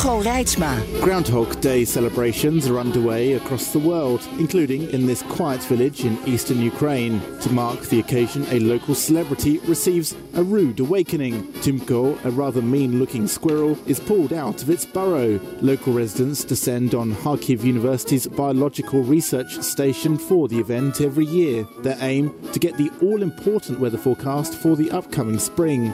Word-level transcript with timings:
Hugo 0.00 0.22
Reitsma. 0.22 1.02
Groundhog 1.02 1.60
Day 1.60 1.84
celebrations 1.84 2.66
are 2.66 2.78
underway 2.78 3.34
across 3.34 3.70
the 3.70 3.78
world, 3.78 4.26
including 4.38 4.88
in 4.92 5.04
this 5.04 5.22
quiet 5.24 5.62
village 5.64 6.06
in 6.06 6.18
eastern 6.26 6.62
Ukraine. 6.62 7.20
To 7.40 7.52
mark 7.52 7.78
the 7.82 8.00
occasion, 8.00 8.46
a 8.50 8.60
local 8.60 8.94
celebrity 8.94 9.58
receives 9.58 10.16
a 10.32 10.42
rude 10.42 10.80
awakening. 10.80 11.42
Timko, 11.60 12.16
a 12.24 12.30
rather 12.30 12.62
mean 12.62 12.98
looking 12.98 13.26
squirrel, 13.26 13.76
is 13.86 14.00
pulled 14.00 14.32
out 14.32 14.62
of 14.62 14.70
its 14.70 14.86
burrow. 14.86 15.38
Local 15.60 15.92
residents 15.92 16.44
descend 16.44 16.94
on 16.94 17.14
Kharkiv 17.16 17.62
University's 17.62 18.26
biological 18.26 19.02
research 19.02 19.52
station 19.60 20.16
for 20.16 20.48
the 20.48 20.58
event 20.58 21.02
every 21.02 21.26
year. 21.26 21.68
Their 21.80 21.98
aim 22.00 22.32
to 22.52 22.58
get 22.58 22.78
the 22.78 22.90
all 23.02 23.22
important 23.22 23.78
weather 23.78 23.98
forecast 23.98 24.54
for 24.54 24.76
the 24.76 24.90
upcoming 24.92 25.38
spring. 25.38 25.92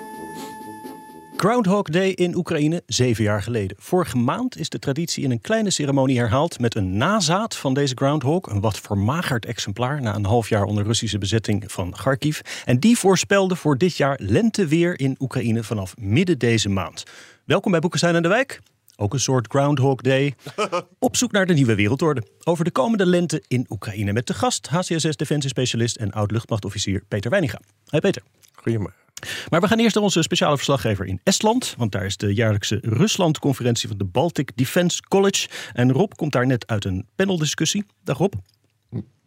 Groundhog 1.36 1.82
Day 1.82 2.08
in 2.08 2.36
Oekraïne, 2.36 2.82
zeven 2.86 3.24
jaar 3.24 3.42
geleden. 3.42 3.76
Vorige 3.80 4.16
maand 4.16 4.58
is 4.58 4.68
de 4.68 4.78
traditie 4.78 5.24
in 5.24 5.30
een 5.30 5.40
kleine 5.40 5.70
ceremonie 5.70 6.18
herhaald 6.18 6.60
met 6.60 6.74
een 6.74 6.96
nazaad 6.96 7.56
van 7.56 7.74
deze 7.74 7.94
groundhog, 7.94 8.50
een 8.50 8.60
wat 8.60 8.80
vermagerd 8.80 9.46
exemplaar 9.46 10.02
na 10.02 10.14
een 10.14 10.24
half 10.24 10.48
jaar 10.48 10.64
onder 10.64 10.84
Russische 10.84 11.18
bezetting 11.18 11.72
van 11.72 11.90
Kharkiv. 11.90 12.40
En 12.64 12.80
die 12.80 12.98
voorspelde 12.98 13.56
voor 13.56 13.78
dit 13.78 13.96
jaar 13.96 14.18
lenteweer 14.22 15.00
in 15.00 15.16
Oekraïne 15.18 15.62
vanaf 15.62 15.96
midden 15.96 16.38
deze 16.38 16.68
maand. 16.68 17.02
Welkom 17.44 17.70
bij 17.70 17.80
Boekenstein 17.80 18.14
en 18.14 18.22
de 18.22 18.28
Wijk. 18.28 18.60
Ook 18.96 19.12
een 19.12 19.20
soort 19.20 19.46
Groundhog 19.48 20.00
Day. 20.00 20.34
Op 20.98 21.16
zoek 21.16 21.32
naar 21.32 21.46
de 21.46 21.54
nieuwe 21.54 21.74
wereldorde. 21.74 22.22
Over 22.44 22.64
de 22.64 22.70
komende 22.70 23.06
lente 23.06 23.42
in 23.48 23.66
Oekraïne. 23.68 24.12
Met 24.12 24.26
de 24.26 24.34
gast 24.34 24.68
HCSS 24.68 25.16
defensiespecialist 25.16 25.96
en 25.96 26.12
oud-luchtmachtofficier 26.12 27.02
Peter 27.08 27.30
Weininga. 27.30 27.60
Hi 27.90 27.98
Peter. 27.98 28.22
Goedemorgen. 28.54 29.05
Maar 29.50 29.60
we 29.60 29.68
gaan 29.68 29.78
eerst 29.78 29.94
naar 29.94 30.04
onze 30.04 30.22
speciale 30.22 30.56
verslaggever 30.56 31.06
in 31.06 31.20
Estland. 31.22 31.74
Want 31.78 31.92
daar 31.92 32.04
is 32.04 32.16
de 32.16 32.34
jaarlijkse 32.34 32.78
Rusland-conferentie 32.82 33.88
van 33.88 33.98
de 33.98 34.04
Baltic 34.04 34.50
Defense 34.54 35.02
College. 35.08 35.48
En 35.72 35.92
Rob 35.92 36.12
komt 36.16 36.32
daar 36.32 36.46
net 36.46 36.66
uit 36.66 36.84
een 36.84 37.06
paneldiscussie. 37.14 37.84
Dag 38.04 38.18
Rob. 38.18 38.32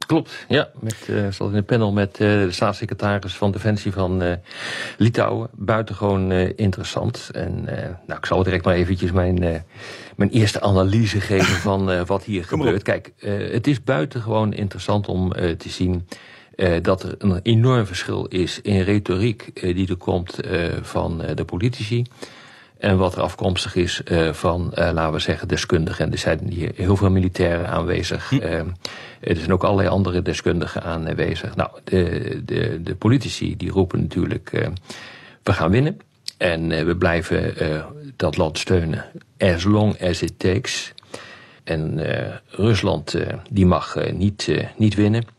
Klopt, 0.08 0.46
ja. 0.48 0.70
Met, 0.80 0.96
uh, 1.10 1.32
zat 1.32 1.50
in 1.50 1.56
een 1.56 1.66
panel 1.66 1.92
met 1.92 2.20
uh, 2.20 2.28
de 2.28 2.52
staatssecretaris 2.52 3.34
van 3.34 3.52
Defensie 3.52 3.92
van 3.92 4.24
uh, 4.24 4.34
Litouwen. 4.98 5.50
Buitengewoon 5.54 6.32
interessant. 6.32 7.30
En 7.32 7.64
nou, 8.08 8.20
ik 8.20 8.26
zal 8.26 8.44
direct 8.44 8.66
maar 8.66 8.76
eventjes 8.76 9.12
mijn, 9.12 9.64
mijn 10.16 10.30
eerste 10.30 10.62
analyse 10.62 11.22
geven 11.22 11.56
van 11.56 12.06
wat 12.06 12.24
hier 12.24 12.46
gebeurt. 12.46 12.84
Kijk, 12.84 13.14
het 13.52 13.68
is 13.68 13.84
buitengewoon 13.84 14.54
interessant 14.54 15.08
om 15.08 15.32
te 15.34 15.70
zien 15.70 16.08
dat 16.82 17.04
er 17.04 17.16
een 17.18 17.40
enorm 17.44 17.86
verschil 17.86 18.26
is 18.26 18.62
in 18.62 18.82
retoriek 18.82 19.50
uh, 19.54 19.76
die 19.76 19.90
er 19.90 19.96
komt 19.96 20.46
uh, 20.46 20.68
van 20.82 21.24
de 21.36 21.46
politici. 21.46 22.06
En 22.78 22.98
wat 22.98 23.16
er 23.16 23.22
afkomstig 23.22 23.76
is 23.76 24.02
van, 24.32 24.72
laten 24.76 25.12
we 25.12 25.20
zeggen, 25.20 25.48
deskundigen. 25.48 26.06
En 26.06 26.12
er 26.12 26.18
zijn 26.18 26.40
hier 26.50 26.72
heel 26.76 26.96
veel 26.96 27.10
militairen 27.10 27.68
aanwezig. 27.68 28.30
Hm. 28.30 28.36
er 29.20 29.36
zijn 29.36 29.54
ook 29.54 29.64
allerlei 29.64 29.90
andere 29.90 30.22
deskundigen 30.22 30.84
aanwezig. 30.84 31.56
Nou, 31.56 31.70
de, 31.84 32.42
de, 32.46 32.84
de 32.84 32.96
politici 32.96 33.58
die 33.58 33.72
roepen 33.72 34.02
natuurlijk, 34.02 34.70
we 35.44 35.54
gaan 35.54 35.72
winnen. 35.72 36.00
En 36.38 36.86
we 36.86 36.96
blijven 36.96 37.54
dat 38.16 38.38
land 38.38 38.58
steunen 38.58 39.06
as 39.38 39.64
long 39.64 40.02
as 40.02 40.22
it 40.22 40.40
takes. 40.40 40.94
En 41.64 42.02
Rusland 42.48 43.16
die 43.50 43.66
mag 43.66 43.98
niet, 44.14 44.52
niet 44.78 44.96
winnen. 44.96 45.39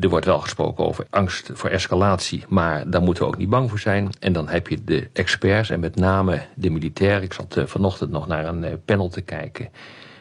Er 0.00 0.08
wordt 0.08 0.26
wel 0.26 0.38
gesproken 0.38 0.86
over 0.86 1.06
angst 1.10 1.50
voor 1.52 1.70
escalatie, 1.70 2.44
maar 2.48 2.90
daar 2.90 3.02
moeten 3.02 3.22
we 3.22 3.28
ook 3.28 3.36
niet 3.36 3.48
bang 3.48 3.70
voor 3.70 3.78
zijn. 3.78 4.10
En 4.20 4.32
dan 4.32 4.48
heb 4.48 4.68
je 4.68 4.84
de 4.84 5.08
experts 5.12 5.70
en 5.70 5.80
met 5.80 5.96
name 5.96 6.42
de 6.54 6.70
militairen. 6.70 7.22
Ik 7.22 7.32
zat 7.32 7.56
uh, 7.56 7.66
vanochtend 7.66 8.10
nog 8.10 8.26
naar 8.26 8.46
een 8.46 8.64
uh, 8.64 8.70
panel 8.84 9.08
te 9.08 9.20
kijken 9.20 9.68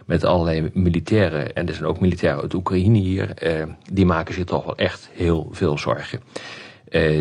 met 0.06 0.24
allerlei 0.24 0.70
militairen. 0.74 1.56
En 1.56 1.68
er 1.68 1.74
zijn 1.74 1.86
ook 1.86 2.00
militairen 2.00 2.42
uit 2.42 2.54
Oekraïne 2.54 2.98
hier. 2.98 3.58
Uh, 3.58 3.64
die 3.92 4.06
maken 4.06 4.34
zich 4.34 4.44
toch 4.44 4.66
wel 4.66 4.78
echt 4.78 5.10
heel 5.14 5.50
veel 5.52 5.78
zorgen. 5.78 6.20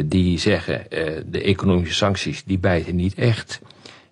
die 0.04 0.38
zeggen, 0.38 0.86
de 1.26 1.42
economische 1.42 1.94
sancties, 1.94 2.44
die 2.44 2.58
bijten 2.58 2.96
niet 2.96 3.14
echt. 3.14 3.60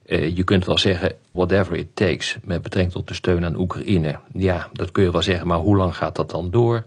je 0.07 0.43
kunt 0.45 0.67
wel 0.67 0.79
zeggen, 0.79 1.15
whatever 1.33 1.77
it 1.77 1.97
takes, 1.97 2.37
met 2.45 2.63
betrekking 2.63 2.95
tot 2.95 3.09
de 3.09 3.15
steun 3.15 3.45
aan 3.45 3.57
Oekraïne. 3.57 4.19
Ja, 4.33 4.69
dat 4.73 4.93
kun 4.93 5.03
je 5.03 5.13
wel 5.13 5.23
zeggen, 5.23 5.47
maar 5.47 5.59
hoe 5.59 5.77
lang 5.77 5.97
gaat 5.97 6.17
dat 6.17 6.31
dan 6.31 6.51
door? 6.51 6.85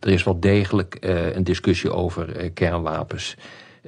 Er 0.00 0.08
is 0.08 0.24
wel 0.24 0.40
degelijk 0.40 0.96
uh, 1.00 1.34
een 1.34 1.44
discussie 1.44 1.92
over 1.92 2.42
uh, 2.42 2.50
kernwapens. 2.54 3.36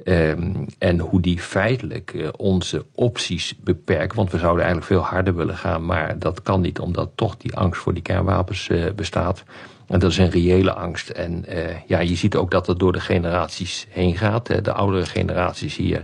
Um, 0.05 0.65
en 0.77 0.99
hoe 0.99 1.21
die 1.21 1.39
feitelijk 1.39 2.13
uh, 2.13 2.27
onze 2.37 2.85
opties 2.95 3.55
beperken. 3.63 4.17
Want 4.17 4.31
we 4.31 4.37
zouden 4.37 4.63
eigenlijk 4.63 4.93
veel 4.93 5.03
harder 5.05 5.35
willen 5.35 5.57
gaan, 5.57 5.85
maar 5.85 6.19
dat 6.19 6.41
kan 6.41 6.61
niet, 6.61 6.79
omdat 6.79 7.09
toch 7.15 7.37
die 7.37 7.55
angst 7.55 7.81
voor 7.81 7.93
die 7.93 8.01
kernwapens 8.01 8.69
bestaat. 8.95 9.43
En 9.87 9.99
dat 9.99 10.11
is 10.11 10.17
een 10.17 10.29
reële 10.29 10.73
angst. 10.73 11.09
En 11.09 11.45
ja, 11.87 11.99
je 11.99 12.15
ziet 12.15 12.35
ook 12.35 12.51
dat 12.51 12.67
het 12.67 12.79
door 12.79 12.91
de 12.91 12.99
generaties 12.99 13.87
heen 13.89 14.17
gaat. 14.17 14.47
Hè. 14.47 14.61
De 14.61 14.73
oudere 14.73 15.05
generaties 15.05 15.75
hier 15.75 16.03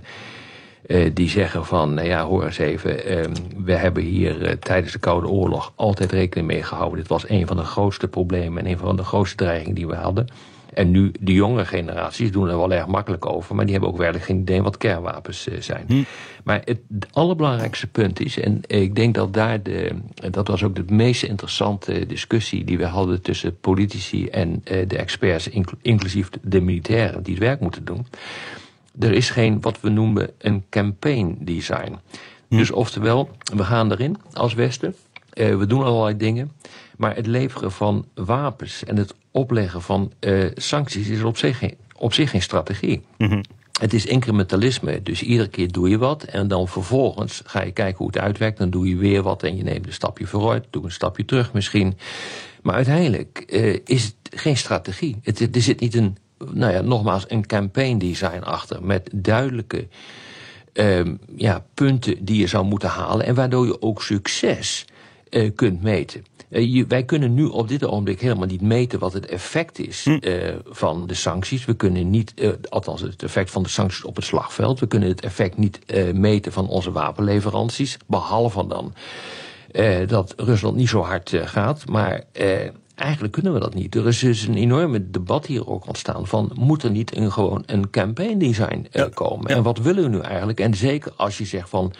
uh, 0.87 1.09
die 1.13 1.29
zeggen 1.29 1.65
van, 1.65 1.93
nou 1.93 2.07
ja, 2.07 2.25
hoor 2.25 2.45
eens 2.45 2.57
even, 2.57 3.11
uh, 3.11 3.25
we 3.57 3.73
hebben 3.73 4.03
hier 4.03 4.41
uh, 4.41 4.51
tijdens 4.51 4.93
de 4.93 4.99
Koude 4.99 5.27
Oorlog 5.27 5.73
altijd 5.75 6.11
rekening 6.11 6.47
mee 6.47 6.63
gehouden. 6.63 6.99
Dit 6.99 7.07
was 7.07 7.29
een 7.29 7.47
van 7.47 7.57
de 7.57 7.63
grootste 7.63 8.07
problemen 8.07 8.65
en 8.65 8.71
een 8.71 8.77
van 8.77 8.95
de 8.95 9.03
grootste 9.03 9.35
dreigingen 9.35 9.75
die 9.75 9.87
we 9.87 9.95
hadden. 9.95 10.27
En 10.73 10.91
nu, 10.91 11.11
de 11.19 11.33
jonge 11.33 11.65
generaties 11.65 12.31
doen 12.31 12.49
er 12.49 12.57
wel 12.57 12.73
erg 12.73 12.87
makkelijk 12.87 13.25
over, 13.25 13.55
maar 13.55 13.63
die 13.63 13.73
hebben 13.73 13.91
ook 13.91 13.97
werkelijk 13.97 14.25
geen 14.25 14.39
idee 14.39 14.61
wat 14.61 14.77
kernwapens 14.77 15.47
zijn. 15.59 15.83
Hm. 15.87 16.03
Maar 16.43 16.61
het, 16.65 16.79
het, 16.93 17.07
allerbelangrijkste 17.11 17.87
punt 17.87 18.19
is, 18.19 18.39
en 18.39 18.61
ik 18.67 18.95
denk 18.95 19.15
dat 19.15 19.33
daar 19.33 19.63
de, 19.63 19.91
dat 20.31 20.47
was 20.47 20.63
ook 20.63 20.75
de 20.75 20.93
meest 20.93 21.23
interessante 21.23 22.05
discussie 22.05 22.63
die 22.63 22.77
we 22.77 22.85
hadden 22.85 23.21
tussen 23.21 23.59
politici 23.59 24.27
en 24.27 24.61
de 24.63 24.97
experts, 24.97 25.49
inclusief 25.81 26.29
de 26.41 26.61
militairen 26.61 27.23
die 27.23 27.33
het 27.33 27.43
werk 27.43 27.59
moeten 27.59 27.85
doen 27.85 28.05
er 28.99 29.11
is 29.11 29.29
geen 29.29 29.61
wat 29.61 29.81
we 29.81 29.89
noemen 29.89 30.29
een 30.37 30.65
campaign 30.69 31.37
design. 31.39 31.95
Hm. 32.47 32.57
Dus 32.57 32.71
oftewel, 32.71 33.29
we 33.55 33.63
gaan 33.63 33.91
erin 33.91 34.17
als 34.33 34.53
Westen. 34.53 34.95
Uh, 35.33 35.57
we 35.57 35.65
doen 35.65 35.83
allerlei 35.83 36.17
dingen. 36.17 36.51
Maar 36.97 37.15
het 37.15 37.27
leveren 37.27 37.71
van 37.71 38.05
wapens 38.13 38.83
en 38.83 38.97
het 38.97 39.13
opleggen 39.31 39.81
van 39.81 40.11
uh, 40.19 40.51
sancties 40.55 41.07
is 41.07 41.23
op 41.23 41.37
zich 41.37 41.57
geen, 41.57 41.75
op 41.95 42.13
zich 42.13 42.29
geen 42.29 42.41
strategie. 42.41 43.01
Mm 43.17 43.41
Het 43.79 43.93
is 43.93 44.05
incrementalisme, 44.05 45.03
dus 45.03 45.21
iedere 45.21 45.49
keer 45.49 45.71
doe 45.71 45.89
je 45.89 45.97
wat 45.97 46.23
en 46.23 46.47
dan 46.47 46.67
vervolgens 46.67 47.41
ga 47.45 47.63
je 47.63 47.71
kijken 47.71 47.97
hoe 47.97 48.07
het 48.07 48.17
uitwerkt. 48.17 48.57
Dan 48.57 48.69
doe 48.69 48.87
je 48.89 48.95
weer 48.95 49.21
wat 49.21 49.43
en 49.43 49.57
je 49.57 49.63
neemt 49.63 49.85
een 49.85 49.93
stapje 49.93 50.25
vooruit, 50.25 50.65
doe 50.69 50.83
een 50.83 50.91
stapje 50.91 51.25
terug 51.25 51.53
misschien. 51.53 51.97
Maar 52.61 52.75
uiteindelijk 52.75 53.43
uh, 53.47 53.79
is 53.85 54.03
het 54.03 54.15
geen 54.41 54.57
strategie. 54.57 55.17
Het, 55.23 55.55
er 55.55 55.61
zit 55.61 55.79
niet 55.79 55.95
een 55.95 56.17
nou 56.51 56.73
ja, 56.73 56.81
nogmaals, 56.81 57.25
een 57.27 57.45
campaign 57.45 57.97
design 57.97 58.41
achter. 58.43 58.83
Met 58.83 59.09
duidelijke 59.13 59.87
um, 60.73 61.19
ja, 61.35 61.65
punten 61.73 62.25
die 62.25 62.39
je 62.39 62.47
zou 62.47 62.65
moeten 62.65 62.89
halen. 62.89 63.25
En 63.25 63.35
waardoor 63.35 63.65
je 63.65 63.81
ook 63.81 64.01
succes 64.01 64.85
uh, 65.29 65.51
kunt 65.55 65.81
meten. 65.81 66.25
Uh, 66.49 66.73
je, 66.73 66.85
wij 66.87 67.03
kunnen 67.03 67.33
nu 67.33 67.45
op 67.45 67.67
dit 67.67 67.85
ogenblik 67.85 68.21
helemaal 68.21 68.47
niet 68.47 68.61
meten 68.61 68.99
wat 68.99 69.13
het 69.13 69.25
effect 69.25 69.79
is 69.79 70.03
hm. 70.03 70.17
uh, 70.21 70.55
van 70.65 71.07
de 71.07 71.13
sancties. 71.13 71.65
We 71.65 71.75
kunnen 71.75 72.09
niet, 72.09 72.33
althans 72.69 73.01
het 73.01 73.23
effect 73.23 73.51
van 73.51 73.63
de 73.63 73.69
sancties 73.69 74.03
op 74.03 74.15
het 74.15 74.25
slagveld. 74.25 74.79
We 74.79 74.87
kunnen 74.87 75.09
het 75.09 75.21
effect 75.21 75.57
niet 75.57 75.79
meten 76.13 76.51
van 76.51 76.67
onze 76.67 76.91
wapenleveranties. 76.91 77.97
Behalve 78.07 78.67
dan 78.67 78.93
dat 80.07 80.33
Rusland 80.37 80.75
niet 80.75 80.89
zo 80.89 81.01
hard 81.01 81.33
gaat. 81.35 81.87
Maar 81.87 82.23
Eigenlijk 82.97 83.33
kunnen 83.33 83.53
we 83.53 83.59
dat 83.59 83.73
niet. 83.73 83.95
Er 83.95 84.07
is 84.07 84.19
dus 84.19 84.47
een 84.47 84.55
enorme 84.55 85.09
debat 85.09 85.45
hier 85.45 85.67
ook 85.67 85.87
ontstaan 85.87 86.27
van 86.27 86.51
moet 86.53 86.83
er 86.83 86.91
niet 86.91 87.15
een, 87.15 87.31
gewoon 87.31 87.63
een 87.65 87.89
campaign 87.89 88.37
design 88.37 88.87
komen? 89.13 89.45
En 89.47 89.63
wat 89.63 89.77
willen 89.77 90.03
we 90.03 90.09
nu 90.09 90.19
eigenlijk? 90.19 90.59
En 90.59 90.73
zeker 90.73 91.13
als 91.15 91.37
je 91.37 91.45
zegt 91.45 91.69
van 91.69 91.93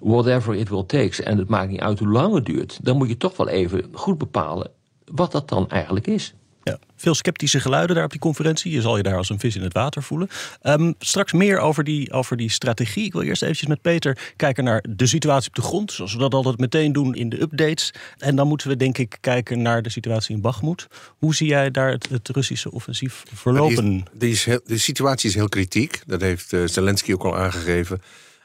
whatever 0.00 0.54
it 0.54 0.68
will 0.68 0.84
take 0.86 1.22
en 1.22 1.38
het 1.38 1.48
maakt 1.48 1.70
niet 1.70 1.80
uit 1.80 1.98
hoe 1.98 2.08
lang 2.08 2.34
het 2.34 2.44
duurt, 2.44 2.78
dan 2.82 2.96
moet 2.96 3.08
je 3.08 3.16
toch 3.16 3.36
wel 3.36 3.48
even 3.48 3.84
goed 3.92 4.18
bepalen 4.18 4.70
wat 5.04 5.32
dat 5.32 5.48
dan 5.48 5.68
eigenlijk 5.68 6.06
is. 6.06 6.34
Ja, 6.66 6.78
veel 6.96 7.14
sceptische 7.14 7.60
geluiden 7.60 7.96
daar 7.96 8.04
op 8.04 8.10
die 8.10 8.20
conferentie. 8.20 8.72
Je 8.72 8.80
zal 8.80 8.96
je 8.96 9.02
daar 9.02 9.16
als 9.16 9.28
een 9.28 9.38
vis 9.38 9.56
in 9.56 9.62
het 9.62 9.72
water 9.72 10.02
voelen. 10.02 10.28
Um, 10.62 10.94
straks 10.98 11.32
meer 11.32 11.58
over 11.58 11.84
die, 11.84 12.12
over 12.12 12.36
die 12.36 12.50
strategie. 12.50 13.04
Ik 13.04 13.12
wil 13.12 13.22
eerst 13.22 13.42
eventjes 13.42 13.68
met 13.68 13.80
Peter 13.80 14.32
kijken 14.36 14.64
naar 14.64 14.84
de 14.88 15.06
situatie 15.06 15.48
op 15.48 15.54
de 15.54 15.62
grond. 15.62 15.92
Zoals 15.92 16.12
we 16.12 16.18
dat 16.18 16.34
altijd 16.34 16.58
meteen 16.58 16.92
doen 16.92 17.14
in 17.14 17.28
de 17.28 17.40
updates. 17.40 17.94
En 18.18 18.36
dan 18.36 18.48
moeten 18.48 18.68
we 18.68 18.76
denk 18.76 18.98
ik 18.98 19.18
kijken 19.20 19.62
naar 19.62 19.82
de 19.82 19.90
situatie 19.90 20.34
in 20.34 20.40
Bakhmut. 20.40 20.86
Hoe 21.18 21.34
zie 21.34 21.48
jij 21.48 21.70
daar 21.70 21.90
het, 21.90 22.08
het 22.08 22.28
Russische 22.28 22.70
offensief 22.70 23.22
verlopen? 23.34 24.04
Die 24.12 24.30
is, 24.30 24.44
heel, 24.44 24.60
de 24.64 24.78
situatie 24.78 25.28
is 25.28 25.34
heel 25.34 25.48
kritiek. 25.48 26.02
Dat 26.06 26.20
heeft 26.20 26.52
uh, 26.52 26.66
Zelensky 26.66 27.12
ook 27.12 27.24
al 27.24 27.36
aangegeven. 27.36 28.02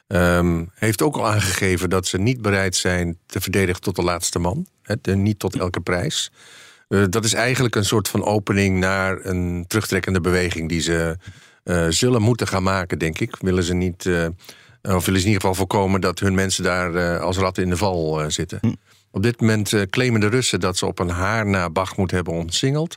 Um, 0.08 0.70
heeft 0.74 1.02
ook 1.02 1.16
al 1.16 1.26
aangegeven 1.26 1.90
dat 1.90 2.06
ze 2.06 2.18
niet 2.18 2.42
bereid 2.42 2.76
zijn 2.76 3.18
te 3.26 3.40
verdedigen 3.40 3.80
tot 3.80 3.96
de 3.96 4.02
laatste 4.02 4.38
man. 4.38 4.66
He, 4.82 5.14
niet 5.14 5.38
tot 5.38 5.56
elke 5.56 5.80
prijs. 5.80 6.30
Uh, 6.92 7.04
dat 7.08 7.24
is 7.24 7.32
eigenlijk 7.32 7.74
een 7.74 7.84
soort 7.84 8.08
van 8.08 8.24
opening 8.24 8.78
naar 8.78 9.24
een 9.24 9.64
terugtrekkende 9.66 10.20
beweging 10.20 10.68
die 10.68 10.80
ze 10.80 11.16
uh, 11.64 11.86
zullen 11.88 12.22
moeten 12.22 12.46
gaan 12.48 12.62
maken, 12.62 12.98
denk 12.98 13.18
ik. 13.18 13.36
Willen 13.40 13.62
ze 13.62 13.74
niet, 13.74 14.04
uh, 14.04 14.26
of 14.82 15.04
willen 15.04 15.20
ze 15.20 15.26
in 15.26 15.32
ieder 15.32 15.40
geval 15.40 15.54
voorkomen 15.54 16.00
dat 16.00 16.18
hun 16.18 16.34
mensen 16.34 16.64
daar 16.64 17.18
als 17.18 17.36
ratten 17.36 17.62
in 17.62 17.68
de 17.70 17.76
val 17.76 18.30
zitten. 18.30 18.58
Hm. 18.60 18.72
Op 19.10 19.22
dit 19.22 19.40
moment 19.40 19.86
claimen 19.90 20.20
de 20.20 20.26
Russen 20.26 20.60
dat 20.60 20.76
ze 20.76 20.86
op 20.86 20.98
een 20.98 21.08
haar 21.08 21.46
na 21.46 21.70
Bachmoed 21.70 22.10
hebben 22.10 22.32
ontsingeld. 22.32 22.96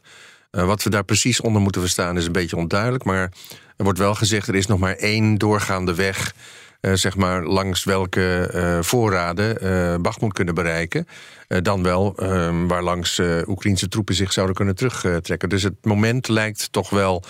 wat 0.51 0.83
we 0.83 0.89
daar 0.89 1.03
precies 1.03 1.41
onder 1.41 1.61
moeten 1.61 1.81
verstaan 1.81 2.17
is 2.17 2.25
een 2.25 2.31
beetje 2.31 2.57
onduidelijk. 2.57 3.03
Maar 3.03 3.31
er 3.77 3.83
wordt 3.83 3.99
wel 3.99 4.15
gezegd, 4.15 4.47
er 4.47 4.55
is 4.55 4.67
nog 4.67 4.79
maar 4.79 4.95
één 4.95 5.37
doorgaande 5.37 5.95
weg 5.95 6.33
zeg 6.81 7.15
maar 7.15 7.43
langs 7.43 7.83
welke 7.83 8.51
uh, 8.53 8.81
voorraden 8.81 9.63
uh, 9.63 9.95
Bachmoed 10.01 10.33
kunnen 10.33 10.55
bereiken. 10.55 11.07
dan 11.47 11.83
wel 11.83 12.15
ehm, 12.17 12.67
waar 12.67 12.83
langs 12.83 13.21
Oekraïnse 13.47 13.87
troepen 13.87 14.15
zich 14.15 14.33
zouden 14.33 14.55
kunnen 14.55 14.75
terugtrekken. 14.75 15.49
Dus 15.49 15.63
het 15.63 15.85
moment 15.85 16.27
lijkt 16.27 16.71
toch 16.71 16.89
wel 16.89 17.23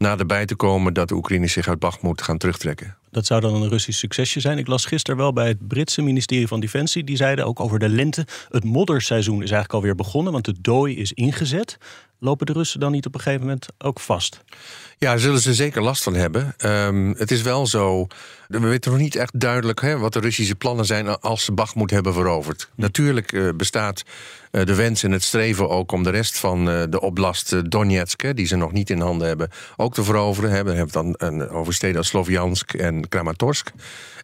naderbij 0.00 0.46
te 0.46 0.54
komen 0.54 0.94
dat 0.94 1.08
de 1.08 1.14
Oekraïners 1.14 1.52
zich 1.52 1.68
uit 1.68 1.78
Bachmoed 1.78 2.22
gaan 2.22 2.38
terugtrekken. 2.38 2.96
Dat 3.10 3.26
zou 3.26 3.40
dan 3.40 3.54
een 3.54 3.68
Russisch 3.68 3.98
succesje 3.98 4.40
zijn. 4.40 4.58
Ik 4.58 4.66
las 4.66 4.84
gisteren 4.84 5.20
wel 5.20 5.32
bij 5.32 5.48
het 5.48 5.68
Britse 5.68 6.02
ministerie 6.02 6.46
van 6.46 6.60
Defensie. 6.60 7.04
Die 7.04 7.16
zeiden 7.16 7.46
ook 7.46 7.60
over 7.60 7.78
de 7.78 7.88
lente. 7.88 8.26
Het 8.48 8.64
modderseizoen 8.64 9.34
is 9.34 9.50
eigenlijk 9.50 9.72
alweer 9.72 9.94
begonnen, 9.94 10.32
want 10.32 10.44
de 10.44 10.54
dooi 10.60 10.96
is 10.96 11.12
ingezet. 11.12 11.78
Lopen 12.18 12.46
de 12.46 12.52
Russen 12.52 12.80
dan 12.80 12.92
niet 12.92 13.06
op 13.06 13.14
een 13.14 13.20
gegeven 13.20 13.46
moment 13.46 13.66
ook 13.78 14.00
vast? 14.00 14.40
Ja, 15.00 15.10
daar 15.10 15.18
zullen 15.18 15.40
ze 15.40 15.54
zeker 15.54 15.82
last 15.82 16.02
van 16.02 16.14
hebben. 16.14 16.54
Um, 16.64 17.14
het 17.18 17.30
is 17.30 17.42
wel 17.42 17.66
zo. 17.66 18.06
We 18.48 18.58
weten 18.58 18.90
nog 18.90 19.00
niet 19.00 19.16
echt 19.16 19.40
duidelijk 19.40 19.80
hè, 19.80 19.98
wat 19.98 20.12
de 20.12 20.20
Russische 20.20 20.54
plannen 20.54 20.84
zijn 20.84 21.20
als 21.20 21.44
ze 21.44 21.52
Bakhmut 21.52 21.90
hebben 21.90 22.12
veroverd. 22.12 22.68
Hm. 22.74 22.80
Natuurlijk 22.80 23.32
uh, 23.32 23.48
bestaat 23.56 24.02
uh, 24.52 24.64
de 24.64 24.74
wens 24.74 25.02
en 25.02 25.12
het 25.12 25.22
streven 25.22 25.68
ook 25.68 25.92
om 25.92 26.02
de 26.02 26.10
rest 26.10 26.38
van 26.38 26.68
uh, 26.68 26.82
de 26.88 27.00
oblast 27.00 27.70
Donetsk, 27.70 28.36
die 28.36 28.46
ze 28.46 28.56
nog 28.56 28.72
niet 28.72 28.90
in 28.90 29.00
handen 29.00 29.28
hebben, 29.28 29.50
ook 29.76 29.94
te 29.94 30.04
veroveren. 30.04 30.50
Hebben. 30.50 30.72
We 30.72 30.78
hebben 30.78 31.14
dan 31.18 31.48
over 31.48 31.74
steden 31.74 31.96
als 31.96 32.08
Sloviansk 32.08 32.74
en 32.74 33.08
Kramatorsk. 33.08 33.72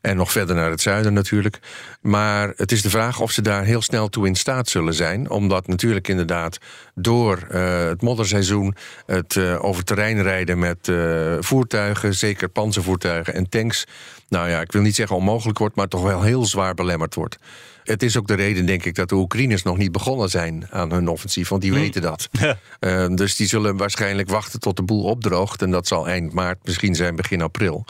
En 0.06 0.16
nog 0.16 0.32
verder 0.32 0.54
naar 0.54 0.70
het 0.70 0.80
zuiden 0.80 1.12
natuurlijk. 1.12 1.58
Maar 2.00 2.52
het 2.56 2.72
is 2.72 2.82
de 2.82 2.90
vraag 2.90 3.20
of 3.20 3.30
ze 3.30 3.42
daar 3.42 3.64
heel 3.64 3.82
snel 3.82 4.08
toe 4.08 4.26
in 4.26 4.34
staat 4.34 4.68
zullen 4.68 4.94
zijn. 4.94 5.30
Omdat 5.30 5.66
natuurlijk 5.66 6.08
inderdaad 6.08 6.58
door 6.94 7.46
uh, 7.50 7.84
het 7.86 8.02
modderseizoen... 8.02 8.74
het 9.06 9.34
uh, 9.34 9.64
over 9.64 9.84
terrein 9.84 10.22
rijden 10.22 10.58
met 10.58 10.88
uh, 10.88 11.36
voertuigen, 11.40 12.14
zeker 12.14 12.48
panzervoertuigen 12.48 13.34
en 13.34 13.48
tanks... 13.48 13.86
nou 14.28 14.48
ja, 14.48 14.60
ik 14.60 14.72
wil 14.72 14.82
niet 14.82 14.94
zeggen 14.94 15.16
onmogelijk 15.16 15.58
wordt... 15.58 15.76
maar 15.76 15.88
toch 15.88 16.02
wel 16.02 16.22
heel 16.22 16.44
zwaar 16.44 16.74
belemmerd 16.74 17.14
wordt. 17.14 17.36
Het 17.84 18.02
is 18.02 18.16
ook 18.16 18.26
de 18.26 18.34
reden, 18.34 18.66
denk 18.66 18.84
ik, 18.84 18.94
dat 18.94 19.08
de 19.08 19.14
Oekraïners 19.14 19.62
nog 19.62 19.76
niet 19.76 19.92
begonnen 19.92 20.28
zijn 20.28 20.66
aan 20.70 20.92
hun 20.92 21.08
offensief. 21.08 21.48
Want 21.48 21.62
die 21.62 21.70
mm. 21.70 21.78
weten 21.78 22.02
dat. 22.02 22.28
Ja. 22.30 22.58
Uh, 22.80 23.06
dus 23.16 23.36
die 23.36 23.46
zullen 23.46 23.76
waarschijnlijk 23.76 24.28
wachten 24.28 24.60
tot 24.60 24.76
de 24.76 24.82
boel 24.82 25.04
opdroogt. 25.04 25.62
En 25.62 25.70
dat 25.70 25.86
zal 25.86 26.08
eind 26.08 26.32
maart 26.32 26.58
misschien 26.64 26.94
zijn, 26.94 27.16
begin 27.16 27.42
april. 27.42 27.84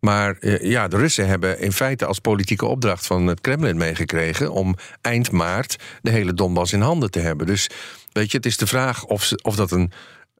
Maar 0.00 0.36
uh, 0.40 0.62
ja, 0.62 0.88
de 0.88 0.96
Russen 0.96 1.26
hebben 1.26 1.60
in 1.60 1.72
feite 1.72 2.06
als 2.06 2.18
politieke 2.18 2.66
opdracht 2.66 3.06
van 3.06 3.26
het 3.26 3.40
Kremlin 3.40 3.76
meegekregen 3.76 4.52
om 4.52 4.76
eind 5.00 5.30
maart 5.30 5.76
de 6.02 6.10
hele 6.10 6.34
Donbass 6.34 6.72
in 6.72 6.80
handen 6.80 7.10
te 7.10 7.18
hebben. 7.18 7.46
Dus 7.46 7.70
weet 8.12 8.30
je, 8.30 8.36
het 8.36 8.46
is 8.46 8.56
de 8.56 8.66
vraag 8.66 9.04
of, 9.04 9.24
ze, 9.24 9.38
of 9.42 9.56
dat 9.56 9.70
een 9.70 9.92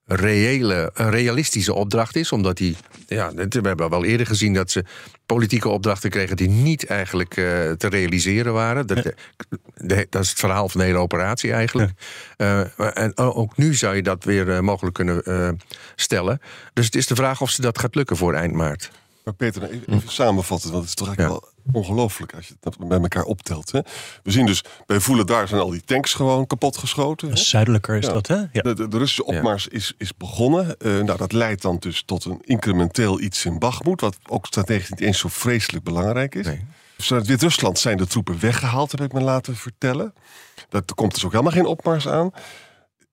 reële, 0.08 0.90
een 0.94 1.10
realistische 1.10 1.75
opdracht 1.75 2.16
is. 2.16 2.32
Omdat 2.32 2.56
die, 2.56 2.76
ja, 3.06 3.32
we 3.34 3.60
hebben 3.62 3.90
wel 3.90 4.05
eerder 4.05 4.26
gezien 4.26 4.55
dat 4.55 4.70
ze 4.70 4.84
politieke 5.26 5.69
opdrachten 5.69 6.11
kregen 6.11 6.37
die 6.37 6.49
niet 6.49 6.87
eigenlijk 6.87 7.37
uh, 7.37 7.44
te 7.70 7.88
realiseren 7.88 8.52
waren. 8.52 8.87
Dat, 8.87 9.02
de, 9.02 9.14
de, 9.75 10.06
dat, 10.11 10.22
is 10.22 10.28
het 10.28 10.38
verhaal 10.38 10.69
van 10.69 10.81
de 10.81 10.87
hele 10.87 10.99
operatie 10.99 11.52
eigenlijk. 11.52 11.90
Ja. 12.37 12.70
Uh, 12.78 12.96
en 12.96 13.16
ook 13.16 13.56
nu 13.56 13.75
zou 13.75 13.96
je 13.96 14.02
dat 14.02 14.25
weer 14.25 14.49
uh, 14.49 14.61
mogelijk 14.61 14.94
kunnen 14.94 15.58
stellen. 15.96 16.40
Dus 16.72 16.84
het 16.84 16.94
is 16.94 17.06
de 17.06 17.14
vraag 17.14 17.40
of 17.40 17.50
ze 17.50 17.61
dat 17.61 17.78
gaat 17.78 17.94
lukken 17.94 18.16
voor 18.16 18.34
eind 18.34 18.52
maart. 18.52 18.90
Maar 19.28 19.36
Peter, 19.36 19.62
even, 19.62 19.94
even 19.94 20.10
samenvatten, 20.10 20.70
want 20.70 20.80
het 20.80 20.88
is 20.88 20.94
toch 20.94 21.06
eigenlijk 21.06 21.44
ja. 21.44 21.50
wel 21.72 21.82
ongelooflijk 21.82 22.34
als 22.34 22.48
je 22.48 22.54
het 22.60 22.88
bij 22.88 23.00
elkaar 23.00 23.22
optelt. 23.22 23.72
Hè? 23.72 23.80
We 24.22 24.30
zien 24.30 24.46
dus, 24.46 24.64
bij 24.86 25.00
Voelen 25.00 25.26
daar 25.26 25.48
zijn 25.48 25.60
al 25.60 25.70
die 25.70 25.84
tanks 25.84 26.14
gewoon 26.14 26.46
kapot 26.46 26.76
geschoten. 26.76 27.38
Zuidelijker 27.38 27.96
is 27.96 28.06
ja. 28.06 28.12
dat, 28.12 28.26
hè? 28.26 28.34
Ja. 28.34 28.48
De, 28.52 28.75
de, 28.75 28.88
de, 28.88 28.98
Russische 28.98 29.25
opmars 29.25 29.66
is, 29.66 29.94
is 29.98 30.16
begonnen. 30.16 30.76
Uh, 30.78 31.02
nou, 31.02 31.19
dat 31.19 31.32
leidt 31.32 31.62
dan 31.62 31.76
dus 31.78 32.02
tot 32.06 32.25
een 32.25 32.40
incrementeel 32.44 33.20
iets 33.20 33.44
in 33.44 33.58
Bachmoed, 33.58 34.00
wat 34.00 34.19
ook 34.26 34.46
strategisch 34.46 34.90
niet 34.90 35.00
eens 35.00 35.19
zo 35.19 35.28
vreselijk 35.28 35.84
belangrijk 35.84 36.34
is. 36.34 36.46
Nee. 36.46 36.64
Vanuit 36.98 37.26
Wit-Rusland 37.26 37.78
zijn 37.78 37.96
de 37.96 38.06
troepen 38.06 38.40
weggehaald, 38.40 38.90
heb 38.90 39.00
ik 39.00 39.12
me 39.12 39.20
laten 39.20 39.56
vertellen. 39.56 40.14
Daar 40.69 40.82
komt 40.94 41.14
dus 41.14 41.25
ook 41.25 41.32
helemaal 41.32 41.52
geen 41.52 41.66
opmars 41.66 42.08
aan. 42.08 42.32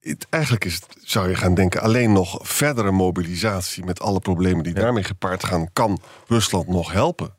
Het, 0.06 0.26
eigenlijk 0.30 0.64
is 0.64 0.74
het, 0.74 0.86
zou 1.02 1.28
je 1.28 1.34
gaan 1.34 1.54
denken, 1.54 1.80
alleen 1.80 2.12
nog 2.12 2.38
verdere 2.42 2.90
mobilisatie 2.90 3.84
met 3.84 4.00
alle 4.00 4.20
problemen 4.20 4.64
die 4.64 4.74
ja. 4.74 4.80
daarmee 4.80 5.04
gepaard 5.04 5.44
gaan, 5.44 5.72
kan 5.72 6.00
Rusland 6.26 6.68
nog 6.68 6.92
helpen. 6.92 7.34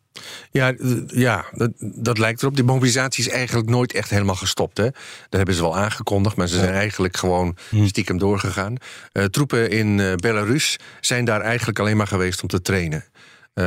Ja, 0.51 0.73
ja 1.07 1.45
dat, 1.51 1.71
dat, 1.79 2.17
lijkt 2.17 2.41
erop. 2.41 2.55
Die 2.55 2.63
mobilisatie 2.63 3.25
is 3.25 3.31
eigenlijk 3.31 3.69
nooit 3.69 3.93
echt 3.93 4.09
helemaal 4.09 4.35
gestopt. 4.35 4.77
Hè? 4.77 4.83
Dat 4.83 4.93
hebben 5.29 5.55
ze 5.55 5.61
wel 5.61 5.77
aangekondigd, 5.77 6.35
maar 6.35 6.47
ze 6.47 6.57
zijn 6.57 6.73
eigenlijk 6.73 7.17
gewoon 7.17 7.57
stiekem 7.85 8.17
doorgegaan. 8.17 8.75
Uh, 9.13 9.23
troepen 9.23 9.69
in 9.69 9.97
uh, 9.97 10.15
Belarus 10.15 10.79
zijn 11.01 11.25
daar 11.25 11.41
eigenlijk 11.41 11.79
alleen 11.79 11.97
maar 11.97 12.07
geweest 12.07 12.41
om 12.41 12.47
te 12.47 12.61
trainen. 12.61 13.03
Uh, 13.53 13.63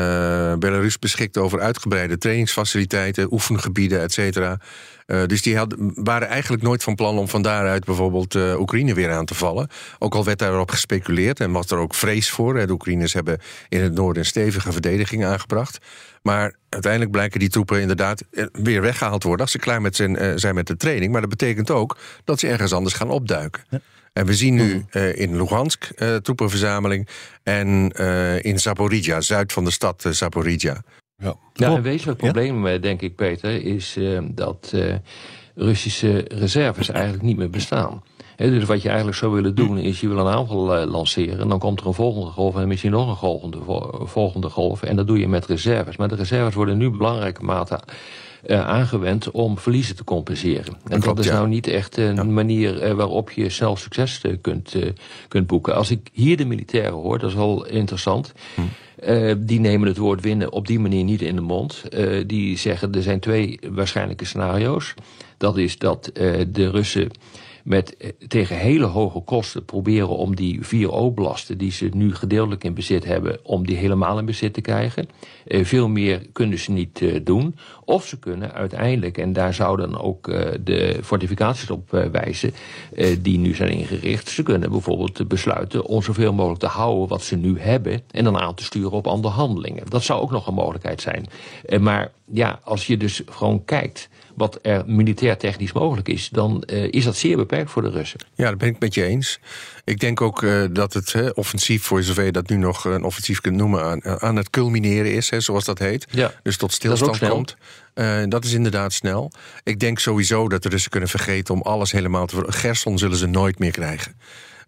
Belarus 0.55 0.99
beschikt 0.99 1.38
over 1.38 1.61
uitgebreide 1.61 2.19
trainingsfaciliteiten, 2.19 3.32
oefengebieden, 3.32 4.00
et 4.00 4.12
cetera. 4.12 4.61
Uh, 5.10 5.26
dus 5.26 5.42
die 5.42 5.56
had, 5.56 5.74
waren 5.94 6.28
eigenlijk 6.28 6.62
nooit 6.62 6.82
van 6.82 6.94
plan 6.94 7.18
om 7.18 7.28
van 7.28 7.42
daaruit 7.42 7.84
bijvoorbeeld 7.84 8.34
uh, 8.34 8.60
Oekraïne 8.60 8.94
weer 8.94 9.10
aan 9.10 9.24
te 9.24 9.34
vallen. 9.34 9.68
Ook 9.98 10.14
al 10.14 10.24
werd 10.24 10.38
daarop 10.38 10.70
gespeculeerd 10.70 11.40
en 11.40 11.52
was 11.52 11.70
er 11.70 11.78
ook 11.78 11.94
vrees 11.94 12.30
voor. 12.30 12.54
De 12.54 12.72
Oekraïners 12.72 13.12
hebben 13.12 13.38
in 13.68 13.80
het 13.80 13.94
noorden 13.94 14.22
een 14.22 14.28
stevige 14.28 14.72
verdediging 14.72 15.24
aangebracht. 15.24 15.78
Maar 16.22 16.54
uiteindelijk 16.68 17.12
blijken 17.12 17.40
die 17.40 17.48
troepen 17.48 17.80
inderdaad 17.80 18.24
weer 18.52 18.80
weggehaald 18.80 19.22
worden 19.22 19.40
als 19.40 19.52
ze 19.52 19.58
klaar 19.58 19.80
met 19.80 19.96
zijn, 19.96 20.22
uh, 20.22 20.32
zijn 20.34 20.55
met 20.55 20.67
de 20.67 20.76
training. 20.76 21.12
Maar 21.12 21.20
dat 21.20 21.31
betekent 21.31 21.70
ook 21.70 21.98
dat 22.24 22.40
ze 22.40 22.48
ergens 22.48 22.72
anders 22.72 22.94
gaan 22.94 23.10
opduiken. 23.10 23.64
Ja. 23.69 23.81
En 24.12 24.26
we 24.26 24.34
zien 24.34 24.55
nu 24.55 24.84
uh, 24.93 25.19
in 25.19 25.36
Lugansk 25.36 25.88
uh, 25.96 26.17
troepenverzameling 26.17 27.08
en 27.43 27.90
in 28.43 28.58
Zaporizhia, 28.58 29.20
zuid 29.20 29.52
van 29.52 29.64
de 29.64 29.70
stad 29.70 30.05
Zaporizhia. 30.10 30.82
Ja, 31.20 31.34
ja 31.55 31.70
een 31.70 31.82
wezenlijk 31.82 32.19
probleem, 32.19 32.67
ja? 32.67 32.79
denk 32.79 33.03
ik, 33.03 33.17
Peter, 33.17 33.65
is 33.65 33.98
dat 34.22 34.74
Russische 35.55 36.24
reserves 36.29 36.89
eigenlijk 36.89 37.22
niet 37.22 37.36
meer 37.36 37.50
bestaan. 37.50 38.03
He, 38.36 38.50
dus 38.50 38.65
wat 38.65 38.82
je 38.82 38.89
eigenlijk 38.89 39.19
zou 39.19 39.32
willen 39.32 39.55
doen, 39.55 39.79
is 39.79 40.00
je 40.00 40.08
wil 40.08 40.19
een 40.19 40.34
aanval 40.34 40.86
lanceren. 40.86 41.41
En 41.41 41.48
dan 41.48 41.58
komt 41.58 41.81
er 41.81 41.86
een 41.86 41.94
volgende 41.94 42.31
golf 42.31 42.56
en 42.56 42.69
misschien 42.69 42.91
nog 42.91 43.08
een 43.08 43.17
volgende, 43.17 43.58
volgende 44.06 44.48
golf. 44.48 44.82
En 44.82 44.96
dat 44.96 45.06
doe 45.06 45.19
je 45.19 45.29
met 45.29 45.46
reserves. 45.46 45.96
Maar 45.96 46.08
de 46.08 46.15
reserves 46.15 46.55
worden 46.55 46.79
nu 46.79 46.91
belangrijke 46.91 47.44
mate 47.44 47.81
uh, 48.46 48.69
aangewend 48.69 49.31
om 49.31 49.58
verliezen 49.58 49.96
te 49.96 50.05
compenseren. 50.05 50.67
En 50.67 50.91
dat, 50.91 51.00
klopt, 51.00 51.19
is 51.19 51.27
ja. 51.27 51.32
nou 51.32 51.48
niet 51.48 51.67
echt 51.67 51.96
een 51.96 52.15
ja. 52.15 52.24
manier 52.24 52.89
uh, 52.89 52.93
waarop 52.93 53.31
je 53.31 53.48
snel 53.48 53.77
succes 53.77 54.20
kunt, 54.41 54.74
kunt 55.29 55.46
boeken. 55.46 55.74
Als 55.74 55.91
ik 55.91 56.08
hier 56.12 56.36
de 56.36 56.44
militairen 56.46 56.93
hoor, 56.93 57.19
dat 57.19 57.31
is 57.31 57.36
wel 57.36 57.67
interessant. 57.67 58.32
Hm. 58.55 58.60
Die 59.38 59.60
nemen 59.60 59.88
het 59.88 59.96
woord 59.96 60.20
winnen 60.20 60.52
op 60.52 60.66
die 60.66 60.78
manier 60.78 61.04
niet 61.04 61.22
in 61.22 61.34
de 61.34 61.40
mond. 61.40 61.82
die 62.26 62.58
zeggen 62.58 62.94
er 62.94 63.02
zijn 63.02 63.20
twee 63.20 63.58
waarschijnlijke 63.70 64.24
scenario's. 64.24 64.94
Dat 65.36 65.56
is 65.56 65.78
dat 65.78 66.10
de 66.48 66.70
Russen 66.70 67.10
met 67.64 67.96
eh, 67.96 68.10
tegen 68.29 68.56
hele 68.56 68.84
hoge 68.84 69.20
kosten 69.20 69.64
proberen 69.64 70.08
om 70.08 70.36
die 70.36 70.67
vier 70.67 70.90
oblasten 70.90 71.58
die 71.58 71.72
ze 71.72 71.88
nu 71.93 72.14
gedeeltelijk 72.14 72.64
in 72.64 72.74
bezit 72.74 73.05
hebben, 73.05 73.38
om 73.43 73.67
die 73.67 73.76
helemaal 73.76 74.19
in 74.19 74.24
bezit 74.24 74.55
te 74.55 74.60
krijgen. 74.60 75.08
Uh, 75.46 75.64
veel 75.64 75.88
meer 75.88 76.26
kunnen 76.32 76.58
ze 76.58 76.70
niet 76.70 77.00
uh, 77.00 77.20
doen. 77.24 77.56
Of 77.84 78.06
ze 78.06 78.19
kunnen 78.19 78.52
uiteindelijk, 78.52 79.19
en 79.19 79.32
daar 79.32 79.55
zouden 79.55 80.00
ook 80.00 80.26
de 80.64 80.98
fortificaties 81.02 81.70
op 81.70 81.90
wijzen, 82.12 82.52
die 83.19 83.38
nu 83.38 83.55
zijn 83.55 83.70
ingericht, 83.70 84.29
ze 84.29 84.43
kunnen 84.43 84.70
bijvoorbeeld 84.70 85.29
besluiten 85.29 85.84
om 85.84 86.02
zoveel 86.02 86.32
mogelijk 86.32 86.60
te 86.60 86.67
houden 86.67 87.08
wat 87.08 87.22
ze 87.22 87.36
nu 87.36 87.60
hebben 87.60 88.02
en 88.10 88.24
dan 88.24 88.38
aan 88.38 88.55
te 88.55 88.64
sturen 88.64 88.90
op 88.90 89.06
andere 89.06 89.34
handelingen. 89.34 89.84
Dat 89.88 90.02
zou 90.02 90.20
ook 90.20 90.31
nog 90.31 90.46
een 90.46 90.55
mogelijkheid 90.55 91.00
zijn. 91.00 91.26
maar 91.81 92.12
ja, 92.32 92.60
als 92.64 92.86
je 92.86 92.96
dus 92.96 93.22
gewoon 93.26 93.64
kijkt 93.64 94.08
wat 94.34 94.58
er 94.63 94.82
militair 94.87 95.37
technisch 95.37 95.72
mogelijk 95.72 96.08
is, 96.08 96.29
dan 96.29 96.63
uh, 96.67 96.93
is 96.93 97.05
dat 97.05 97.17
zeer 97.17 97.37
beperkt 97.37 97.70
voor 97.70 97.82
de 97.82 97.91
Russen. 97.91 98.20
Ja, 98.34 98.49
dat 98.49 98.58
ben 98.58 98.69
ik 98.69 98.79
met 98.79 98.94
je 98.94 99.05
eens. 99.05 99.41
Ik 99.84 100.01
denk 100.01 100.20
ook 100.20 100.43
uh, 100.43 100.65
dat 100.70 100.93
het 100.93 101.34
offensief, 101.34 101.82
voor 101.82 102.03
zover 102.03 102.25
je 102.25 102.32
dat 102.32 102.49
nu 102.49 102.56
nog 102.56 102.84
een 102.84 103.05
offensief 103.05 103.41
kunt 103.41 103.56
noemen, 103.56 103.84
aan, 103.84 104.20
aan 104.20 104.37
het 104.37 104.51
culmineren 104.51 105.13
is, 105.13 105.29
zoals 105.29 105.65
dat 105.65 105.79
heet. 105.79 106.06
Ja. 106.10 106.32
Dus 106.43 106.56
tot 106.56 106.72
stilstand 106.72 107.19
komt. 107.19 107.56
Uh, 107.94 108.22
dat 108.29 108.44
is 108.44 108.53
inderdaad 108.53 108.93
snel. 108.93 109.32
Ik 109.65 109.81
denk 109.81 109.99
sowieso 109.99 110.49
dat 110.49 110.63
de 110.63 110.69
Russen 110.69 110.91
kunnen 110.91 111.08
vergeten 111.08 111.55
om 111.55 111.63
alles 111.63 111.93
helemaal 111.93 112.27
te. 112.27 112.44
Gerson 112.46 112.99
zullen 112.99 113.17
ze 113.17 113.27
nooit 113.27 113.58
meer 113.58 113.70
krijgen. 113.70 114.15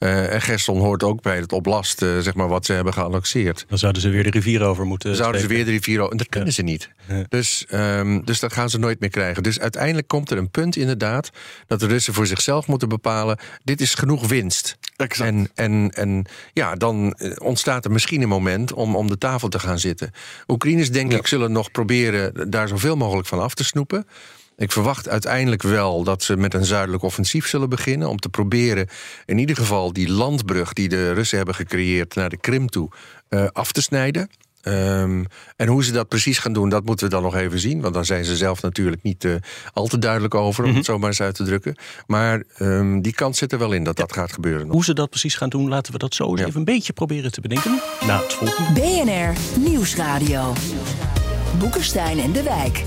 Uh, 0.03 0.33
en 0.33 0.43
Gerson 0.43 0.79
hoort 0.79 1.03
ook 1.03 1.23
bij 1.23 1.37
het 1.37 1.53
oplast, 1.53 2.03
uh, 2.03 2.19
zeg 2.19 2.35
maar, 2.35 2.49
wat 2.49 2.67
ze 2.67 2.73
hebben 2.73 2.93
geannexeerd. 2.93 3.65
Dan 3.69 3.79
zouden 3.79 4.03
ze 4.03 4.09
weer 4.09 4.23
de 4.23 4.31
rivier 4.31 4.63
over 4.63 4.85
moeten. 4.85 5.09
Dan 5.09 5.19
zouden 5.19 5.41
ze 5.41 5.47
weer 5.47 5.65
de 5.65 5.71
rivier 5.71 5.99
over. 5.99 6.13
En 6.13 6.17
dat 6.17 6.29
kunnen 6.29 6.49
ja. 6.49 6.55
ze 6.55 6.63
niet. 6.63 6.91
Ja. 7.09 7.25
Dus, 7.29 7.67
um, 7.71 8.25
dus 8.25 8.41
dat 8.41 8.53
gaan 8.53 8.71
ze 8.71 8.79
nooit 8.79 9.01
meer 9.01 9.11
krijgen. 9.11 9.43
Dus 9.43 9.61
uiteindelijk 9.61 10.09
komt 10.09 10.31
er 10.31 10.39
een 10.39 10.51
punt, 10.51 10.77
inderdaad, 10.77 11.31
dat 11.67 11.81
de 11.81 11.87
Russen 11.87 12.15
voor 12.15 12.27
zichzelf 12.27 12.67
moeten 12.67 12.89
bepalen: 12.89 13.39
dit 13.65 13.81
is 13.81 13.95
genoeg 13.95 14.27
winst. 14.27 14.77
Exact. 14.97 15.31
En, 15.31 15.51
en, 15.55 15.91
en 15.91 16.27
ja, 16.53 16.75
dan 16.75 17.17
ontstaat 17.43 17.85
er 17.85 17.91
misschien 17.91 18.23
een 18.23 18.29
moment 18.29 18.73
om 18.73 18.97
om 18.97 19.09
de 19.09 19.19
tafel 19.19 19.49
te 19.49 19.59
gaan 19.59 19.79
zitten. 19.79 20.11
Oekraïners, 20.47 20.91
denk 20.91 21.13
ja. 21.13 21.19
ik, 21.19 21.27
zullen 21.27 21.53
nog 21.53 21.71
proberen 21.71 22.51
daar 22.51 22.69
zoveel 22.69 22.97
mogelijk 22.97 23.29
van 23.29 23.41
af 23.41 23.55
te 23.55 23.65
snoepen. 23.65 24.07
Ik 24.57 24.73
verwacht 24.73 25.09
uiteindelijk 25.09 25.63
wel 25.63 26.05
dat 26.05 26.23
ze 26.23 26.37
met 26.37 26.55
een 26.55 26.65
zuidelijk 26.65 27.03
offensief 27.03 27.47
zullen 27.47 27.69
beginnen. 27.69 28.09
Om 28.09 28.19
te 28.19 28.29
proberen 28.29 28.89
in 29.27 29.39
ieder 29.39 29.57
geval 29.57 29.93
die 29.93 30.11
landbrug 30.11 30.73
die 30.73 30.89
de 30.89 31.13
Russen 31.13 31.37
hebben 31.37 31.55
gecreëerd 31.55 32.15
naar 32.15 32.29
de 32.29 32.37
Krim 32.37 32.69
toe 32.69 32.91
uh, 33.31 33.47
af 33.53 33.73
te 33.73 33.83
snijden. 33.83 34.29
Um, 34.65 35.27
en 35.57 35.69
hoe 35.69 35.85
ze 35.85 35.93
dat 35.93 36.09
precies 36.09 36.39
gaan 36.39 36.53
doen, 36.53 36.69
dat 36.69 36.85
moeten 36.85 37.07
we 37.07 37.13
dan 37.13 37.23
nog 37.23 37.37
even 37.37 37.59
zien. 37.59 37.81
Want 37.81 37.95
daar 37.95 38.05
zijn 38.05 38.25
ze 38.25 38.37
zelf 38.37 38.63
natuurlijk 38.63 39.03
niet 39.03 39.25
uh, 39.25 39.35
al 39.73 39.87
te 39.87 39.99
duidelijk 39.99 40.35
over, 40.35 40.59
om 40.59 40.65
mm 40.65 40.69
-hmm. 40.69 40.77
het 40.77 40.87
zo 40.87 40.99
maar 40.99 41.09
eens 41.09 41.21
uit 41.21 41.35
te 41.35 41.45
drukken. 41.45 41.77
Maar 42.07 42.43
um, 42.59 43.03
die 43.03 43.13
kans 43.13 43.39
zit 43.39 43.53
er 43.53 43.59
wel 43.59 43.73
in 43.73 43.85
dat 43.85 43.99
ja. 43.99 44.05
dat 44.05 44.13
gaat 44.13 44.33
gebeuren. 44.33 44.69
Hoe 44.69 44.85
ze 44.85 44.95
dat 44.95 45.11
precies 45.11 45.35
gaan 45.35 45.49
doen, 45.49 45.69
laten 45.69 45.93
we 45.93 45.99
dat 45.99 46.15
zo 46.15 46.31
eens 46.31 46.41
ja. 46.41 46.47
even 46.47 46.59
een 46.59 46.65
beetje 46.65 46.93
proberen 46.93 47.33
te 47.33 47.41
bedenken. 47.41 47.81
Na 48.07 48.21
het 48.21 48.33
volgende. 48.33 48.81
BNR 48.81 49.61
Nieuwsradio. 49.61 50.53
Boekenstein 51.59 52.19
en 52.19 52.33
de 52.33 52.43
Wijk. 52.43 52.85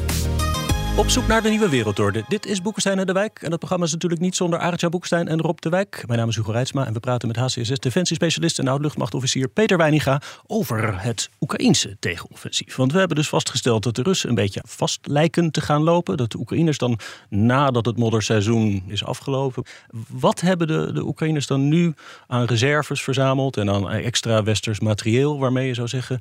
Op 0.98 1.10
zoek 1.10 1.28
naar 1.28 1.42
de 1.42 1.50
nieuwe 1.50 1.70
wereldorde. 1.70 2.24
Dit 2.28 2.46
is 2.46 2.62
Boekenstein 2.62 3.00
en 3.00 3.06
de 3.06 3.14
Wijk. 3.14 3.40
En 3.42 3.50
dat 3.50 3.60
programma 3.60 3.86
is 3.86 3.92
natuurlijk 3.92 4.22
niet 4.22 4.36
zonder 4.36 4.60
Arendt 4.60 4.90
Boekenstein 4.90 5.28
en 5.28 5.42
Rob 5.42 5.60
de 5.60 5.70
Wijk. 5.70 6.04
Mijn 6.08 6.20
naam 6.20 6.30
is 6.30 6.36
Hugo 6.36 6.52
Reitsma 6.52 6.86
en 6.86 6.94
we 6.94 7.00
praten 7.00 7.28
met 7.28 7.38
HCSS 7.38 7.80
defensiespecialist 7.80 8.60
en 8.60 8.68
oud-luchtmachtofficier 8.68 9.48
Peter 9.48 9.78
Weininga 9.78 10.22
over 10.48 11.02
het 11.02 11.30
Oekraïense 11.40 11.98
tegenoffensief. 12.00 12.76
Want 12.76 12.92
we 12.92 12.98
hebben 12.98 13.18
dus 13.18 13.30
vastgesteld 13.30 13.84
dat 13.84 13.96
de 13.96 14.02
Russen 14.02 14.30
een 14.30 14.36
beetje 14.36 14.62
vast 14.68 15.00
lijken 15.08 15.52
te 15.52 15.62
gaan 15.62 15.84
lopen. 15.84 16.18
Dat 16.18 16.32
de 16.32 16.38
Oekraïners 16.38 16.78
dan 16.78 17.00
nadat 17.30 17.86
het 17.86 17.98
modderseizoen 17.98 18.84
is 18.88 19.06
afgelopen. 19.06 19.64
Wat 20.10 20.42
hebben 20.42 20.68
de, 20.68 20.94
de 20.94 21.06
Oekraïners 21.06 21.48
dan 21.48 21.68
nu 21.68 21.94
aan 22.28 22.46
reserves 22.46 23.04
verzameld 23.04 23.58
en 23.58 23.70
aan 23.70 23.90
extra 23.90 24.44
westers 24.44 24.80
materieel 24.80 25.40
waarmee 25.40 25.68
je 25.68 25.74
zou 25.74 25.88
zeggen 25.88 26.20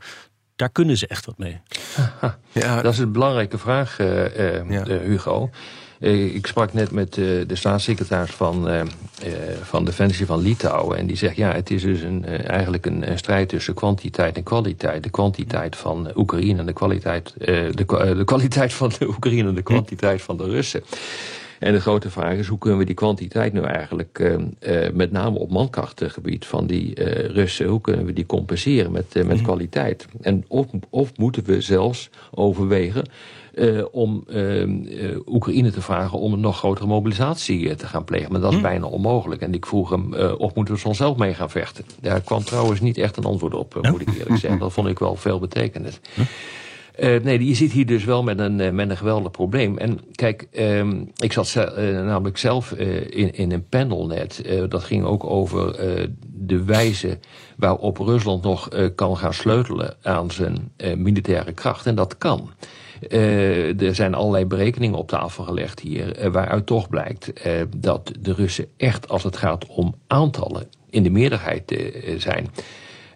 daar 0.57 0.71
kunnen 0.71 0.97
ze 0.97 1.07
echt 1.07 1.27
wat 1.27 1.39
mee. 1.39 1.61
Ja, 2.53 2.83
dat 2.83 2.93
is 2.93 2.99
een 2.99 3.13
belangrijke 3.13 3.59
vraag, 3.59 3.99
uh, 3.99 4.39
uh, 4.39 4.71
ja. 4.71 4.87
uh, 4.87 5.01
Hugo. 5.01 5.51
ik 5.99 6.47
sprak 6.47 6.73
net 6.73 6.91
met 6.91 7.15
de 7.15 7.47
staatssecretaris 7.53 8.31
van, 8.31 8.89
van 9.63 9.85
Defensie 9.85 10.27
van 10.27 10.41
Litouwen. 10.41 10.99
En 10.99 11.07
die 11.07 11.17
zegt, 11.17 11.37
ja, 11.37 11.53
het 11.53 11.71
is 11.71 11.83
dus 11.83 12.01
een, 12.01 12.25
eigenlijk 12.25 12.87
een, 12.87 13.11
een, 13.11 13.19
strijd 13.19 13.49
tussen 13.49 13.75
kwantiteit 13.75 14.37
en 14.37 14.43
kwaliteit. 14.43 15.03
De 15.03 15.11
kwantiteit 15.11 15.77
van 15.77 16.11
Oekraïne 16.15 16.59
en 16.59 16.67
de 16.67 16.73
kwaliteit, 16.73 17.35
de, 17.37 17.71
de, 17.75 18.25
kwaliteit 18.25 18.73
van 18.73 18.93
de 18.99 19.09
Oekraïne 19.09 19.49
en 19.49 19.55
de 19.55 19.63
kwantiteit 19.63 20.23
van 20.23 20.37
de 20.37 20.45
Russen. 20.45 20.83
En 21.65 21.73
de 21.73 21.81
grote 21.81 22.11
vraag 22.11 22.37
is, 22.37 22.47
hoe 22.47 22.59
kunnen 22.59 22.79
we 22.79 22.85
die 22.85 22.95
kwantiteit 22.95 23.53
nu 23.53 23.61
eigenlijk, 23.61 24.19
uh, 24.19 24.35
uh, 24.61 24.91
met 24.93 25.13
name 25.13 25.39
op 25.39 25.51
mankrachtgebied 25.51 26.47
van 26.47 26.67
die 26.67 27.01
uh, 27.01 27.07
Russen, 27.27 27.67
hoe 27.67 27.81
kunnen 27.81 28.05
we 28.05 28.13
die 28.13 28.27
compenseren 28.27 28.93
met, 28.93 29.15
met 29.15 29.37
mm. 29.37 29.43
kwaliteit? 29.43 30.07
En 30.21 30.45
of, 30.49 30.67
of 30.91 31.17
moeten 31.17 31.45
we 31.45 31.61
zelfs 31.61 32.11
overwegen 32.31 33.05
om 33.91 34.25
Oekraïne 35.27 35.71
te 35.71 35.81
vragen 35.81 36.19
om 36.19 36.33
een 36.33 36.41
nog 36.41 36.59
grotere 36.59 36.87
mobilisatie 36.87 37.75
te 37.75 37.87
gaan 37.87 38.05
plegen. 38.05 38.33
Maar 38.33 38.41
dat 38.41 38.51
is 38.51 38.57
mm. 38.57 38.63
bijna 38.63 38.87
onmogelijk. 38.87 39.41
En 39.41 39.55
ik 39.55 39.67
vroeg 39.67 39.91
hem, 39.91 40.15
of 40.15 40.55
moeten 40.55 40.75
we 40.75 40.89
ons 40.89 40.97
zelf 40.97 41.17
mee 41.17 41.35
gaan 41.35 41.51
vechten? 41.51 41.85
Daar 42.01 42.21
kwam 42.21 42.45
trouwens 42.45 42.81
niet 42.81 42.99
echt 42.99 43.17
een 43.17 43.25
antwoord 43.25 43.55
op, 43.55 43.79
moet 43.91 44.01
ik 44.01 44.09
eerlijk 44.09 44.41
zeggen. 44.41 44.59
Dat 44.65 44.73
vond 44.73 44.89
ik 44.89 44.99
wel 44.99 45.17
veel 45.17 45.39
betekenend. 45.39 46.01
Uh, 47.01 47.23
nee, 47.23 47.47
je 47.47 47.55
zit 47.55 47.73
hier 47.73 47.87
dus 47.87 48.05
wel 48.05 48.23
met 48.23 48.39
een, 48.39 48.59
uh, 48.59 48.71
met 48.71 48.91
een 48.91 48.97
geweldig 48.97 49.31
probleem. 49.31 49.79
En 49.79 50.01
kijk, 50.15 50.49
um, 50.53 51.11
ik 51.17 51.33
zat 51.33 51.47
ze, 51.47 51.75
uh, 51.79 52.05
namelijk 52.05 52.39
zelf 52.39 52.73
in, 52.73 53.35
in 53.35 53.53
een 53.53 53.69
panel 53.69 54.07
net. 54.07 54.45
dat 54.69 54.85
ging 54.85 55.05
ook 55.05 55.25
over 55.25 55.77
de 56.23 56.65
wijze 56.65 57.19
waarop 57.57 57.99
Rusland 57.99 58.43
nog 58.43 58.69
kan 58.95 59.17
gaan 59.17 59.35
sleutelen 59.35 59.97
aan 60.03 60.31
zijn 60.31 60.73
militaire 60.97 61.53
kracht. 61.53 61.87
En 61.87 61.95
dat 61.95 62.19
kan. 62.19 62.51
er 63.79 63.95
zijn 63.95 64.15
allerlei 64.15 64.47
berekeningen 64.47 64.99
op 64.99 65.09
tafel 65.09 65.45
gelegd 65.45 65.81
hier, 65.81 66.31
waaruit 66.31 66.67
toch 66.67 66.89
blijkt 66.89 67.33
dat 67.77 68.13
de 68.21 68.33
Russen 68.33 68.67
echt, 68.77 69.09
als 69.09 69.23
het 69.23 69.37
gaat 69.37 69.67
om 69.67 69.95
aantallen, 70.07 70.67
in 70.91 71.03
de 71.03 71.11
meerderheid 71.11 71.75
zijn. 72.19 72.49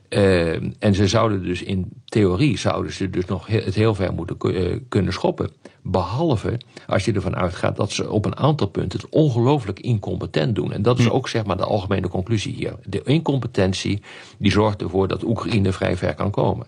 Uh, 0.08 0.52
en 0.78 0.94
ze 0.94 1.08
zouden 1.08 1.42
dus 1.42 1.62
in 1.62 1.88
theorie 2.04 2.58
zouden 2.58 2.92
ze 2.92 3.10
dus 3.10 3.24
nog 3.24 3.46
het 3.46 3.74
heel 3.74 3.94
ver 3.94 4.12
moeten 4.12 4.36
uh, 4.40 4.76
kunnen 4.88 5.12
schoppen. 5.12 5.50
Behalve 5.82 6.60
als 6.86 7.04
je 7.04 7.12
ervan 7.12 7.36
uitgaat 7.36 7.76
dat 7.76 7.92
ze 7.92 8.10
op 8.10 8.24
een 8.24 8.36
aantal 8.36 8.66
punten 8.66 9.00
het 9.00 9.08
ongelooflijk 9.10 9.80
incompetent 9.80 10.54
doen. 10.54 10.72
En 10.72 10.82
dat 10.82 10.98
is 10.98 11.10
ook 11.10 11.28
zeg 11.28 11.44
maar 11.44 11.56
de 11.56 11.64
algemene 11.64 12.08
conclusie 12.08 12.54
hier. 12.54 12.74
De 12.84 13.02
incompetentie 13.02 14.02
die 14.38 14.52
zorgt 14.52 14.82
ervoor 14.82 15.08
dat 15.08 15.24
Oekraïne 15.24 15.72
vrij 15.72 15.96
ver 15.96 16.14
kan 16.14 16.30
komen. 16.30 16.66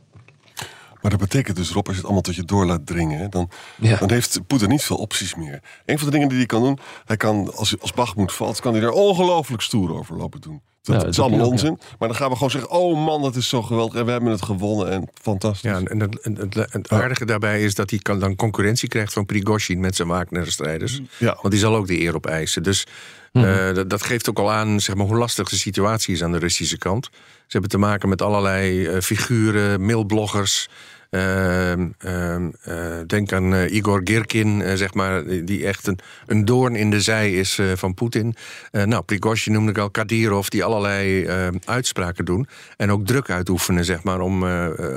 Maar 1.00 1.10
dat 1.10 1.20
betekent 1.20 1.56
dus, 1.56 1.70
Rob, 1.70 1.86
als 1.86 1.94
je 1.94 2.00
het 2.00 2.04
allemaal 2.04 2.22
tot 2.22 2.34
je 2.34 2.44
door 2.44 2.66
laat 2.66 2.86
dringen, 2.86 3.30
dan, 3.30 3.50
ja. 3.80 3.96
dan 3.96 4.10
heeft 4.10 4.40
Poetin 4.46 4.68
niet 4.68 4.82
veel 4.82 4.96
opties 4.96 5.34
meer. 5.34 5.62
Een 5.86 5.98
van 5.98 6.06
de 6.06 6.12
dingen 6.12 6.28
die 6.28 6.38
hij 6.38 6.46
kan 6.46 6.62
doen, 6.62 6.78
hij 7.04 7.16
kan, 7.16 7.54
als, 7.54 7.80
als 7.80 7.92
Bachmoed 7.92 8.32
valt, 8.32 8.60
kan 8.60 8.72
hij 8.72 8.80
daar 8.80 8.90
ongelooflijk 8.90 9.62
stoer 9.62 9.94
over 9.94 10.16
lopen 10.16 10.40
doen. 10.40 10.60
Dat, 10.82 11.02
ja, 11.02 11.08
is 11.08 11.20
allemaal 11.20 11.48
onzin. 11.48 11.76
Ja. 11.80 11.86
Maar 11.98 12.08
dan 12.08 12.16
gaan 12.16 12.28
we 12.28 12.34
gewoon 12.34 12.50
zeggen: 12.50 12.70
Oh 12.70 13.04
man, 13.04 13.22
dat 13.22 13.36
is 13.36 13.48
zo 13.48 13.62
geweldig. 13.62 13.98
En 13.98 14.04
we 14.04 14.10
hebben 14.10 14.30
het 14.30 14.42
gewonnen. 14.42 14.90
En 14.90 15.08
fantastisch. 15.22 15.70
Ja, 15.70 15.80
en 15.84 16.00
het, 16.00 16.18
het, 16.22 16.54
het, 16.54 16.72
het 16.72 16.90
aardige 16.90 17.24
daarbij 17.24 17.62
is 17.62 17.74
dat 17.74 17.90
hij 17.90 17.98
kan 17.98 18.18
dan 18.18 18.36
concurrentie 18.36 18.88
krijgt 18.88 19.12
van 19.12 19.26
Prigozhin 19.26 19.80
met 19.80 19.96
zijn 19.96 20.08
Wagner-strijders. 20.08 21.00
Ja. 21.16 21.38
Want 21.40 21.50
die 21.50 21.58
zal 21.58 21.76
ook 21.76 21.86
de 21.86 22.00
eer 22.00 22.14
op 22.14 22.26
eisen. 22.26 22.62
Dus 22.62 22.86
mm 23.32 23.42
-hmm. 23.42 23.50
uh, 23.50 23.74
dat, 23.74 23.90
dat, 23.90 24.02
geeft 24.02 24.28
ook 24.28 24.38
al 24.38 24.52
aan 24.52 24.80
zeg 24.80 24.94
maar, 24.94 25.06
hoe 25.06 25.16
lastig 25.16 25.48
de 25.48 25.56
situatie 25.56 26.14
is 26.14 26.22
aan 26.22 26.32
de 26.32 26.38
Russische 26.38 26.78
kant. 26.78 27.08
Ze 27.12 27.58
hebben 27.58 27.70
te 27.70 27.78
maken 27.78 28.08
met 28.08 28.22
allerlei 28.22 28.88
uh, 28.88 29.00
figuren, 29.00 29.84
mailbloggers. 29.84 30.68
Uh, 31.10 31.72
uh, 31.76 32.36
denk 33.06 33.32
aan 33.32 33.54
uh, 33.54 33.72
Igor 33.72 34.00
Girkin, 34.04 34.78
zeg 34.78 34.94
maar, 34.94 35.44
die 35.44 35.66
echt 35.66 35.86
een, 35.86 35.98
een 36.26 36.44
doorn 36.44 36.76
in 36.76 36.90
de 36.90 37.00
zij 37.00 37.32
is 37.32 37.60
van 37.74 37.94
Poetin. 37.94 38.34
nou, 38.70 39.02
Prigozhin 39.02 39.52
noemde 39.52 39.70
ik 39.70 39.78
al, 39.78 39.90
Kadirov, 39.90 40.48
die 40.48 40.64
allerlei 40.64 41.26
uitspraken 41.64 42.24
doen. 42.24 42.48
En 42.76 42.90
ook 42.90 43.06
druk 43.06 43.30
uitoefenen, 43.30 43.84
zeg 43.84 44.02
maar, 44.02 44.20
om 44.20 44.44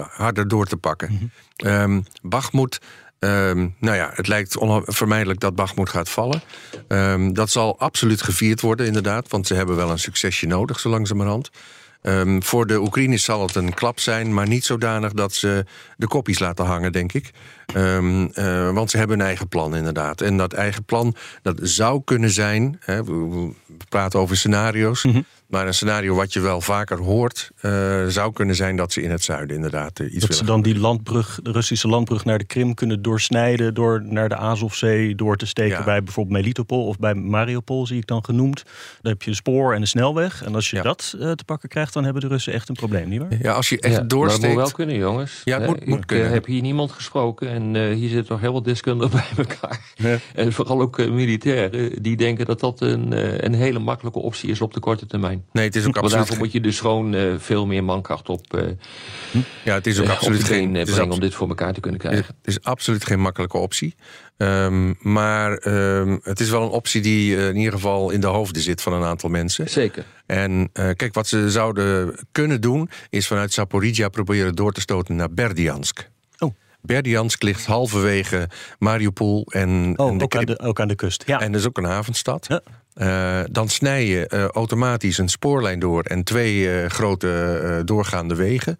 harder 0.09 0.47
door 0.47 0.65
te 0.65 0.77
pakken. 0.77 1.11
Mm 1.11 1.31
-hmm. 1.57 2.03
Bachmoed. 2.21 2.79
Um, 3.19 3.75
nou 3.79 3.95
ja, 3.95 4.11
het 4.13 4.27
lijkt 4.27 4.57
onvermijdelijk 4.57 5.39
dat 5.39 5.55
Bachmoed 5.55 5.89
gaat 5.89 6.09
vallen. 6.09 6.41
Um, 6.87 7.33
dat 7.33 7.49
zal 7.49 7.79
absoluut 7.79 8.21
gevierd 8.21 8.61
worden, 8.61 8.85
inderdaad. 8.85 9.29
Want 9.29 9.47
ze 9.47 9.53
hebben 9.53 9.75
wel 9.75 9.89
een 9.89 9.99
succesje 9.99 10.47
nodig, 10.47 10.79
zo 10.79 10.89
langzamerhand. 10.89 11.49
Um, 12.05 12.43
voor 12.43 12.67
de 12.67 12.79
Oekraïners 12.81 13.23
zal 13.23 13.41
het 13.41 13.55
een 13.55 13.73
klap 13.73 13.99
zijn, 13.99 14.33
maar 14.33 14.47
niet 14.47 14.65
zodanig 14.65 15.13
dat 15.13 15.33
ze 15.33 15.65
de 15.97 16.07
kopjes 16.07 16.39
laten 16.39 16.65
hangen, 16.65 16.91
denk 16.91 17.13
ik. 17.13 17.31
Um, 17.75 18.31
uh, 18.33 18.71
want 18.71 18.91
ze 18.91 18.97
hebben 18.97 19.19
een 19.19 19.25
eigen 19.25 19.47
plan, 19.47 19.75
inderdaad. 19.75 20.21
En 20.21 20.37
dat 20.37 20.53
eigen 20.53 20.83
plan, 20.83 21.15
dat 21.41 21.59
zou 21.61 22.01
kunnen 22.05 22.29
zijn. 22.29 22.77
Hè, 22.79 23.03
we, 23.03 23.51
praten 23.89 24.19
over 24.19 24.37
scenario's. 24.37 25.01
-hmm. 25.01 25.25
Maar 25.53 25.67
een 25.67 25.73
scenario 25.73 26.15
wat 26.15 26.33
je 26.33 26.39
wel 26.39 26.61
vaker 26.61 26.97
hoort, 26.97 27.51
uh, 27.61 28.05
zou 28.07 28.33
kunnen 28.33 28.55
zijn 28.55 28.75
dat 28.75 28.93
ze 28.93 29.01
in 29.01 29.11
het 29.11 29.23
zuiden 29.23 29.55
inderdaad 29.55 29.99
uh, 29.99 30.13
iets 30.13 30.25
Dat 30.25 30.37
ze 30.37 30.45
dan 30.45 30.61
die 30.61 30.79
landbrug, 30.79 31.39
de 31.43 31.51
Russische 31.51 31.87
landbrug 31.87 32.25
naar 32.25 32.37
de 32.37 32.43
Krim 32.43 32.73
kunnen 32.73 33.01
doorsnijden, 33.01 33.73
door 33.73 34.01
naar 34.05 34.29
de 34.29 34.35
Azovzee 34.35 35.15
door 35.15 35.37
te 35.37 35.45
steken 35.45 35.77
ja. 35.77 35.83
bij 35.83 36.03
bijvoorbeeld 36.03 36.37
Melitopol 36.37 36.87
of 36.87 36.99
bij 36.99 37.13
Mariupol, 37.13 37.87
zie 37.87 37.97
ik 37.97 38.07
dan 38.07 38.25
genoemd. 38.25 38.63
Dan 39.01 39.11
heb 39.11 39.21
je 39.21 39.29
een 39.29 39.35
spoor 39.35 39.73
en 39.73 39.81
een 39.81 39.87
snelweg. 39.87 40.43
En 40.43 40.55
als 40.55 40.69
je 40.69 40.75
ja. 40.75 40.81
dat 40.81 41.15
uh, 41.15 41.31
te 41.31 41.43
pakken 41.43 41.69
krijgt, 41.69 41.93
dan 41.93 42.03
hebben 42.03 42.21
de 42.21 42.27
Russen 42.27 42.53
echt 42.53 42.69
een 42.69 42.75
probleem, 42.75 43.09
nietwaar? 43.09 43.37
Ja, 43.41 43.53
als 43.53 43.69
je 43.69 43.79
echt 43.79 43.95
ja, 43.95 44.01
doorsteekt. 44.01 44.41
Maar 44.41 44.49
het 44.49 44.59
moet 44.59 44.67
wel 44.67 44.85
kunnen, 44.85 44.97
jongens. 44.97 45.41
Ja, 45.43 45.59
het 45.59 45.69
moet, 45.69 45.85
moet 45.85 45.97
ik 45.97 46.07
kunnen. 46.07 46.31
heb 46.31 46.45
hier 46.45 46.61
niemand 46.61 46.91
gesproken 46.91 47.49
en 47.49 47.73
uh, 47.73 47.95
hier 47.95 48.09
zitten 48.09 48.27
toch 48.27 48.41
heel 48.41 48.53
wat 48.53 48.65
deskundigen 48.65 49.11
bij 49.35 49.45
elkaar. 49.45 49.81
Ja. 49.95 50.17
En 50.35 50.53
vooral 50.53 50.81
ook 50.81 50.99
uh, 50.99 51.11
militairen 51.11 52.03
die 52.03 52.17
denken 52.17 52.45
dat 52.45 52.59
dat 52.59 52.81
een, 52.81 53.13
uh, 53.13 53.37
een 53.37 53.53
hele 53.53 53.79
makkelijke 53.79 54.19
optie 54.19 54.49
is 54.49 54.61
op 54.61 54.73
de 54.73 54.79
korte 54.79 55.05
termijn. 55.05 55.42
Nee, 55.51 55.65
het 55.65 55.75
is 55.75 55.85
ook 55.85 55.93
Maar 55.93 56.03
absoluut. 56.03 56.25
daarvoor 56.27 56.43
moet 56.45 56.53
je 56.53 56.61
dus 56.61 56.79
gewoon 56.79 57.13
eh, 57.13 57.33
veel 57.37 57.65
meer 57.65 57.83
mankracht 57.83 58.29
op, 58.29 58.53
eh 58.53 58.67
Ja, 59.63 59.73
het 59.73 59.87
is 59.87 59.99
ook 59.99 60.05
eh, 60.05 60.11
absoluut 60.11 60.43
geen. 60.43 60.73
Het 60.73 60.87
is, 60.87 60.93
brengen 60.93 61.13
om 61.13 61.19
dit 61.19 61.33
voor 61.35 61.47
elkaar 61.47 61.73
te 61.73 61.79
kunnen 61.79 61.99
het 62.01 62.09
krijgen. 62.09 62.35
is 62.43 62.61
absoluut 62.63 63.05
geen 63.05 63.19
makkelijke 63.19 63.57
optie. 63.57 63.95
Ehm, 64.37 64.93
maar 64.99 65.53
ehm, 65.57 66.17
het 66.23 66.39
is 66.39 66.49
wel 66.49 66.61
een 66.61 66.69
optie 66.69 67.01
die 67.01 67.37
eh, 67.37 67.47
in 67.47 67.55
ieder 67.55 67.73
geval 67.73 68.09
in 68.09 68.21
de 68.21 68.27
hoofden 68.27 68.61
zit 68.61 68.81
van 68.81 68.93
een 68.93 69.03
aantal 69.03 69.29
mensen. 69.29 69.69
Zeker. 69.69 70.05
En 70.25 70.69
eh, 70.73 70.89
kijk, 70.95 71.13
wat 71.13 71.27
ze 71.27 71.51
zouden 71.51 72.15
kunnen 72.31 72.61
doen, 72.61 72.89
is 73.09 73.27
vanuit 73.27 73.53
Zaporizhia 73.53 74.09
proberen 74.09 74.55
door 74.55 74.71
te 74.73 74.81
stoten 74.81 75.15
naar 75.15 75.31
Berdiansk. 75.33 76.09
Oh. 76.39 76.55
Berdiansk 76.81 77.43
ligt 77.43 77.65
halverwege 77.65 78.49
Mariupol 78.79 79.45
en, 79.49 79.93
Oh, 79.95 80.09
en 80.09 80.17
de 80.17 80.23
ook, 80.23 80.35
aan 80.35 80.43
Krim. 80.45 80.57
de, 80.57 80.63
ook 80.63 80.79
aan 80.79 80.87
de 80.87 80.95
kust. 80.95 81.23
Ja. 81.25 81.39
En 81.39 81.51
dat 81.51 81.61
is 81.61 81.67
ook 81.67 81.77
een 81.77 81.83
havenstad. 81.83 82.45
Ja. 82.49 82.61
Eh, 82.93 83.39
dan 83.51 83.69
snij 83.69 84.05
je 84.05 84.27
eh, 84.27 84.45
automatisch 84.45 85.17
een 85.17 85.29
spoorlijn 85.29 85.79
door 85.79 86.03
en 86.03 86.23
twee 86.23 86.71
eh, 86.71 86.89
grote 86.89 87.81
doorgaande 87.85 88.35
wegen. 88.35 88.79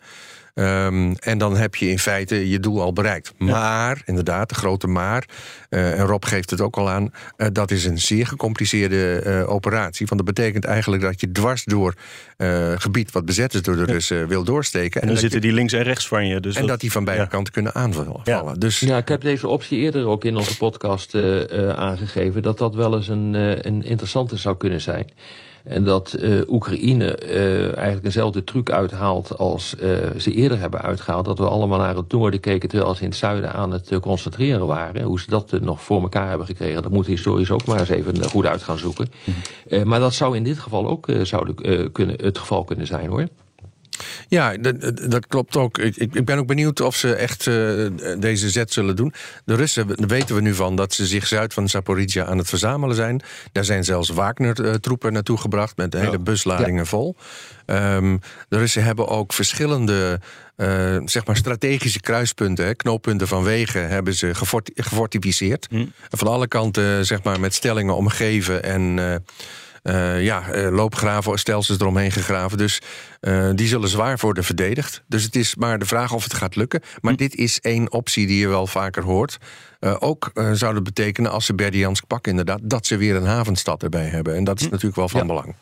Ehm, 0.53 1.13
en 1.19 1.37
dan 1.37 1.57
heb 1.57 1.75
je 1.75 1.89
in 1.89 1.99
feite 1.99 2.49
je 2.49 2.59
doel 2.59 2.81
al 2.81 2.93
bereikt. 2.93 3.33
Maar, 3.37 4.01
inderdaad, 4.05 4.49
de 4.49 4.55
grote 4.55 4.87
maar, 4.87 5.25
eh, 5.69 5.99
en 5.99 6.05
Rob 6.05 6.25
geeft 6.25 6.49
het 6.49 6.61
ook 6.61 6.75
al 6.77 6.89
aan, 6.89 7.11
eh, 7.37 7.47
dat 7.51 7.71
is 7.71 7.85
een 7.85 7.97
zeer 7.99 8.27
gecompliceerde 8.27 9.15
eh, 9.19 9.49
operatie. 9.49 10.05
Want 10.07 10.25
dat 10.25 10.35
betekent 10.35 10.65
eigenlijk 10.65 11.01
dat 11.03 11.21
je 11.21 11.31
dwars 11.31 11.63
door 11.63 11.93
eh, 12.37 12.71
gebied 12.77 13.11
wat 13.11 13.25
bezet 13.25 13.53
is 13.53 13.61
door 13.61 13.75
de 13.75 13.83
Russen 13.85 14.27
wil 14.27 14.43
doorsteken. 14.43 15.01
en 15.01 15.07
dan 15.07 15.17
zitten 15.17 15.39
je- 15.41 15.45
die 15.45 15.55
links 15.55 15.73
en 15.73 15.83
rechts 15.83 16.07
van 16.07 16.27
je. 16.27 16.39
Dus 16.39 16.55
en 16.55 16.67
dat 16.67 16.79
die 16.79 16.91
van 16.91 17.03
beide 17.03 17.23
ja. 17.23 17.29
kanten 17.29 17.53
kunnen 17.53 17.75
aanvallen. 17.75 18.21
Ja. 18.23 18.53
Dus 18.57 18.79
Ja, 18.79 18.97
ik 18.97 19.07
heb 19.07 19.21
deze 19.21 19.47
optie 19.47 19.79
eerder 19.79 20.05
ook 20.07 20.23
in 20.25 20.35
onze 20.35 20.57
podcast 20.57 21.15
eh, 21.15 21.69
eh, 21.69 21.77
aangegeven. 21.77 22.41
Dat 22.41 22.57
dat 22.57 22.75
wel 22.75 22.95
eens 22.95 23.07
een, 23.07 23.35
eh, 23.35 23.49
een 23.61 23.83
interessante 23.83 24.37
zou 24.37 24.57
kunnen 24.57 24.81
zijn. 24.81 25.09
En 25.63 25.83
dat 25.83 26.13
eh, 26.13 26.39
Oekraïne 26.47 27.15
eh, 27.15 27.63
eigenlijk 27.65 28.03
dezelfde 28.03 28.43
truc 28.43 28.71
uithaalt 28.71 29.37
als 29.37 29.75
eh, 29.75 29.89
ze 30.17 30.31
eerder 30.31 30.59
hebben 30.59 30.81
uitgehaald. 30.81 31.25
Dat 31.25 31.37
we 31.37 31.47
allemaal 31.47 31.79
naar 31.79 31.95
het 31.95 32.11
noorden 32.11 32.39
keken 32.39 32.69
terwijl 32.69 32.95
ze 32.95 33.03
in 33.03 33.09
het 33.09 33.17
zuiden 33.17 33.53
aan 33.53 33.71
het 33.71 33.99
concentreren 33.99 34.65
waren. 34.65 35.03
Hoe 35.03 35.19
ze 35.19 35.29
dat 35.29 35.51
nog 35.61 35.81
voor 35.81 36.01
elkaar 36.01 36.29
hebben 36.29 36.47
gekregen, 36.47 36.81
dat 36.81 36.91
moet 36.91 37.05
historisch 37.05 37.51
ook 37.51 37.65
maar 37.65 37.79
eens 37.79 37.89
even 37.89 38.23
goed 38.23 38.45
uit 38.45 38.63
gaan 38.63 38.77
zoeken. 38.77 39.07
Eh, 39.67 39.83
maar 39.83 39.99
dat 39.99 40.13
zou 40.13 40.35
in 40.35 40.43
dit 40.43 40.59
geval 40.59 40.87
ook 40.87 41.07
eh, 41.07 41.21
zouden, 41.21 41.55
eh, 41.55 41.87
kunnen, 41.91 42.15
het 42.21 42.37
geval 42.37 42.63
kunnen 42.63 42.87
zijn 42.87 43.09
hoor. 43.09 43.27
Ja, 44.27 44.57
dat, 44.57 44.81
dat- 45.09 45.27
klopt 45.27 45.57
ook. 45.57 45.77
Ik, 45.77 45.95
ik 45.95 46.25
ben 46.25 46.37
ook 46.37 46.47
benieuwd 46.47 46.81
of 46.81 46.95
ze 46.95 47.13
echt 47.15 47.47
eh, 47.47 47.55
deze 48.19 48.49
zet 48.49 48.73
zullen 48.73 48.95
doen. 48.95 49.13
De 49.45 49.55
Russen 49.55 49.87
daar 49.87 50.07
weten 50.07 50.35
we 50.35 50.41
nu 50.41 50.53
van 50.53 50.75
dat 50.75 50.93
ze 50.93 51.05
zich 51.05 51.27
zuid 51.27 51.53
van 51.53 51.69
Zaporizhia 51.69 52.25
aan 52.25 52.37
het 52.37 52.49
verzamelen 52.49 52.95
zijn. 52.95 53.21
Daar 53.51 53.65
zijn 53.65 53.83
zelfs 53.83 54.09
Wagner-troepen 54.09 55.13
naartoe 55.13 55.37
gebracht 55.37 55.77
met 55.77 55.93
hele 55.93 56.19
busladingen 56.19 56.85
vol. 56.85 57.15
Ehm, 57.65 58.17
de 58.49 58.57
Russen 58.57 58.83
hebben 58.83 59.07
ook 59.07 59.33
verschillende 59.33 60.19
eh, 60.55 60.97
zeg 61.05 61.25
maar 61.25 61.35
strategische 61.37 61.99
kruispunten, 61.99 62.65
hè, 62.65 62.75
knooppunten 62.75 63.27
van 63.27 63.43
wegen, 63.43 63.87
hebben 63.89 64.13
ze 64.13 64.35
gefort- 64.35 64.71
gefortificeerd. 64.75 65.67
Van 66.09 66.27
alle 66.27 66.47
kanten 66.47 67.05
zeg 67.05 67.23
maar, 67.23 67.39
met 67.39 67.53
stellingen 67.53 67.95
omgeven 67.95 68.63
en. 68.63 68.99
eh, 68.99 69.15
eh, 69.83 70.23
ja, 70.23 70.49
eh, 70.49 70.71
loopgraven, 70.71 71.39
stelsels 71.39 71.79
eromheen 71.79 72.11
gegraven. 72.11 72.57
Dus 72.57 72.81
eh, 73.19 73.49
die 73.55 73.67
zullen 73.67 73.89
zwaar 73.89 74.17
worden 74.21 74.43
verdedigd. 74.43 75.03
Dus 75.07 75.23
het 75.23 75.35
is 75.35 75.55
maar 75.55 75.79
de 75.79 75.85
vraag 75.85 76.13
of 76.13 76.23
het 76.23 76.33
gaat 76.33 76.55
lukken. 76.55 76.81
Maar 77.01 77.15
dit 77.15 77.35
is 77.35 77.59
één 77.61 77.91
optie 77.91 78.27
die 78.27 78.39
je 78.39 78.47
wel 78.47 78.67
vaker 78.67 79.03
hoort. 79.03 79.37
Ook 79.99 80.31
eh, 80.33 80.51
zou 80.51 80.73
dat 80.73 80.83
betekenen, 80.83 81.31
als 81.31 81.45
ze 81.45 81.53
Berdiansk 81.55 82.07
pakken 82.07 82.31
inderdaad... 82.31 82.59
dat 82.63 82.85
ze 82.85 82.97
weer 82.97 83.15
een 83.15 83.25
havenstad 83.25 83.83
erbij 83.83 84.05
hebben. 84.05 84.35
En 84.35 84.43
dat 84.43 84.59
is 84.59 84.69
natuurlijk 84.69 84.95
wel 84.95 85.09
van 85.09 85.19
Ja. 85.19 85.25
belang. 85.25 85.55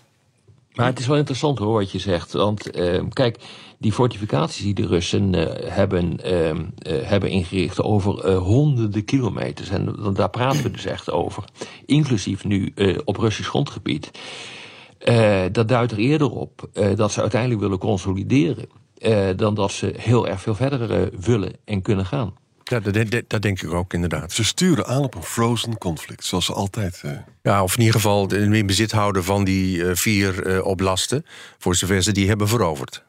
Maar 0.73 0.85
het 0.85 0.99
is 0.99 1.07
wel 1.07 1.17
interessant 1.17 1.57
hoor 1.59 1.73
wat 1.73 1.91
je 1.91 1.99
zegt. 1.99 2.31
Want 2.31 2.69
kijk, 3.13 3.37
die 3.81 3.91
fortificaties 3.91 4.63
die 4.63 4.73
de 4.73 4.85
Russen 4.85 5.35
eh, 5.35 5.71
hebben, 5.73 6.23
eh, 6.23 6.49
eh, 6.49 6.55
hebben 6.83 7.29
ingericht 7.29 7.81
over 7.81 8.25
eh, 8.25 8.37
honderden 8.37 9.05
kilometers. 9.05 9.69
En 9.69 9.95
daar 10.13 10.29
praten 10.29 10.63
we 10.63 10.71
dus 10.71 10.85
echt 10.85 11.11
over. 11.11 11.43
Inclusief 11.85 12.43
nu 12.43 12.73
op 13.05 13.17
Russisch 13.17 13.49
grondgebied. 13.49 14.11
Dat 15.51 15.67
duidt 15.67 15.91
er 15.91 15.97
eerder 15.97 16.31
op 16.31 16.69
dat 16.95 17.11
ze 17.11 17.21
uiteindelijk 17.21 17.61
willen 17.61 17.77
consolideren. 17.77 18.65
dan 19.35 19.53
dat 19.53 19.71
ze 19.71 19.93
heel 19.97 20.27
erg 20.27 20.41
veel 20.41 20.55
verder 20.55 21.09
willen 21.19 21.53
en 21.65 21.81
kunnen 21.81 22.05
gaan. 22.05 22.33
Ja, 22.71 22.79
dat, 22.79 22.93
dat, 23.11 23.23
dat 23.27 23.41
denk 23.41 23.61
ik 23.61 23.73
ook 23.73 23.93
inderdaad. 23.93 24.31
Ze 24.31 24.43
sturen 24.43 24.85
aan 24.87 25.03
op 25.03 25.15
een 25.15 25.23
frozen 25.23 25.77
conflict, 25.77 26.25
zoals 26.25 26.45
ze 26.45 26.53
altijd. 26.53 27.01
eh, 27.03 27.11
Ja, 27.43 27.63
of 27.63 27.73
in 27.73 27.79
ieder 27.79 27.95
geval 27.95 28.27
de- 28.27 28.37
in 28.37 28.65
bezit 28.65 28.91
houden 28.91 29.23
van 29.23 29.43
die 29.43 29.85
eh, 29.85 29.95
vier 29.95 30.45
eh, 30.45 30.65
oblasten... 30.65 31.25
voor 31.57 31.75
zover 31.75 32.01
ze 32.03 32.11
die 32.11 32.27
hebben 32.27 32.47
veroverd. 32.47 33.03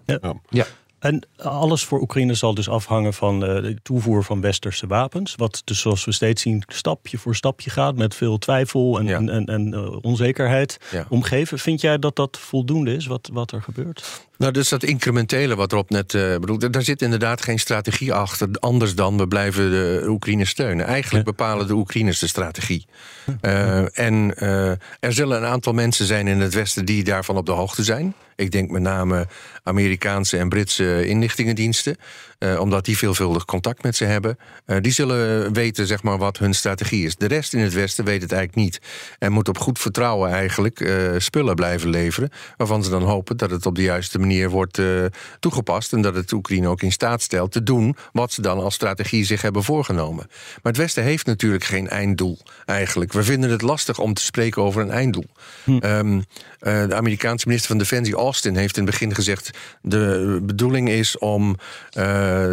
Ja. 0.50 0.66
En 1.02 1.26
alles 1.36 1.84
voor 1.84 2.00
Oekraïne 2.00 2.34
zal 2.34 2.54
dus 2.54 2.68
afhangen 2.68 3.14
van 3.14 3.44
eh, 3.44 3.62
de 3.62 3.76
toevoer 3.82 4.24
van 4.24 4.40
westerse 4.40 4.86
wapens. 4.86 5.34
Wat 5.36 5.62
dus 5.64 5.80
zoals 5.80 6.04
we 6.04 6.12
steeds 6.12 6.42
zien 6.42 6.62
stapje 6.66 7.18
voor 7.18 7.34
stapje 7.36 7.70
gaat 7.70 7.96
met 7.96 8.14
veel 8.14 8.38
twijfel 8.38 8.98
en, 8.98 9.06
Ja. 9.06 9.16
en, 9.16 9.28
en, 9.28 9.46
en, 9.46 9.74
eh, 9.74 9.96
onzekerheid 10.00 10.78
Ja. 10.90 11.06
omgeven. 11.08 11.58
Vind 11.58 11.80
jij 11.80 11.98
dat 11.98 12.16
dat 12.16 12.38
voldoende 12.38 12.94
is 12.94 13.06
wat, 13.06 13.30
wat 13.32 13.52
er 13.52 13.62
gebeurt? 13.62 14.20
Nou, 14.38 14.52
dus 14.52 14.68
dat 14.68 14.82
incrementele 14.82 15.54
wat 15.56 15.72
Rob 15.72 15.90
net 15.90 16.14
eh 16.14 16.36
bedoelt, 16.36 16.72
daar 16.72 16.82
zit 16.82 17.02
inderdaad 17.02 17.42
geen 17.42 17.58
strategie 17.58 18.12
achter. 18.12 18.48
Anders 18.60 18.94
dan 18.94 19.16
we 19.16 19.28
blijven 19.28 19.70
de 19.70 20.04
Oekraïne 20.08 20.44
steunen. 20.44 20.86
Eigenlijk 20.86 21.24
bepalen 21.24 21.66
de 21.66 21.74
Oekraïners 21.74 22.18
de 22.18 22.26
strategie. 22.26 22.86
En 23.92 24.34
er 25.00 25.12
zullen 25.12 25.36
een 25.36 25.48
aantal 25.48 25.72
mensen 25.72 26.06
zijn 26.06 26.26
in 26.28 26.40
het 26.40 26.54
Westen 26.54 26.84
die 26.84 27.04
daarvan 27.04 27.36
op 27.36 27.46
de 27.46 27.52
hoogte 27.52 27.84
zijn. 27.84 28.14
Ik 28.42 28.50
denk 28.50 28.70
met 28.70 28.82
name 28.82 29.26
Amerikaanse 29.62 30.38
en 30.38 30.48
Britse 30.48 31.06
inlichtingendiensten. 31.06 31.96
eh, 32.38 32.60
omdat 32.60 32.84
die 32.84 32.96
veelvuldig 32.96 33.44
contact 33.44 33.82
met 33.82 33.96
ze 33.96 34.04
hebben. 34.04 34.38
Eh, 34.64 34.76
die 34.80 34.92
zullen 34.92 35.52
weten 35.52 35.86
zeg 35.86 36.02
maar, 36.02 36.18
wat 36.18 36.38
hun 36.38 36.54
strategie 36.54 37.06
is. 37.06 37.16
De 37.16 37.26
rest 37.26 37.54
in 37.54 37.60
het 37.60 37.72
Westen 37.72 38.04
weet 38.04 38.22
het 38.22 38.32
eigenlijk 38.32 38.62
niet. 38.62 38.80
En 39.18 39.32
moet 39.32 39.48
op 39.48 39.58
goed 39.58 39.78
vertrouwen 39.78 40.30
eigenlijk 40.30 40.80
eh, 40.80 40.94
spullen 41.18 41.54
blijven 41.54 41.90
leveren. 41.90 42.30
Waarvan 42.56 42.84
ze 42.84 42.90
dan 42.90 43.02
hopen 43.02 43.36
dat 43.36 43.50
het 43.50 43.66
op 43.66 43.74
de 43.74 43.82
juiste 43.82 44.18
manier 44.18 44.50
wordt 44.50 44.80
toegepast. 45.40 45.92
En 45.92 46.02
dat 46.02 46.14
het 46.14 46.32
Oekraïne 46.32 46.68
ook 46.68 46.82
in 46.82 46.92
staat 46.92 47.22
stelt 47.22 47.52
te 47.52 47.62
doen 47.62 47.96
wat 48.12 48.32
ze 48.32 48.42
dan 48.42 48.60
als 48.60 48.74
strategie 48.74 49.24
zich 49.24 49.42
hebben 49.42 49.64
voorgenomen. 49.64 50.26
Maar 50.28 50.72
het 50.72 50.76
Westen 50.76 51.02
heeft 51.02 51.26
natuurlijk 51.26 51.64
geen 51.64 51.88
einddoel 51.88 52.38
eigenlijk. 52.64 53.12
We 53.12 53.22
vinden 53.22 53.50
het 53.50 53.62
lastig 53.62 53.98
om 53.98 54.14
te 54.14 54.22
spreken 54.22 54.62
over 54.62 54.82
een 54.82 54.90
einddoel. 54.90 55.26
Ehm, 55.80 56.20
eh, 56.58 56.86
de 56.88 56.94
Amerikaanse 56.94 57.46
minister 57.46 57.70
van 57.70 57.78
Defensie 57.78 58.16
Austin 58.32 58.56
heeft 58.56 58.76
in 58.76 58.82
het 58.82 58.90
begin 58.90 59.14
gezegd: 59.14 59.50
de 59.82 60.38
bedoeling 60.42 60.88
is 60.88 61.18
om 61.18 61.56
eh, 61.90 62.04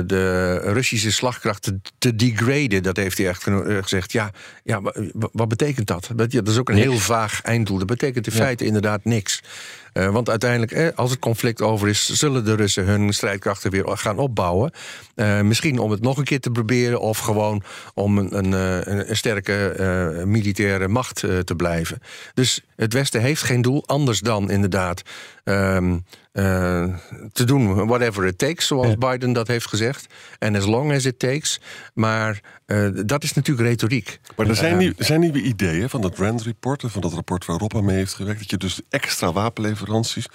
de 0.06 0.56
Russische 0.58 1.12
slagkracht 1.12 1.62
te, 1.64 1.80
te 1.98 2.16
degraden. 2.16 2.84
Dat 2.84 2.98
heeft 2.98 3.18
hij 3.18 3.28
echt 3.28 3.48
eh, 3.48 3.58
gezegd. 3.82 4.12
Ja, 4.12 4.32
ja 4.64 4.82
wa- 4.82 4.94
wa- 5.14 5.30
wat 5.32 5.48
betekent 5.48 5.88
dat? 5.88 6.10
Dat 6.16 6.48
is 6.48 6.58
ook 6.58 6.70
een 6.70 6.76
heel 6.76 6.98
vaag 6.98 7.42
einddoel. 7.42 7.78
Dat 7.78 7.88
betekent 7.88 8.28
in 8.28 8.34
feite 8.34 8.66
inderdaad 8.66 9.06
niks. 9.06 9.42
Eh, 10.00 10.10
want 10.10 10.30
uiteindelijk, 10.30 10.72
eh, 10.72 10.88
als 10.96 11.10
het 11.10 11.20
conflict 11.20 11.62
over 11.62 11.88
is, 11.88 12.10
zullen 12.10 12.46
de 12.46 12.56
Russen 12.56 12.86
hun 12.86 13.14
strijdkrachten 13.14 13.72
weer 13.72 13.98
gaan 13.98 14.18
opbouwen. 14.18 14.72
Eh, 15.16 15.42
misschien 15.42 15.80
om 15.80 15.92
het 15.92 16.02
nog 16.02 16.18
een 16.18 16.24
keer 16.24 16.40
te 16.40 16.52
proberen, 16.52 17.00
of 17.00 17.18
gewoon 17.18 17.64
om 17.94 18.18
een, 18.18 18.38
een, 18.38 18.52
een, 19.10 19.16
sterke 19.16 20.24
militaire 20.26 20.88
macht 20.88 21.20
te 21.20 21.54
blijven. 21.58 22.00
Dus 22.34 22.62
het 22.76 22.94
Westen 22.94 23.22
heeft 23.22 23.44
geen 23.44 23.62
doel 23.62 23.84
anders 23.86 24.20
dan 24.20 24.52
inderdaad 24.52 25.02
ehm, 25.44 25.98
eh, 26.32 26.84
te 27.32 27.44
doen 27.44 27.88
whatever 27.88 28.26
it 28.26 28.38
takes, 28.38 28.68
zoals 28.68 28.98
Biden 28.98 29.34
dat 29.34 29.48
heeft 29.48 29.68
gezegd. 29.68 30.14
En 30.40 30.56
as 30.56 30.66
long 30.66 30.94
as 30.94 31.06
it 31.06 31.20
takes. 31.20 31.62
Maar 31.94 32.42
eh, 32.66 32.88
dat 33.06 33.24
is 33.24 33.34
natuurlijk 33.34 33.68
retoriek. 33.68 34.20
Maar 34.36 34.48
er 34.48 34.56
zijn, 34.56 34.78
nieuw- 34.78 34.94
er 34.98 35.06
zijn 35.06 35.20
nieuwe 35.20 35.42
ideeën 35.42 35.90
van 35.90 36.02
dat 36.02 36.18
Rand 36.18 36.42
Report, 36.42 36.84
en 36.84 36.90
van 36.90 37.02
dat 37.02 37.14
rapport 37.14 37.46
waar 37.46 37.58
Rob 37.58 37.76
aan 37.76 37.86
mee 37.86 37.96
heeft 37.96 38.14
gewerkt, 38.14 38.40
dat 38.40 38.50
je 38.50 38.58
dus 38.58 38.82
extra 38.90 39.32
wapenleveranties. 39.34 40.26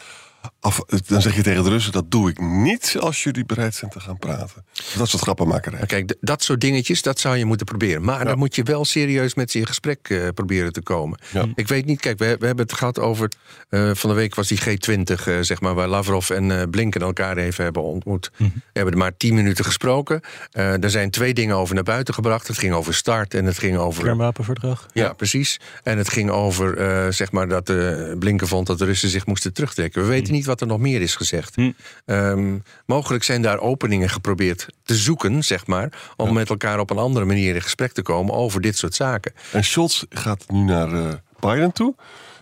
Af, 0.61 0.81
dan 1.07 1.23
zeg 1.23 1.37
je 1.37 1.43
tegen 1.43 1.65
de 1.65 1.71
Russen: 1.71 1.93
dat 1.93 2.11
doe 2.11 2.31
ik 2.31 2.41
niet 2.41 2.97
als 3.01 3.23
jullie 3.23 3.45
bereid 3.45 3.75
zijn 3.75 3.91
te 3.91 4.01
gaan 4.01 4.19
praten. 4.19 4.65
Dat 4.97 5.09
soort 5.09 5.23
grappenmakerij. 5.23 5.79
Maar 5.79 5.89
kijk, 5.89 6.15
dat 6.21 6.43
soort 6.43 6.61
dingetjes, 6.61 7.03
dat 7.03 7.21
zou 7.21 7.37
je 7.37 7.45
moeten 7.45 7.67
proberen. 7.67 8.05
Maar 8.05 8.25
dan 8.25 8.39
moet 8.39 8.55
je 8.55 8.63
wel 8.63 8.85
serieus 8.85 9.35
met 9.35 9.51
ze 9.51 9.59
in 9.59 9.67
gesprek 9.67 10.09
eh, 10.09 10.29
proberen 10.35 10.73
te 10.73 10.83
komen. 10.83 11.19
Ja. 11.33 11.47
Ik 11.55 11.69
weet 11.69 11.87
niet, 11.87 12.01
kijk, 12.01 12.19
we, 12.19 12.37
we 12.39 12.47
hebben 12.47 12.65
het 12.67 12.75
gehad 12.75 12.99
over... 12.99 13.29
eh, 13.69 13.91
van 13.95 14.11
de 14.11 14.17
week 14.17 14.35
was 14.35 14.49
die 14.49 14.61
G20, 14.61 15.25
eh, 15.25 15.39
zeg 15.41 15.61
maar... 15.61 15.75
waar 15.75 15.89
Lavrov 15.89 16.31
en 16.31 16.61
eh, 16.61 16.69
Blinken 16.71 17.01
elkaar 17.01 17.37
even 17.37 17.65
hebben 17.65 17.83
ontmoet. 17.83 18.31
We 18.37 18.51
hebben 18.73 18.93
er 18.93 18.99
maar 18.99 19.17
tien 19.17 19.35
minuten 19.35 19.65
gesproken. 19.65 20.21
Eh 20.51 20.83
er 20.85 20.91
zijn 20.91 21.11
twee 21.11 21.35
dingen 21.35 21.57
over 21.57 21.75
naar 21.75 21.85
buiten 21.85 22.15
gebracht. 22.15 22.47
Het 22.47 22.59
ging 22.59 22.73
over 22.75 22.95
start 22.95 23.35
en 23.35 23.45
het 23.45 23.59
ging 23.59 23.77
over... 23.77 24.03
Kernwapenverdrag? 24.03 24.87
Ja, 24.93 25.13
precies. 25.13 25.61
En 25.83 25.99
het 25.99 26.11
ging 26.11 26.31
over, 26.31 26.77
eh, 26.77 27.13
zeg 27.13 27.33
maar, 27.33 27.49
dat 27.49 27.69
eh, 27.69 28.13
Blinken 28.19 28.49
vond 28.49 28.67
dat 28.67 28.79
de 28.79 28.85
Russen 28.85 29.09
zich 29.09 29.27
moesten 29.27 29.53
terugtrekken. 29.53 30.03
We 30.03 30.09
weten 30.09 30.33
niet 30.35 30.47
wat 30.47 30.61
er 30.61 30.67
nog 30.67 30.79
meer 30.79 31.01
is 31.01 31.17
gezegd. 31.17 31.57
Ehm, 32.05 32.59
mogelijk 32.87 33.25
zijn 33.25 33.43
daar 33.43 33.59
openingen 33.59 34.09
geprobeerd 34.09 34.67
te 34.83 34.95
zoeken, 34.95 35.43
zeg 35.43 35.67
maar, 35.67 36.13
om 36.17 36.33
met 36.33 36.51
elkaar 36.51 36.79
op 36.79 36.91
een 36.91 36.99
andere 36.99 37.25
manier 37.25 37.55
in 37.55 37.63
gesprek 37.63 37.93
te 37.93 38.03
komen 38.03 38.35
over 38.35 38.61
dit 38.61 38.77
soort 38.77 38.95
zaken. 38.95 39.33
En 39.53 39.65
Scholz 39.65 40.03
gaat 40.09 40.45
nu 40.49 40.59
naar 40.59 40.93
eh, 40.93 41.13
Biden 41.41 41.73
toe. 41.73 41.95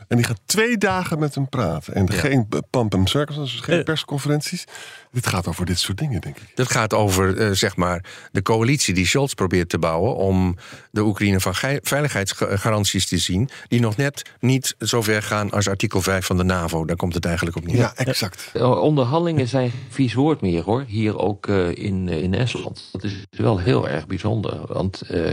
En 0.08 0.16
die 0.16 0.26
gaat 0.26 0.40
twee 0.44 0.78
dagen 0.78 1.18
met 1.18 1.34
hem 1.34 1.48
praten. 1.48 1.94
En 1.94 2.10
geen 2.12 2.48
pump 2.70 2.94
and 2.94 3.08
circus, 3.08 3.36
dus 3.36 3.60
geen 3.60 3.78
Eh. 3.78 3.84
persconferenties. 3.84 4.64
Dit 5.12 5.26
gaat 5.26 5.46
over 5.46 5.66
dit 5.66 5.78
soort 5.78 5.98
dingen, 5.98 6.20
denk 6.20 6.36
ik. 6.36 6.52
Dat 6.54 6.70
gaat 6.70 6.94
over 6.94 7.38
eh, 7.38 7.50
zeg 7.50 7.76
maar 7.76 8.04
de 8.32 8.42
coalitie 8.42 8.94
die 8.94 9.06
Scholz 9.06 9.32
probeert 9.32 9.68
te 9.68 9.78
bouwen 9.78 10.16
om 10.16 10.56
de 10.90 11.00
Oekraïne 11.02 11.40
van 11.40 11.54
veiligheidsgaranties 11.82 13.06
te 13.06 13.18
zien, 13.18 13.48
die 13.68 13.80
nog 13.80 13.96
net 13.96 14.22
niet 14.40 14.74
zo 14.80 15.02
ver 15.02 15.22
gaan 15.22 15.50
als 15.50 15.68
artikel 15.68 16.00
5 16.02 16.26
van 16.26 16.36
de 16.36 16.44
NAVO. 16.44 16.84
Daar 16.84 16.96
komt 16.96 17.14
het 17.14 17.24
eigenlijk 17.24 17.56
op 17.56 17.66
neer. 17.66 17.76
Ja, 17.76 17.92
exact. 17.94 18.50
Eh, 18.52 18.70
Onderhandelingen 18.80 19.48
zijn 19.48 19.70
geen 19.70 19.80
vies 19.88 20.14
woord 20.14 20.40
meer 20.40 20.62
hoor. 20.62 20.84
Hier 20.86 21.18
ook 21.18 21.46
eh, 21.46 21.68
in, 21.76 22.08
in 22.08 22.34
Estland. 22.34 22.88
Dat 22.92 23.04
is 23.04 23.24
wel 23.30 23.58
heel 23.58 23.88
erg 23.88 24.06
bijzonder. 24.06 24.60
Want 24.72 25.00
eh, 25.00 25.30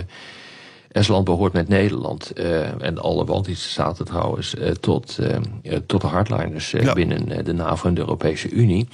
Estland 0.91 1.25
behoort 1.25 1.54
met 1.54 1.67
Nederland 1.67 2.32
eh, 2.32 2.84
en 2.84 2.97
alle 2.97 3.23
Baltische 3.23 3.69
staten 3.69 4.06
trouwens 4.06 4.56
eh, 4.56 4.71
tot, 4.71 5.17
eh, 5.17 5.78
tot 5.86 6.02
de 6.02 6.08
hardliners 6.08 6.71
Ja. 6.71 6.93
binnen 6.93 7.45
de 7.45 7.54
NAVO 7.54 7.88
en 7.88 7.93
de 7.93 7.99
Europese 8.02 8.49
Unie. 8.49 8.88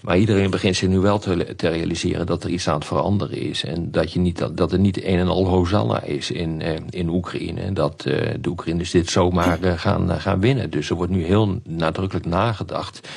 Maar 0.00 0.18
iedereen 0.18 0.50
begint 0.50 0.76
zich 0.76 0.88
nu 0.88 0.98
wel 0.98 1.18
te, 1.18 1.54
te 1.56 1.68
realiseren 1.68 2.26
dat 2.26 2.44
er 2.44 2.50
iets 2.50 2.68
aan 2.68 2.74
het 2.74 2.84
veranderen 2.84 3.38
is. 3.38 3.64
En 3.64 3.90
dat, 3.90 4.12
je 4.12 4.18
niet, 4.18 4.56
dat, 4.56 4.72
er 4.72 4.78
niet 4.78 5.04
een 5.04 5.18
en 5.18 5.28
al 5.28 5.46
Hosanna 5.46 6.02
is 6.02 6.30
in, 6.30 6.62
in 6.90 7.08
Oekraïne. 7.08 7.60
En 7.60 7.74
dat 7.74 8.00
de 8.02 8.48
Oekraïners 8.48 8.90
dit 8.90 9.10
zomaar 9.10 9.58
gaan, 9.76 10.20
gaan 10.20 10.40
winnen. 10.40 10.70
Dus 10.70 10.90
er 10.90 10.96
wordt 10.96 11.12
nu 11.12 11.24
heel 11.24 11.60
nadrukkelijk 11.64 12.26
nagedacht 12.26 13.08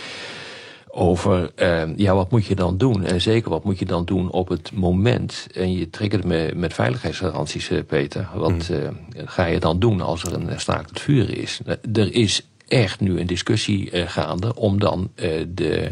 over 0.97 1.51
eh, 1.55 1.83
ja, 1.95 2.15
wat 2.15 2.31
moet 2.31 2.45
je 2.45 2.55
dan 2.55 2.77
doen? 2.77 3.03
En 3.03 3.21
zeker 3.21 3.49
wat 3.49 3.63
moet 3.63 3.79
je 3.79 3.85
dan 3.85 4.05
doen 4.05 4.31
op 4.31 4.47
het 4.47 4.71
moment? 4.73 5.47
En 5.53 5.73
je 5.73 5.89
triggert 5.89 6.23
me 6.23 6.51
met 6.55 6.73
veiligheidsgaranties, 6.73 7.69
eh, 7.69 7.79
Peter. 7.87 8.27
Wat 8.35 8.69
eh, 8.69 8.77
ga 9.25 9.45
je 9.45 9.59
dan 9.59 9.79
doen 9.79 10.01
als 10.01 10.23
er 10.23 10.33
een 10.33 10.59
staakt 10.59 10.89
het 10.89 10.99
vuren 10.99 11.37
is? 11.37 11.59
Eh, 11.65 11.75
Er 12.03 12.13
is 12.13 12.47
echt 12.67 12.99
nu 12.99 13.19
een 13.19 13.27
discussie 13.27 13.89
gaande 14.07 14.55
om 14.55 14.79
dan 14.79 15.11
de, 15.47 15.87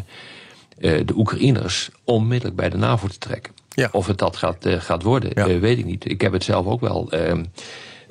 de 0.80 1.14
Oekraïners 1.16 1.90
onmiddellijk 2.04 2.56
bij 2.56 2.70
de 2.70 2.78
NAVO 2.78 3.08
te 3.08 3.18
trekken. 3.18 3.54
Ja. 3.70 3.90
Of 3.92 4.08
het 4.08 4.18
dat 4.18 4.36
gaat, 4.38 4.66
gaat 4.68 5.04
worden, 5.04 5.32
Ja. 5.34 5.60
weet 5.60 5.78
ik 5.78 5.86
niet. 5.86 6.10
Ik 6.10 6.22
heb 6.22 6.32
het 6.34 6.44
zelf 6.44 6.66
ook 6.66 6.82
wel 6.82 7.12
ehm, 7.12 7.44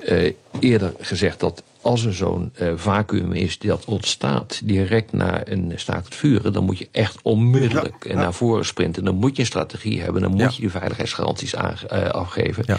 eh, 0.05 0.33
eerder 0.59 0.93
gezegd 0.99 1.39
dat 1.39 1.63
als 1.83 2.05
er 2.05 2.13
zo'n 2.13 2.51
eh, 2.53 2.73
vacuüm 2.75 3.31
is 3.31 3.59
dat 3.59 3.85
ontstaat 3.85 4.61
direct 4.63 5.11
na 5.11 5.47
een 5.47 5.71
staakt 5.75 6.05
het 6.05 6.15
vuren, 6.15 6.53
dan 6.53 6.63
moet 6.63 6.77
je 6.77 6.87
echt 6.91 7.19
onmiddellijk 7.21 8.05
eh, 8.05 8.15
naar 8.15 8.33
voren 8.33 8.65
sprinten. 8.65 9.03
Dan 9.03 9.15
moet 9.15 9.35
je 9.35 9.41
een 9.41 9.47
strategie 9.47 10.01
hebben, 10.01 10.21
dan 10.21 10.31
moet 10.31 10.39
Ja. 10.39 10.49
je 10.53 10.59
die 10.61 10.69
veiligheidsgaranties 10.69 11.53
eh, 11.53 12.09
afgeven. 12.09 12.63
Ja. 12.67 12.77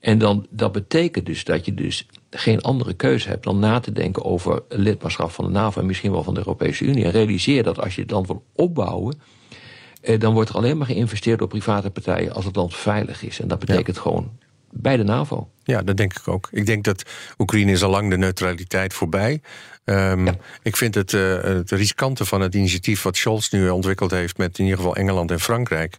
En 0.00 0.18
dan, 0.18 0.46
dat 0.50 0.72
betekent 0.72 1.26
dus 1.26 1.44
dat 1.44 1.64
je 1.64 1.74
dus 1.74 2.06
geen 2.30 2.60
andere 2.60 2.92
keuze 2.94 3.28
hebt 3.28 3.44
dan 3.44 3.58
na 3.58 3.80
te 3.80 3.92
denken 3.92 4.24
over 4.24 4.62
lidmaatschap 4.68 5.30
van 5.30 5.44
de 5.44 5.50
NAVO 5.50 5.80
en 5.80 5.86
misschien 5.86 6.12
wel 6.12 6.22
van 6.22 6.34
de 6.34 6.40
Europese 6.40 6.84
Unie. 6.84 7.04
En 7.04 7.10
realiseer 7.10 7.62
dat 7.62 7.80
als 7.80 7.94
je 7.94 8.00
het 8.02 8.10
land 8.10 8.26
wil 8.26 8.44
opbouwen, 8.54 9.20
eh, 10.00 10.20
dan 10.20 10.34
wordt 10.34 10.48
er 10.50 10.56
alleen 10.56 10.76
maar 10.78 10.86
geïnvesteerd 10.86 11.38
door 11.38 11.48
private 11.48 11.90
partijen 11.90 12.32
als 12.32 12.44
het 12.44 12.56
land 12.56 12.76
veilig 12.76 13.22
is. 13.22 13.40
En 13.40 13.48
dat 13.48 13.58
betekent 13.58 13.98
gewoon 13.98 14.30
bij 14.72 14.96
de 14.96 15.02
NAVO. 15.04 15.50
Ja, 15.64 15.82
dat 15.82 15.96
denk 15.96 16.12
ik 16.18 16.28
ook. 16.28 16.48
Ik 16.52 16.66
denk 16.66 16.84
dat 16.84 17.02
Oekraïne 17.38 17.72
is 17.72 17.82
al 17.82 17.90
lang 17.90 18.10
de 18.10 18.16
neutraliteit 18.18 18.94
voorbij. 18.94 19.40
Ehm, 19.84 20.28
Ik 20.62 20.76
vind 20.76 20.94
het, 20.94 21.14
eh, 21.14 21.42
het 21.42 21.70
riskante 21.70 22.24
van 22.24 22.40
het 22.40 22.54
initiatief 22.54 23.02
wat 23.02 23.16
Scholz 23.16 23.50
nu 23.50 23.68
ontwikkeld 23.68 24.10
heeft 24.10 24.36
met 24.38 24.58
in 24.58 24.64
ieder 24.64 24.78
geval 24.78 24.96
Engeland 24.96 25.30
en 25.30 25.40
Frankrijk. 25.40 25.96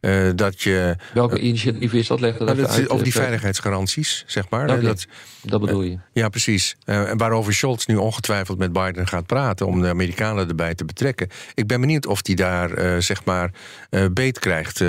eh, 0.00 0.28
dat 0.34 0.62
je. 0.62 0.96
Welke 1.14 1.38
initiatief 1.40 1.92
is 1.92 2.06
dat? 2.06 2.20
Leg 2.20 2.36
dat 2.36 2.58
is 2.58 2.66
uit. 2.66 2.88
over 2.90 3.04
die 3.04 3.12
eh, 3.14 3.20
veiligheidsgaranties, 3.20 4.24
zeg 4.26 4.48
maar. 4.50 4.80
Dat, 4.82 5.06
dat 5.42 5.60
bedoel 5.60 5.82
je. 5.82 5.98
ja, 6.12 6.28
precies. 6.28 6.76
Eh, 6.84 7.10
en 7.10 7.16
waarover 7.16 7.54
Scholz 7.54 7.86
nu 7.86 7.96
ongetwijfeld 7.96 8.58
met 8.58 8.72
Biden 8.72 9.06
gaat 9.06 9.26
praten 9.26 9.66
om 9.66 9.80
de 9.80 9.88
Amerikanen 9.88 10.48
erbij 10.48 10.74
te 10.74 10.84
betrekken. 10.84 11.28
Ik 11.54 11.66
ben 11.66 11.80
benieuwd 11.80 12.06
of 12.06 12.22
die 12.22 12.36
daar 12.36 12.70
eh, 12.72 12.98
zeg 13.00 13.24
maar 13.24 13.50
eh, 13.90 14.04
beet 14.12 14.38
krijgt. 14.38 14.84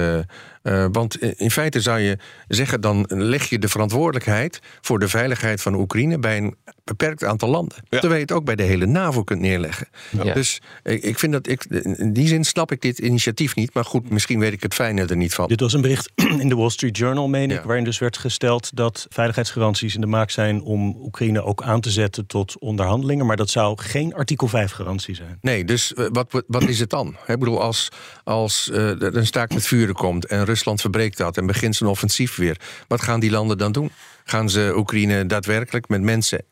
Eh, 0.67 0.85
want 0.91 1.21
in 1.21 1.51
feite 1.51 1.81
zou 1.81 1.99
je 1.99 2.17
zeggen, 2.47 2.81
dan 2.81 3.05
leg 3.07 3.49
je 3.49 3.59
de 3.59 3.67
verantwoordelijkheid 3.67 4.59
voor 4.81 4.99
de 4.99 5.07
veiligheid 5.07 5.61
van 5.61 5.75
Oekraïne 5.75 6.19
bij 6.19 6.37
een 6.37 6.55
beperkt 6.87 7.23
aantal 7.23 7.49
landen. 7.49 7.77
Terwijl 7.89 8.13
je 8.13 8.19
het 8.19 8.31
ook 8.31 8.45
bij 8.45 8.55
de 8.55 8.63
hele 8.63 8.85
NAVO 8.85 9.23
kunt 9.23 9.39
neerleggen. 9.41 9.87
Ja. 10.23 10.33
Dus 10.33 10.61
ik, 10.83 11.03
ik 11.03 11.19
vind 11.19 11.31
dat 11.31 11.47
ik, 11.47 11.65
in 11.95 12.13
die 12.13 12.27
zin 12.27 12.43
snap 12.43 12.71
ik 12.71 12.81
dit 12.81 12.99
initiatief 12.99 13.55
niet. 13.55 13.73
Maar 13.73 13.85
goed, 13.85 14.09
misschien 14.09 14.39
weet 14.39 14.53
ik 14.53 14.63
het 14.63 14.73
fijne 14.73 15.05
er 15.05 15.15
niet 15.15 15.33
van. 15.33 15.47
Dit 15.47 15.59
was 15.59 15.73
een 15.73 15.81
bericht 15.81 16.11
in 16.43 16.49
de 16.49 16.55
Wall 16.55 16.69
Street 16.69 16.97
Journal, 16.97 17.27
meen 17.27 17.51
ik, 17.51 17.57
Ja. 17.57 17.65
waarin 17.65 17.83
dus 17.83 17.99
werd 17.99 18.17
gesteld 18.17 18.75
dat 18.75 19.05
veiligheidsgaranties 19.09 19.95
in 19.95 20.01
de 20.01 20.07
maak 20.07 20.29
zijn 20.29 20.61
om 20.61 20.97
Oekraïne 21.01 21.43
ook 21.43 21.63
aan 21.63 21.81
te 21.81 21.91
zetten 21.91 22.25
tot 22.25 22.59
onderhandelingen. 22.59 23.25
Maar 23.25 23.37
dat 23.37 23.49
zou 23.49 23.81
geen 23.81 24.13
artikel 24.13 24.47
5 24.47 24.71
garantie 24.71 25.15
zijn. 25.15 25.37
Nee, 25.41 25.65
dus 25.65 25.93
eh, 25.93 26.05
wat, 26.11 26.43
wat, 26.47 26.63
is 26.63 26.79
het 26.79 26.89
dan? 26.89 27.15
Ik 27.27 27.39
bedoel, 27.39 27.61
als, 27.61 27.89
als 28.23 28.69
eh, 28.69 29.01
er 29.01 29.17
een 29.17 29.25
staakt 29.25 29.53
met 29.53 29.67
vuren 29.67 29.95
komt 29.95 30.25
en 30.25 30.45
Rusland 30.45 30.81
verbreekt 30.81 31.17
dat 31.17 31.37
en 31.37 31.45
begint 31.45 31.75
zijn 31.75 31.89
offensief 31.89 32.35
weer, 32.35 32.59
wat 32.87 33.01
gaan 33.01 33.19
die 33.19 33.31
landen 33.31 33.57
dan 33.57 33.71
doen? 33.71 33.91
Gaan 34.23 34.49
ze 34.49 34.73
Oekraïne 34.75 35.25
daadwerkelijk 35.25 35.87
met 35.87 36.01
mensen 36.01 36.43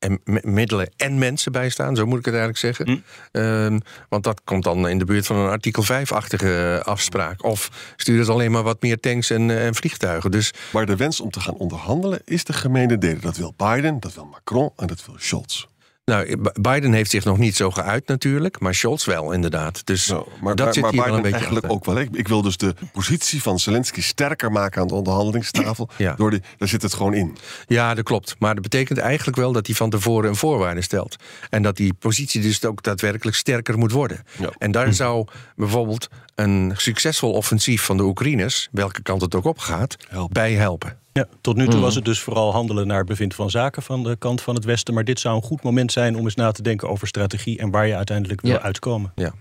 en 0.00 0.20
middelen 0.42 0.90
en 0.96 1.18
mensen 1.18 1.52
bijstaan? 1.52 1.96
Zo 1.96 2.06
moet 2.06 2.18
ik 2.18 2.24
het 2.24 2.34
eigenlijk 2.34 2.76
zeggen. 2.76 3.04
Ehm, 3.32 3.78
want 4.08 4.24
dat 4.24 4.40
komt 4.44 4.64
dan 4.64 4.88
in 4.88 4.98
de 4.98 5.04
buurt 5.04 5.26
van 5.26 5.36
een 5.36 5.50
artikel 5.50 5.82
5-achtige 5.82 6.82
afspraak. 6.84 7.44
Of 7.44 7.94
sturen 7.96 8.24
ze 8.24 8.32
alleen 8.32 8.50
maar 8.50 8.62
wat 8.62 8.82
meer 8.82 9.00
tanks 9.00 9.30
en, 9.30 9.50
eh, 9.50 9.66
en 9.66 9.74
vliegtuigen. 9.74 10.30
Dus 10.30 10.52
Maar 10.72 10.86
de 10.86 10.96
wens 10.96 11.20
om 11.20 11.30
te 11.30 11.40
gaan 11.40 11.54
onderhandelen 11.54 12.20
is 12.24 12.44
de 12.44 12.52
gemene 12.52 12.98
delen. 12.98 13.20
Dat 13.20 13.36
wil 13.36 13.54
Biden, 13.56 14.00
dat 14.00 14.14
wil 14.14 14.24
Macron 14.24 14.70
en 14.76 14.86
dat 14.86 15.06
wil 15.06 15.14
Scholz. 15.18 15.66
Nou, 16.10 16.36
Biden 16.60 16.92
heeft 16.92 17.10
zich 17.10 17.24
nog 17.24 17.38
niet 17.38 17.56
zo 17.56 17.70
geuit 17.70 18.06
natuurlijk, 18.06 18.60
maar 18.60 18.74
Scholz 18.74 19.04
wel 19.04 19.32
inderdaad. 19.32 19.86
Dus 19.86 20.06
Nou, 20.06 20.26
maar 20.42 20.54
dat 20.54 20.64
maar, 20.64 20.74
zit 20.74 20.82
maar 20.82 20.92
hier 20.92 21.04
wel 21.04 21.14
een 21.14 21.22
beetje 21.22 21.36
eigenlijk 21.36 21.64
achter. 21.64 21.78
ook 21.78 21.84
wel. 21.84 21.98
Ik, 21.98 22.08
ik 22.12 22.28
wil 22.28 22.42
dus 22.42 22.56
de 22.56 22.74
positie 22.92 23.42
van 23.42 23.58
Zelensky 23.58 24.02
sterker 24.02 24.52
maken 24.52 24.80
aan 24.80 24.86
de 24.86 24.94
onderhandelingstafel. 24.94 25.88
Ja. 25.96 26.14
Door 26.14 26.30
daar 26.30 26.68
zit 26.68 26.82
het 26.82 26.94
gewoon 26.94 27.14
in. 27.14 27.36
Ja, 27.66 27.94
dat 27.94 28.04
klopt. 28.04 28.34
Maar 28.38 28.54
dat 28.54 28.62
betekent 28.62 28.98
eigenlijk 28.98 29.36
wel 29.36 29.52
dat 29.52 29.66
hij 29.66 29.76
van 29.76 29.90
tevoren 29.90 30.28
een 30.28 30.36
voorwaarde 30.36 30.82
stelt. 30.82 31.16
En 31.50 31.62
dat 31.62 31.76
die 31.76 31.94
positie 31.94 32.40
dus 32.40 32.64
ook 32.64 32.82
daadwerkelijk 32.82 33.36
sterker 33.36 33.78
moet 33.78 33.92
worden. 33.92 34.24
Ja. 34.38 34.50
En 34.58 34.70
daar 34.70 34.92
zou 34.94 35.26
bijvoorbeeld 35.56 36.08
een 36.34 36.72
succesvol 36.76 37.32
offensief 37.32 37.82
van 37.82 37.96
de 37.96 38.02
Oekraïners, 38.02 38.68
welke 38.72 39.02
kant 39.02 39.20
het 39.20 39.34
ook 39.34 39.44
op 39.44 39.58
gaat, 39.58 39.96
bij 40.28 40.52
helpen. 40.52 40.99
Ja, 41.12 41.26
tot 41.40 41.56
nu 41.56 41.68
toe 41.68 41.80
was 41.80 41.94
het 41.94 42.04
dus 42.04 42.20
vooral 42.20 42.52
handelen 42.52 42.86
naar 42.86 43.04
bevind 43.04 43.34
van 43.34 43.50
zaken 43.50 43.82
van 43.82 44.02
de 44.02 44.16
kant 44.16 44.40
van 44.40 44.54
het 44.54 44.64
Westen. 44.64 44.94
Maar 44.94 45.04
dit 45.04 45.20
zou 45.20 45.36
een 45.36 45.42
goed 45.42 45.62
moment 45.62 45.92
zijn 45.92 46.16
om 46.16 46.24
eens 46.24 46.34
na 46.34 46.50
te 46.52 46.62
denken 46.62 46.88
over 46.88 47.06
strategie 47.08 47.58
en 47.58 47.70
waar 47.70 47.86
je 47.86 47.96
uiteindelijk 47.96 48.40
wil 48.40 48.50
Ja. 48.50 48.60
uitkomen. 48.60 49.12
Ja. 49.14 49.32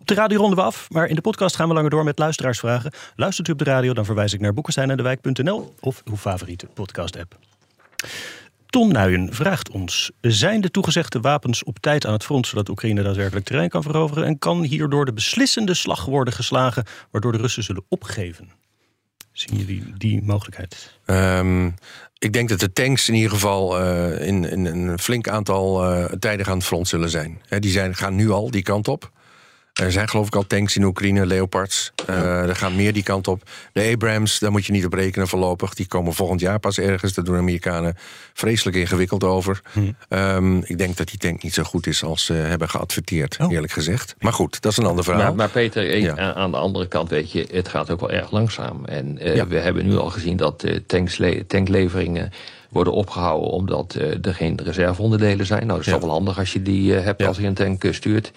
Op 0.00 0.06
de 0.06 0.14
radio 0.14 0.38
ronden 0.38 0.58
we 0.58 0.64
af, 0.64 0.86
maar 0.90 1.06
in 1.06 1.14
de 1.14 1.20
podcast 1.20 1.56
gaan 1.56 1.68
we 1.68 1.74
langer 1.74 1.90
door 1.90 2.04
met 2.04 2.18
luisteraarsvragen. 2.18 2.92
Luistert 3.16 3.48
u 3.48 3.52
op 3.52 3.58
de 3.58 3.64
radio, 3.64 3.92
dan 3.92 4.04
verwijs 4.04 4.32
ik 4.32 4.40
naar 4.40 4.54
boekensteinendewijk.nl 4.54 5.74
of 5.80 6.02
uw 6.04 6.16
favoriete 6.16 6.66
podcast-app. 6.66 7.38
Ton 8.66 8.92
Nuyen 8.92 9.34
vraagt 9.34 9.70
ons: 9.70 10.10
zijn 10.20 10.60
de 10.60 10.70
toegezegde 10.70 11.20
wapens 11.20 11.64
op 11.64 11.78
tijd 11.78 12.06
aan 12.06 12.12
het 12.12 12.24
front 12.24 12.46
zodat 12.46 12.68
Oekraïne 12.68 13.02
daadwerkelijk 13.02 13.46
terrein 13.46 13.68
kan 13.68 13.82
veroveren? 13.82 14.24
En 14.24 14.38
kan 14.38 14.62
hierdoor 14.62 15.04
de 15.04 15.12
beslissende 15.12 15.74
slag 15.74 16.04
worden 16.04 16.34
geslagen 16.34 16.84
waardoor 17.10 17.32
de 17.32 17.38
Russen 17.38 17.62
zullen 17.62 17.84
opgeven? 17.88 18.50
Zien 19.40 19.58
jullie 19.58 19.82
die 19.96 20.22
mogelijkheid? 20.22 20.92
Ehm, 21.04 21.66
ik 22.18 22.32
denk 22.32 22.48
dat 22.48 22.60
de 22.60 22.72
tanks 22.72 23.08
in 23.08 23.14
ieder 23.14 23.30
geval 23.30 23.78
eh, 23.78 24.26
in, 24.26 24.44
in 24.44 24.64
een 24.64 24.98
flink 24.98 25.28
aantal 25.28 25.84
eh, 25.84 26.04
tijden 26.04 26.46
aan 26.46 26.56
het 26.56 26.66
front 26.66 26.88
zullen 26.88 27.10
zijn. 27.10 27.40
Die 27.58 27.70
zijn, 27.70 27.94
gaan 27.94 28.14
nu 28.14 28.30
al 28.30 28.50
die 28.50 28.62
kant 28.62 28.88
op. 28.88 29.10
Er 29.80 29.92
zijn 29.92 30.08
geloof 30.08 30.26
ik 30.26 30.34
al 30.34 30.46
tanks 30.46 30.76
in 30.76 30.84
Oekraïne, 30.84 31.26
Leopards. 31.26 31.92
Eh, 32.06 32.48
er 32.48 32.56
gaan 32.56 32.76
meer 32.76 32.92
die 32.92 33.02
kant 33.02 33.28
op. 33.28 33.42
De 33.72 33.90
Abrams, 33.92 34.38
daar 34.38 34.50
moet 34.50 34.66
je 34.66 34.72
niet 34.72 34.84
op 34.84 34.92
rekenen 34.92 35.28
voorlopig. 35.28 35.74
Die 35.74 35.86
komen 35.86 36.12
volgend 36.12 36.40
jaar 36.40 36.58
pas 36.58 36.78
ergens. 36.78 37.14
Daar 37.14 37.24
doen 37.24 37.34
de 37.34 37.40
Amerikanen 37.40 37.96
vreselijk 38.34 38.76
ingewikkeld 38.76 39.24
over. 39.24 39.60
Ehm, 40.08 40.56
ik 40.58 40.78
denk 40.78 40.96
dat 40.96 41.08
die 41.08 41.18
tank 41.18 41.42
niet 41.42 41.54
zo 41.54 41.62
goed 41.62 41.86
is 41.86 42.02
als 42.04 42.24
ze 42.24 42.32
hebben 42.32 42.68
geadverteerd, 42.68 43.36
Oh. 43.40 43.52
eerlijk 43.52 43.72
gezegd. 43.72 44.14
Maar 44.18 44.32
goed, 44.32 44.60
dat 44.60 44.72
is 44.72 44.78
een 44.78 44.86
ander 44.86 45.04
verhaal. 45.04 45.22
Maar, 45.22 45.34
maar 45.34 45.48
Peter, 45.48 45.96
Ja. 45.98 46.34
aan- 46.34 46.50
de 46.50 46.56
andere 46.56 46.88
kant 46.88 47.08
weet 47.10 47.32
je, 47.32 47.46
het 47.52 47.68
gaat 47.68 47.90
ook 47.90 48.00
wel 48.00 48.10
erg 48.10 48.30
langzaam. 48.30 48.84
En 48.84 49.18
eh, 49.18 49.34
Ja. 49.36 49.46
we 49.46 49.58
hebben 49.58 49.86
nu 49.86 49.96
al 49.96 50.10
gezien 50.10 50.36
dat 50.36 50.62
eh, 50.64 50.76
tanksle- 50.86 51.46
tankleveringen 51.46 52.32
worden 52.70 52.92
opgehouden 52.92 53.50
omdat 53.50 53.94
eh, 53.94 54.24
er 54.26 54.34
geen 54.34 54.60
reserveonderdelen 54.64 55.46
zijn. 55.46 55.60
Nou, 55.66 55.70
dat 55.72 55.80
is 55.80 55.86
Ja. 55.86 55.92
toch 55.92 56.02
wel 56.02 56.10
handig 56.10 56.38
als 56.38 56.52
je 56.52 56.62
die 56.62 56.96
eh, 56.96 57.04
hebt 57.04 57.20
Ja. 57.20 57.26
als 57.26 57.36
je 57.36 57.46
een 57.46 57.54
tank 57.54 57.84
eh, 57.84 57.92
stuurt. 57.92 58.32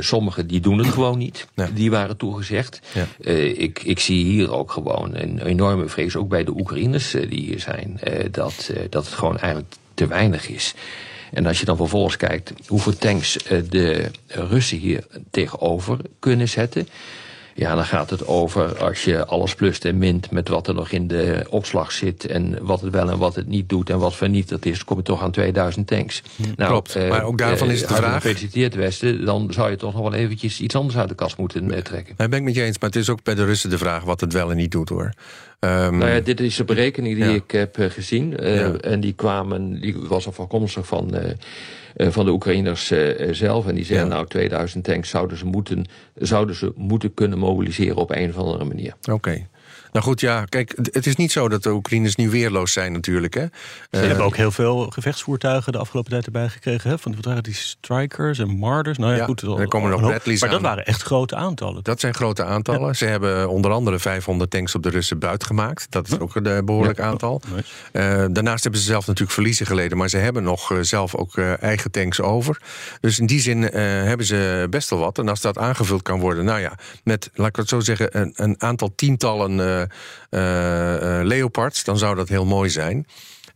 Sommigen 0.00 0.46
die 0.46 0.60
doen 0.60 0.78
het 0.78 0.86
gewoon 0.94 1.18
niet. 1.18 1.46
Nee. 1.54 1.72
Die 1.72 1.90
waren 1.90 2.16
toegezegd. 2.16 2.80
Ja. 2.92 3.32
Ik, 3.56 3.82
ik 3.84 3.98
zie 3.98 4.24
hier 4.24 4.52
ook 4.54 4.70
gewoon 4.70 5.14
een 5.16 5.46
enorme 5.46 5.88
vrees, 5.88 6.16
ook 6.16 6.28
bij 6.28 6.44
de 6.44 6.50
Oekraïners 6.56 7.10
die 7.10 7.40
hier 7.40 7.60
zijn, 7.60 8.00
dat, 8.30 8.70
dat 8.90 9.04
het 9.04 9.14
gewoon 9.14 9.38
eigenlijk 9.38 9.72
te 9.94 10.06
weinig 10.06 10.48
is. 10.48 10.74
En 11.32 11.46
als 11.46 11.58
je 11.60 11.64
dan 11.64 11.76
vervolgens 11.76 12.16
kijkt 12.16 12.52
hoeveel 12.66 12.96
tanks 12.96 13.38
de 13.68 14.10
Russen 14.26 14.78
hier 14.78 15.04
tegenover 15.30 15.98
kunnen 16.18 16.48
zetten. 16.48 16.88
Ja, 17.54 17.74
dan 17.74 17.84
gaat 17.84 18.10
het 18.10 18.26
over 18.26 18.78
als 18.78 19.04
je 19.04 19.26
alles 19.26 19.54
plust 19.54 19.84
en 19.84 19.98
mint 19.98 20.30
met 20.30 20.48
wat 20.48 20.68
er 20.68 20.74
nog 20.74 20.90
in 20.90 21.08
de 21.08 21.46
opslag 21.48 21.92
zit 21.92 22.26
en 22.26 22.58
wat 22.62 22.80
het 22.80 22.92
wel 22.92 23.10
en 23.10 23.18
wat 23.18 23.34
het 23.34 23.46
niet 23.46 23.68
doet 23.68 23.90
en 23.90 23.98
wat 23.98 24.14
vernietigd 24.14 24.66
is, 24.66 24.84
kom 24.84 24.96
je 24.96 25.02
toch 25.02 25.22
aan 25.22 25.30
2000 25.30 25.86
tanks. 25.86 26.22
Nou, 26.56 26.70
Klopt, 26.70 26.96
uh, 26.96 27.08
maar 27.08 27.22
ook 27.22 27.38
daarvan 27.38 27.70
is 27.70 27.80
het 27.80 27.88
de 27.88 27.94
vraag. 27.94 28.22
Gefeliciteerd 28.22 28.74
Westen, 28.74 29.24
dan 29.24 29.52
zou 29.52 29.70
je 29.70 29.76
toch 29.76 29.92
nog 29.92 30.02
wel 30.02 30.14
eventjes 30.14 30.60
iets 30.60 30.74
anders 30.74 30.96
uit 30.96 31.08
de 31.08 31.14
kast 31.14 31.36
moeten 31.36 31.70
uh, 31.70 31.78
trekken. 31.78 32.14
Daar 32.16 32.28
ben 32.28 32.38
ik 32.38 32.44
met 32.44 32.54
je 32.54 32.62
eens, 32.62 32.78
maar 32.78 32.90
het 32.90 32.98
is 32.98 33.08
ook 33.08 33.22
bij 33.22 33.34
de 33.34 33.44
Russen 33.44 33.70
de 33.70 33.78
vraag 33.78 34.04
wat 34.04 34.20
het 34.20 34.32
wel 34.32 34.50
en 34.50 34.56
niet 34.56 34.70
doet 34.70 34.88
hoor. 34.88 35.12
Um, 35.60 35.98
nou 35.98 36.10
ja, 36.10 36.20
dit 36.20 36.40
is 36.40 36.56
de 36.56 36.64
berekening 36.64 37.24
die 37.24 37.34
ik 37.34 37.50
heb 37.50 37.76
gezien. 37.78 38.36
En 38.80 39.00
die 39.00 39.12
kwamen, 39.12 39.80
die 39.80 39.96
was 39.98 40.26
afkomstig 40.26 40.86
van 40.86 41.14
eh, 41.14 41.30
van 41.96 42.24
de 42.24 42.30
Oekraïners 42.30 42.90
eh, 42.90 43.28
eh, 43.28 43.34
zelf. 43.34 43.66
En 43.66 43.74
die 43.74 43.84
zeggen, 43.84 44.08
nou, 44.08 44.26
2000 44.26 44.84
tanks 44.84 45.08
zouden 45.08 45.36
ze, 45.36 45.46
moeten, 45.46 45.84
zouden 46.14 46.54
ze 46.54 46.72
moeten 46.76 47.14
kunnen 47.14 47.38
mobiliseren 47.38 47.96
op 47.96 48.10
een 48.10 48.28
of 48.28 48.36
andere 48.36 48.64
manier. 48.64 48.94
Oké. 49.10 49.46
Nou 49.92 50.04
goed, 50.04 50.20
ja, 50.20 50.44
kijk, 50.44 50.74
het 50.90 51.06
is 51.06 51.16
niet 51.16 51.32
zo 51.32 51.48
dat 51.48 51.62
de 51.62 51.72
Oekraïners 51.72 52.16
nu 52.16 52.30
weerloos 52.30 52.72
zijn 52.72 52.92
natuurlijk. 52.92 53.34
Hè. 53.34 53.46
Ze 53.90 53.98
hebben 53.98 54.24
ook 54.24 54.36
heel 54.36 54.50
veel 54.50 54.86
gevechtsvoertuigen 54.90 55.72
de 55.72 55.78
afgelopen 55.78 56.10
tijd 56.10 56.26
erbij 56.26 56.48
gekregen. 56.48 56.90
Hè? 56.90 56.98
Van, 56.98 57.14
waren 57.20 57.42
die 57.42 57.54
Strikers 57.54 58.38
en 58.38 58.58
Marders? 58.58 58.98
Nou 58.98 59.12
ja, 59.12 59.16
ja 59.16 59.24
goed. 59.24 59.42
Er 59.42 59.68
komen 59.68 59.90
nog 59.90 60.00
Bradleys 60.00 60.40
Maar 60.40 60.50
dat 60.50 60.60
waren 60.60 60.86
echt 60.86 61.02
grote 61.02 61.36
aantallen. 61.36 61.82
Dat 61.82 62.00
zijn 62.00 62.14
grote 62.14 62.44
aantallen. 62.44 62.96
Ze 62.96 63.04
hebben 63.04 63.48
onder 63.48 63.70
andere 63.70 63.98
500 63.98 64.50
tanks 64.50 64.74
op 64.74 64.82
de 64.82 64.88
Russen 64.88 65.18
buitgemaakt. 65.18 65.86
Dat 65.90 66.08
is 66.08 66.18
ook 66.18 66.34
een 66.34 66.64
behoorlijk 66.64 67.00
aantal. 67.00 67.40
Uh, 67.92 68.24
daarnaast 68.30 68.62
hebben 68.62 68.80
ze 68.80 68.86
zelf 68.86 69.06
natuurlijk 69.06 69.32
verliezen 69.32 69.66
geleden. 69.66 69.98
Maar 69.98 70.08
ze 70.08 70.16
hebben 70.16 70.42
nog 70.42 70.78
zelf 70.80 71.14
ook 71.14 71.36
eigen 71.38 71.90
tanks 71.90 72.20
over. 72.20 72.60
Dus 73.00 73.18
in 73.18 73.26
die 73.26 73.40
zin 73.40 73.62
hebben 73.62 74.26
ze 74.26 74.66
best 74.70 74.90
wel 74.90 74.98
wat. 74.98 75.18
En 75.18 75.28
als 75.28 75.40
dat 75.40 75.58
aangevuld 75.58 76.02
kan 76.02 76.20
worden, 76.20 76.44
nou 76.44 76.60
ja, 76.60 76.78
met, 77.04 77.30
laat 77.34 77.48
ik 77.48 77.56
het 77.56 77.68
zo 77.68 77.80
zeggen, 77.80 78.20
een, 78.20 78.32
een 78.36 78.54
aantal 78.58 78.92
tientallen 78.94 79.81
uh, 80.30 81.20
Leopards, 81.22 81.84
dan 81.84 81.98
zou 81.98 82.14
dat 82.14 82.28
heel 82.28 82.44
mooi 82.44 82.70
zijn. 82.70 83.06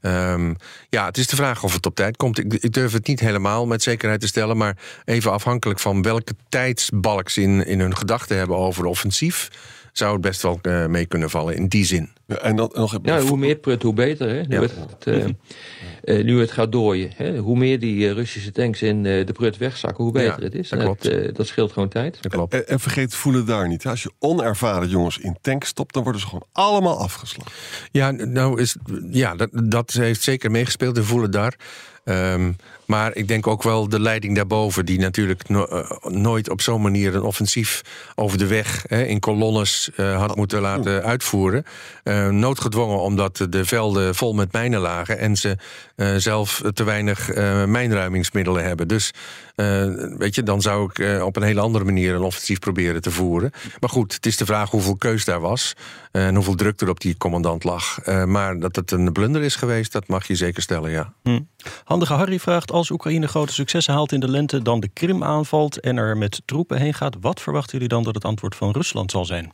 Um, 0.01 0.57
ja, 0.89 1.07
het 1.07 1.19
is 1.19 1.27
de 1.27 1.37
vraag 1.37 1.62
of 1.62 1.73
het 1.73 1.87
op 1.87 1.95
tijd 1.95 2.17
komt. 2.17 2.39
Ik, 2.39 2.55
ik, 2.55 2.73
durf 2.73 2.93
het 2.93 3.07
niet 3.07 3.21
helemaal 3.21 3.67
met 3.67 3.83
zekerheid 3.83 4.21
te 4.21 4.27
stellen, 4.27 4.57
maar 4.57 4.77
even 5.05 5.33
afhankelijk 5.33 5.81
van 5.81 6.03
welke 6.03 6.33
tijdsbalk 6.49 7.29
ze 7.29 7.43
in, 7.43 7.67
in 7.67 7.81
hun 7.81 7.97
gedachten 7.97 8.37
hebben 8.37 8.57
over 8.57 8.85
offensief, 8.85 9.51
zou 9.93 10.12
het 10.12 10.21
best 10.21 10.43
wel 10.43 10.59
uh, 10.62 10.87
mee 10.87 11.07
kunnen 11.07 11.31
vallen 11.31 11.57
in 11.57 11.69
die 11.69 11.85
zin. 11.85 12.11
Ja, 12.27 12.37
en 12.37 12.57
dan 12.57 12.71
nog 12.73 12.99
ja, 13.03 13.21
hoe 13.21 13.37
meer 13.37 13.57
prut, 13.57 13.83
hoe 13.83 13.95
beter. 13.95 14.29
Hè? 14.29 14.43
Nu, 14.43 14.61
ja. 14.61 14.61
het, 14.61 15.07
uh, 15.07 15.25
nu 16.07 16.40
het 16.40 16.51
gaat 16.51 16.73
dooien. 16.73 17.11
Hè? 17.14 17.38
Hoe 17.38 17.57
meer 17.59 17.79
die 17.79 18.12
Russische 18.12 18.53
tanks 18.53 18.83
in 18.83 19.03
de 19.03 19.33
prut 19.33 19.57
wegzakken, 19.57 20.05
hoe 20.05 20.12
beter 20.12 20.42
het 20.42 20.55
is. 20.55 20.69
Dat, 20.69 20.79
klopt. 20.79 21.37
dat 21.37 21.47
scheelt 21.47 21.73
gewoon 21.73 21.88
tijd. 21.88 22.19
Dat 22.21 22.33
klopt. 22.33 22.55
En, 22.55 22.69
en, 22.69 22.81
vergeet 22.81 23.14
voelen 23.14 23.47
daar 23.47 23.69
niet. 23.69 23.87
Als 23.87 24.03
je 24.03 24.12
onervaren 24.19 24.88
jongens 24.88 25.19
in 25.19 25.37
tanks 25.40 25.69
stopt, 25.69 25.95
dan 25.95 26.03
worden 26.03 26.21
ze 26.21 26.27
gewoon 26.27 26.47
allemaal 26.53 26.99
afgeslagen. 26.99 27.53
Ja, 27.90 28.11
nou 28.11 28.61
is, 28.61 28.77
ja 29.11 29.35
dat, 29.35 29.51
dat 29.53 29.92
heeft 29.92 30.23
zeker 30.23 30.51
meegespeeld 30.51 30.97
in 30.97 31.03
voelen 31.03 31.31
daar. 31.31 31.57
Um, 32.09 32.57
maar 32.85 33.16
ik 33.16 33.29
denk 33.29 33.47
ook 33.47 33.62
wel 33.62 33.88
de 33.88 34.01
leiding 34.01 34.37
daarboven, 34.37 34.87
die 34.87 34.99
natuurlijk 34.99 35.42
uh, 35.49 35.90
nooit 36.03 36.51
op 36.51 36.61
zo'n 36.61 36.83
manier 36.83 37.14
een 37.14 37.23
offensief 37.23 37.83
over 38.14 38.38
de 38.38 38.47
weg 38.47 38.85
hè, 38.88 39.03
in 39.03 39.21
kolonnes 39.21 39.90
uh, 39.97 40.19
had 40.19 40.37
moeten 40.37 40.61
laten 40.61 41.03
uitvoeren. 41.03 41.64
Uh, 42.05 42.29
noodgedwongen 42.29 43.01
omdat 43.01 43.47
de 43.51 43.64
velden 43.64 44.14
vol 44.14 44.33
met 44.33 44.53
mijnen 44.53 44.81
lagen 44.81 45.19
en 45.19 45.37
ze 45.37 45.57
zelf 46.16 46.62
te 46.75 46.85
weinig 46.85 47.35
mijnruimingsmiddelen 47.66 48.64
hebben. 48.64 48.88
Dus 48.88 49.12
weet 50.19 50.35
je, 50.35 50.42
dan 50.42 50.62
zou 50.62 50.90
ik 50.92 51.23
op 51.23 51.37
een 51.37 51.42
hele 51.42 51.61
andere 51.61 51.85
manier 51.85 52.14
een 52.14 52.23
offensief 52.23 52.59
proberen 52.59 53.03
te 53.03 53.11
voeren. 53.11 53.51
Maar 53.81 53.90
goed, 53.90 54.14
het 54.14 54.27
is 54.27 54.37
de 54.37 54.47
vraag 54.47 54.71
hoeveel 54.71 54.97
keus 54.97 55.25
daar 55.25 55.40
was 55.40 55.75
en 56.12 56.35
hoeveel 56.35 56.55
druk 56.55 56.81
er 56.81 56.88
op 56.88 57.01
die 57.01 57.16
commandant 57.16 57.64
lag. 57.64 57.99
maar 58.27 58.59
dat 58.59 58.77
het 58.77 58.90
een 58.90 59.12
blunder 59.12 59.42
is 59.42 59.57
geweest, 59.57 59.92
dat 59.92 60.09
mag 60.09 60.27
je 60.27 60.35
zeker 60.35 60.62
stellen, 60.62 60.90
ja. 60.90 61.12
Hm. 61.23 61.40
Handige 61.85 62.12
Harry 62.12 62.38
vraagt 62.38 62.71
als 62.71 62.90
Oekraïne 62.90 63.29
grote 63.29 63.53
successen 63.53 63.95
haalt 63.95 64.12
in 64.12 64.21
de 64.21 64.31
lente, 64.31 64.62
dan 64.62 64.81
de 64.81 64.88
Krim 64.88 65.25
aanvalt 65.25 65.81
en 65.81 65.97
er 65.97 66.16
met 66.16 66.42
troepen 66.45 66.79
heen 66.79 66.95
gaat, 66.95 67.16
wat 67.21 67.40
verwachten 67.40 67.73
jullie 67.73 67.88
dan 67.88 68.03
dat 68.03 68.14
het 68.14 68.25
antwoord 68.25 68.57
van 68.57 68.71
Rusland 68.71 69.11
zal 69.11 69.25
zijn? 69.25 69.53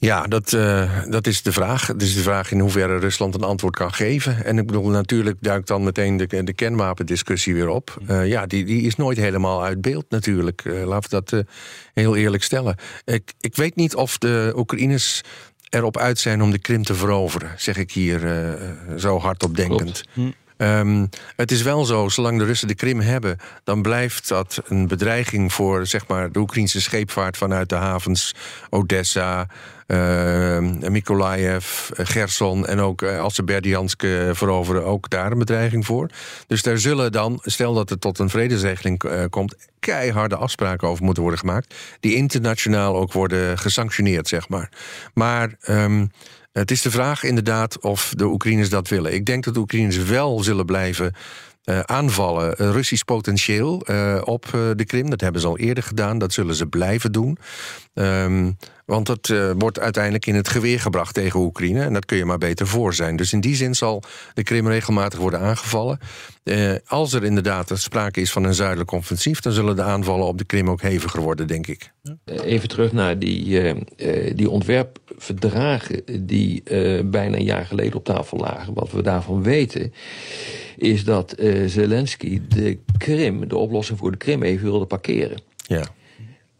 Ja, 0.00 0.26
dat, 0.26 0.52
uh, 0.52 1.04
dat 1.08 1.26
is 1.26 1.42
de 1.42 1.52
vraag. 1.52 1.86
Het 1.86 2.02
is 2.02 2.14
de 2.14 2.22
vraag 2.22 2.50
in 2.52 2.60
hoeverre 2.60 2.98
Rusland 2.98 3.34
een 3.34 3.42
antwoord 3.42 3.76
kan 3.76 3.92
geven. 3.92 4.44
En 4.44 4.58
ik 4.58 4.66
bedoel, 4.66 4.88
natuurlijk 4.88 5.36
duikt 5.40 5.68
dan 5.68 5.84
meteen 5.84 6.16
de, 6.16 6.44
de 6.44 6.52
kernwapendiscussie 6.52 7.54
weer 7.54 7.68
op. 7.68 7.98
Uh, 8.10 8.26
ja, 8.28 8.46
die, 8.46 8.64
die 8.64 8.82
is 8.82 8.96
nooit 8.96 9.16
helemaal 9.16 9.64
uit 9.64 9.80
beeld 9.80 10.04
natuurlijk. 10.08 10.64
Uh, 10.64 10.84
laten 10.84 11.10
we 11.10 11.22
dat 11.24 11.44
heel 11.94 12.16
eerlijk 12.16 12.42
stellen. 12.42 12.76
Ik, 13.04 13.32
ik 13.40 13.56
weet 13.56 13.76
niet 13.76 13.94
of 13.94 14.18
de 14.18 14.52
Oekraïners 14.56 15.22
erop 15.68 15.96
uit 15.96 16.18
zijn 16.18 16.42
om 16.42 16.50
de 16.50 16.58
Krim 16.58 16.82
te 16.82 16.94
veroveren, 16.94 17.50
zeg 17.56 17.76
ik 17.76 17.92
hier 17.92 18.20
zo 18.96 19.18
hardop 19.18 19.56
denkend. 19.56 20.02
Hm. 20.12 20.30
Um, 20.58 21.08
het 21.36 21.50
is 21.50 21.62
wel 21.62 21.84
zo, 21.84 22.08
zolang 22.08 22.38
de 22.38 22.44
Russen 22.44 22.68
de 22.68 22.74
Krim 22.74 23.00
hebben, 23.00 23.38
dan 23.64 23.82
blijft 23.82 24.28
dat 24.28 24.62
een 24.64 24.86
bedreiging 24.86 25.52
voor 25.52 25.86
zeg 25.86 26.06
maar, 26.06 26.32
de 26.32 26.38
Oekraïnse 26.38 26.80
scheepvaart 26.80 27.36
vanuit 27.36 27.68
de 27.68 27.74
havens 27.74 28.34
Odessa, 28.70 29.46
uh, 29.86 30.58
Mykolaiv, 30.88 31.90
Gerson 31.92 32.66
en 32.66 32.80
ook 32.80 33.02
uh, 33.02 33.20
als 33.20 33.34
ze 33.34 34.30
veroveren, 34.34 34.84
ook 34.84 35.10
daar 35.10 35.32
een 35.32 35.38
bedreiging 35.38 35.86
voor. 35.86 36.10
Dus 36.46 36.62
daar 36.62 36.78
zullen 36.78 37.12
dan, 37.12 37.38
stel 37.42 37.74
dat 37.74 37.88
het 37.88 38.00
tot 38.00 38.18
een 38.18 38.30
vredesregeling 38.30 39.04
uh, 39.04 39.24
komt, 39.30 39.54
keiharde 39.80 40.36
afspraken 40.36 40.88
over 40.88 41.04
moeten 41.04 41.22
worden 41.22 41.40
gemaakt, 41.40 41.74
die 42.00 42.14
internationaal 42.14 42.96
ook 42.96 43.12
worden 43.12 43.58
gesanctioneerd, 43.58 44.28
zeg 44.28 44.48
maar. 44.48 44.70
Maar 45.14 45.50
um, 45.68 46.10
het 46.58 46.70
is 46.70 46.82
de 46.82 46.90
vraag 46.90 47.22
inderdaad 47.22 47.80
of 47.80 48.12
de 48.16 48.24
Oekraïners 48.24 48.68
dat 48.68 48.88
willen. 48.88 49.14
Ik 49.14 49.26
denk 49.26 49.44
dat 49.44 49.54
de 49.54 49.60
Oekraïners 49.60 49.96
wel 49.96 50.42
zullen 50.42 50.66
blijven 50.66 51.14
uh, 51.68 51.80
aanvallen, 51.80 52.54
Russisch 52.54 53.04
potentieel 53.04 53.82
uh, 53.90 54.20
op 54.24 54.46
de 54.76 54.84
Krim. 54.86 55.10
Dat 55.10 55.20
hebben 55.20 55.40
ze 55.40 55.46
al 55.46 55.58
eerder 55.58 55.82
gedaan, 55.82 56.18
dat 56.18 56.32
zullen 56.32 56.54
ze 56.54 56.66
blijven 56.66 57.12
doen. 57.12 57.38
Um, 57.94 58.56
want 58.84 59.06
dat 59.06 59.32
wordt 59.58 59.80
uiteindelijk 59.80 60.26
in 60.26 60.34
het 60.34 60.48
geweer 60.48 60.80
gebracht 60.80 61.14
tegen 61.14 61.40
Oekraïne. 61.40 61.82
En 61.82 61.92
dat 61.92 62.04
kun 62.04 62.16
je 62.16 62.24
maar 62.24 62.38
beter 62.38 62.66
voor 62.66 62.94
zijn. 62.94 63.16
Dus 63.16 63.32
in 63.32 63.40
die 63.40 63.54
zin 63.54 63.74
zal 63.74 64.02
de 64.34 64.42
Krim 64.42 64.68
regelmatig 64.68 65.18
worden 65.18 65.40
aangevallen. 65.40 65.98
als 66.86 67.12
er 67.12 67.24
inderdaad 67.24 67.70
sprake 67.74 68.20
is 68.20 68.32
van 68.32 68.44
een 68.44 68.54
zuidelijk 68.54 68.90
offensief... 68.90 69.40
dan 69.40 69.52
zullen 69.52 69.76
de 69.76 69.82
aanvallen 69.82 70.26
op 70.26 70.38
de 70.38 70.44
Krim 70.44 70.70
ook 70.70 70.82
heviger 70.82 71.20
worden, 71.20 71.46
denk 71.46 71.66
ik. 71.66 71.92
Even 72.24 72.68
terug 72.68 72.92
naar 72.92 73.18
die, 73.18 73.74
die 74.34 74.50
ontwerpverdragen... 74.50 76.02
die 76.20 76.62
bijna 77.04 77.36
een 77.36 77.44
jaar 77.44 77.66
geleden 77.66 77.94
op 77.94 78.04
tafel 78.04 78.38
lagen. 78.38 78.74
Wat 78.74 78.90
we 78.90 79.02
daarvan 79.02 79.42
weten 79.42 79.92
is 80.78 81.04
dat 81.04 81.34
uh, 81.40 81.66
Zelensky 81.66 82.40
de 82.48 82.78
Krim, 82.98 83.48
de 83.48 83.56
oplossing 83.56 83.98
voor 83.98 84.10
de 84.10 84.16
Krim, 84.16 84.42
even 84.42 84.70
wilde 84.70 84.86
parkeren. 84.86 85.40
Ja. 85.56 85.88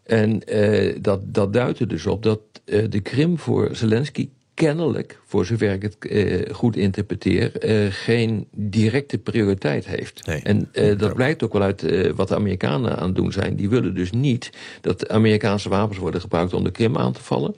En 0.03 0.41
uh, 0.53 0.95
dat, 1.01 1.33
dat 1.33 1.53
duidt 1.53 1.79
er 1.79 1.87
dus 1.87 2.05
op 2.05 2.23
dat 2.23 2.39
uh, 2.65 2.85
de 2.89 2.99
Krim 2.99 3.39
voor 3.39 3.69
Zelensky 3.71 4.29
kennelijk, 4.53 5.19
voor 5.25 5.45
zover 5.45 5.71
ik 5.71 5.81
het 5.81 5.95
uh, 5.99 6.53
goed 6.53 6.75
interpreteer, 6.75 7.65
uh, 7.65 7.87
geen 7.91 8.47
directe 8.51 9.17
prioriteit 9.17 9.85
heeft. 9.85 10.25
Nee, 10.27 10.41
en 10.43 10.69
uh, 10.73 10.97
dat 10.97 11.13
blijkt 11.13 11.43
ook 11.43 11.53
wel 11.53 11.61
uit 11.61 12.11
wat 12.15 12.27
de 12.27 12.35
Amerikanen 12.35 12.97
aan 12.97 13.05
het 13.05 13.15
doen 13.15 13.31
zijn. 13.31 13.55
Die 13.55 13.69
willen 13.69 13.95
dus 13.95 14.11
niet 14.11 14.49
dat 14.81 15.09
Amerikaanse 15.09 15.69
wapens 15.69 15.97
worden 15.97 16.21
gebruikt 16.21 16.53
om 16.53 16.63
de 16.63 16.71
Krim 16.71 16.97
aan 16.97 17.13
te 17.13 17.23
vallen. 17.23 17.55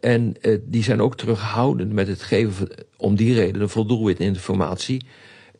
en 0.00 0.36
die 0.62 0.82
zijn 0.82 1.02
ook 1.02 1.16
terughoudend 1.16 1.92
met 1.92 2.08
het 2.08 2.22
geven 2.22 2.52
van, 2.52 2.68
om 2.96 3.16
die 3.16 3.34
reden 3.34 3.68
voldoende 3.70 4.14
informatie 4.16 5.02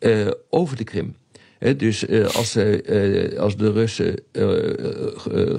uh, 0.00 0.30
over 0.48 0.76
de 0.76 0.84
Krim. 0.84 1.16
He, 1.58 1.76
dus 1.76 2.08
uh, 2.08 2.26
als, 2.26 2.56
uh, 2.56 3.38
als 3.38 3.56
de 3.56 3.72
Russen 3.72 4.22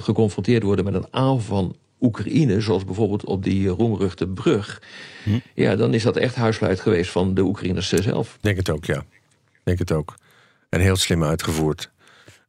geconfronteerd 0.02 0.62
worden 0.62 0.84
met 0.84 0.94
een 0.94 1.06
aanval 1.10 1.40
van 1.40 1.76
Oekraïne, 2.00 2.60
zoals 2.60 2.84
bijvoorbeeld 2.84 3.24
op 3.24 3.42
die 3.44 3.68
roemruchte 3.68 4.28
brug, 4.28 4.82
hm. 5.24 5.38
ja, 5.54 5.76
dan 5.76 5.94
is 5.94 6.02
dat 6.02 6.16
echt 6.16 6.34
huisluit 6.34 6.80
geweest 6.80 7.10
van 7.10 7.34
de 7.34 7.42
Oekraïners 7.42 7.88
zelf. 7.88 8.38
Denk 8.40 8.56
het 8.56 8.70
ook, 8.70 8.84
ja. 8.84 9.04
Denk 9.62 9.78
het 9.78 9.92
ook. 9.92 10.14
En 10.68 10.80
heel 10.80 10.96
slim 10.96 11.24
uitgevoerd. 11.24 11.90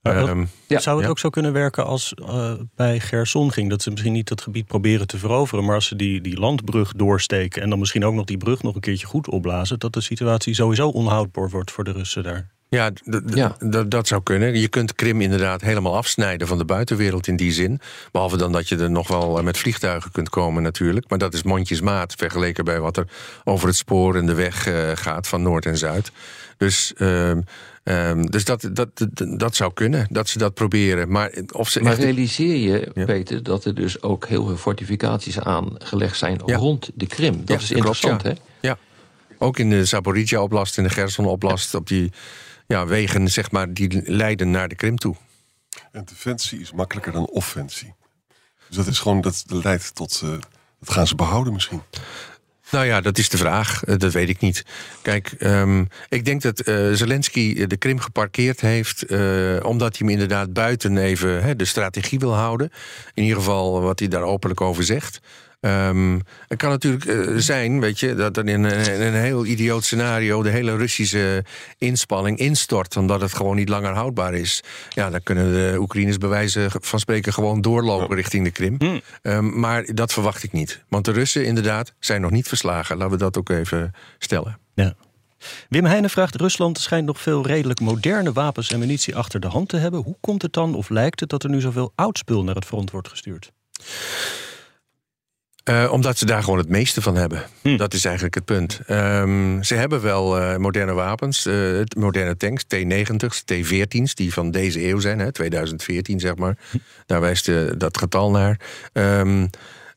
Um, 0.03 0.49
ja, 0.67 0.79
zou 0.79 1.01
het 1.01 1.09
ook 1.09 1.19
zo 1.19 1.29
kunnen 1.29 1.53
werken 1.53 1.85
als 1.85 2.13
uh, 2.19 2.51
bij 2.75 2.99
Gerson 2.99 3.51
ging? 3.51 3.69
Dat 3.69 3.81
ze 3.81 3.91
misschien 3.91 4.13
niet 4.13 4.27
dat 4.27 4.41
gebied 4.41 4.65
proberen 4.65 5.07
te 5.07 5.17
veroveren, 5.17 5.65
maar 5.65 5.75
als 5.75 5.87
ze 5.87 5.95
die, 5.95 6.21
die 6.21 6.39
landbrug 6.39 6.91
doorsteken 6.91 7.61
en 7.61 7.69
dan 7.69 7.79
misschien 7.79 8.05
ook 8.05 8.13
nog 8.13 8.25
die 8.25 8.37
brug 8.37 8.63
nog 8.63 8.75
een 8.75 8.81
keertje 8.81 9.07
goed 9.07 9.27
opblazen, 9.27 9.79
dat 9.79 9.93
de 9.93 10.01
situatie 10.01 10.53
sowieso 10.53 10.87
onhoudbaar 10.87 11.49
wordt 11.49 11.71
voor 11.71 11.83
de 11.83 11.91
Russen 11.91 12.23
daar. 12.23 12.51
Ja, 12.73 12.91
ja. 13.25 13.55
dat 13.87 14.07
zou 14.07 14.23
kunnen. 14.23 14.59
Je 14.59 14.67
kunt 14.67 14.95
Krim 14.95 15.21
inderdaad 15.21 15.61
helemaal 15.61 15.95
afsnijden 15.95 16.47
van 16.47 16.57
de 16.57 16.65
buitenwereld 16.65 17.27
in 17.27 17.35
die 17.35 17.51
zin. 17.51 17.79
Behalve 18.11 18.37
dan 18.37 18.51
dat 18.51 18.69
je 18.69 18.77
er 18.77 18.91
nog 18.91 19.07
wel 19.07 19.37
eh, 19.37 19.43
met 19.43 19.57
vliegtuigen 19.57 20.11
kunt 20.11 20.29
komen 20.29 20.63
natuurlijk. 20.63 21.09
Maar 21.09 21.17
dat 21.17 21.33
is 21.33 21.43
mondjesmaat 21.43 22.13
vergeleken 22.13 22.65
bij 22.65 22.79
wat 22.79 22.97
er 22.97 23.07
over 23.43 23.67
het 23.67 23.75
spoor 23.75 24.15
en 24.15 24.25
de 24.25 24.33
weg 24.33 24.67
uh, 24.67 24.91
gaat 24.93 25.27
van 25.27 25.41
Noord 25.41 25.65
en 25.65 25.77
Zuid. 25.77 26.11
Dus, 26.57 26.93
uh, 26.97 27.31
dus 28.29 28.45
dat, 28.45 28.69
dat, 28.73 29.07
dat, 29.37 29.55
zou 29.55 29.73
kunnen, 29.73 30.07
dat 30.09 30.29
ze 30.29 30.37
dat 30.37 30.53
proberen. 30.53 31.11
Maar, 31.11 31.31
of 31.51 31.69
ze 31.69 31.81
maar 31.81 31.95
realiseer 31.95 32.55
je, 32.55 33.05
Peter, 33.05 33.43
dat 33.43 33.65
er 33.65 33.75
dus 33.75 34.01
ook 34.01 34.27
heel 34.27 34.45
veel 34.45 34.57
fortificaties 34.57 35.39
aangelegd 35.39 36.17
zijn 36.17 36.39
rond 36.39 36.89
de 36.93 37.07
Krim. 37.07 37.45
Dat 37.45 37.61
is 37.61 37.71
interessant, 37.71 38.21
klopt, 38.21 38.37
hè? 38.37 38.67
Ja. 38.67 38.77
Ook 39.37 39.59
in 39.59 39.69
de 39.69 39.85
Zaporizhia-oblast, 39.85 40.77
in 40.77 40.83
de 40.83 40.89
Gerson-oblast, 40.89 41.75
op 41.75 41.87
die 41.87 42.11
ja, 42.67 42.85
wegen 42.85 43.27
zeg 43.27 43.51
maar, 43.51 43.73
die 43.73 44.01
leiden 44.11 44.51
naar 44.51 44.67
de 44.67 44.75
Krim 44.75 44.97
toe. 44.97 45.15
En 45.91 46.05
defensie 46.05 46.59
is 46.59 46.71
makkelijker 46.71 47.11
dan 47.11 47.27
offensie. 47.27 47.93
Dus 48.67 48.77
dat 48.77 48.87
is 48.87 48.99
gewoon, 48.99 49.21
dat 49.21 49.43
leidt 49.47 49.95
tot, 49.95 50.21
uh, 50.23 50.29
dat 50.79 50.93
gaan 50.93 51.07
ze 51.07 51.15
behouden 51.15 51.53
misschien. 51.53 51.81
Nou 52.71 52.85
ja, 52.85 53.01
dat 53.01 53.17
is 53.17 53.29
de 53.29 53.37
vraag. 53.37 53.83
Eh, 53.83 53.97
dat 53.97 54.13
weet 54.13 54.29
ik 54.29 54.39
niet. 54.39 54.65
Kijk, 55.01 55.35
um, 55.39 55.87
ik 56.09 56.25
denk 56.25 56.41
dat 56.41 56.67
uh, 56.67 56.93
Zelensky 56.93 57.65
de 57.65 57.77
Krim 57.77 57.99
geparkeerd 57.99 58.61
heeft... 58.61 59.11
Uh, 59.11 59.59
omdat 59.63 59.97
hij 59.97 60.07
hem 60.07 60.09
inderdaad 60.09 60.53
buiten 60.53 60.97
even 60.97 61.57
de 61.57 61.65
strategie 61.65 62.19
wil 62.19 62.33
houden. 62.33 62.71
In 63.13 63.23
ieder 63.23 63.37
geval 63.37 63.81
wat 63.81 63.99
hij 63.99 64.07
daar 64.07 64.23
openlijk 64.23 64.61
over 64.61 64.83
zegt. 64.83 65.19
Um, 65.65 66.21
het 66.47 66.57
kan 66.57 66.69
natuurlijk 66.69 67.05
uh, 67.05 67.37
zijn, 67.37 67.79
weet 67.79 67.99
je, 67.99 68.15
dat 68.15 68.37
er 68.37 68.47
in, 68.47 68.65
in, 68.65 69.01
een 69.01 69.13
heel 69.13 69.45
idioot 69.45 69.83
scenario 69.83 70.43
de 70.43 70.49
hele 70.49 70.75
Russische 70.75 71.43
inspanning 71.77 72.37
instort, 72.37 72.97
omdat 72.97 73.21
het 73.21 73.33
gewoon 73.33 73.55
niet 73.55 73.69
langer 73.69 73.93
houdbaar 73.93 74.33
is. 74.33 74.63
Ja, 74.89 75.09
dan 75.09 75.23
kunnen 75.23 75.53
de 75.53 75.79
Oekraïners 75.79 76.17
bewijzen 76.17 76.71
van 76.81 76.99
spreken 76.99 77.33
gewoon 77.33 77.61
doorlopen 77.61 78.15
richting 78.15 78.43
de 78.43 78.51
Krim. 78.51 78.75
Hmm. 78.77 79.01
Um, 79.21 79.59
maar 79.59 79.85
dat 79.93 80.13
verwacht 80.13 80.43
ik 80.43 80.51
niet. 80.51 80.83
Want 80.89 81.05
de 81.05 81.11
Russen, 81.11 81.45
inderdaad, 81.45 81.93
zijn 81.99 82.21
nog 82.21 82.31
niet 82.31 82.47
verslagen. 82.47 82.97
Laten 82.97 83.11
we 83.11 83.17
dat 83.17 83.37
ook 83.37 83.49
even 83.49 83.91
stellen. 84.17 84.59
Ja. 84.73 84.95
Wim 85.69 85.85
Heijnen 85.85 86.09
vraagt: 86.09 86.35
Rusland 86.35 86.79
schijnt 86.79 87.05
nog 87.05 87.21
veel 87.21 87.45
redelijk 87.45 87.79
moderne 87.79 88.31
wapens 88.31 88.71
en 88.71 88.79
munitie 88.79 89.15
achter 89.15 89.39
de 89.39 89.47
hand 89.47 89.69
te 89.69 89.77
hebben. 89.77 90.01
Hoe 90.01 90.17
komt 90.21 90.41
het 90.41 90.53
dan, 90.53 90.75
of 90.75 90.89
lijkt 90.89 91.19
het, 91.19 91.29
dat 91.29 91.43
er 91.43 91.49
nu 91.49 91.61
zoveel 91.61 91.91
oud 91.95 92.17
spul 92.17 92.43
naar 92.43 92.55
het 92.55 92.65
front 92.65 92.91
wordt 92.91 93.07
gestuurd? 93.07 93.51
Uh, 95.69 95.91
omdat 95.91 96.17
ze 96.17 96.25
daar 96.25 96.43
gewoon 96.43 96.57
het 96.59 96.69
meeste 96.69 97.01
van 97.01 97.15
hebben. 97.15 97.43
Hm. 97.61 97.77
Dat 97.77 97.93
is 97.93 98.05
eigenlijk 98.05 98.35
het 98.35 98.45
punt. 98.45 98.79
Um, 98.87 99.63
ze 99.63 99.75
hebben 99.75 100.01
wel 100.01 100.39
uh, 100.39 100.57
moderne 100.57 100.93
wapens, 100.93 101.45
uh, 101.45 101.81
moderne 101.97 102.37
tanks, 102.37 102.63
T-90's, 102.63 103.43
T-14's, 103.43 104.15
die 104.15 104.33
van 104.33 104.51
deze 104.51 104.87
eeuw 104.87 104.99
zijn, 104.99 105.19
hè, 105.19 105.31
2014 105.31 106.19
zeg 106.19 106.35
maar. 106.35 106.57
Hm. 106.71 106.77
Daar 107.05 107.21
wijst 107.21 107.51
dat 107.77 107.97
getal 107.97 108.31
naar. 108.31 108.59
Um, 108.93 109.49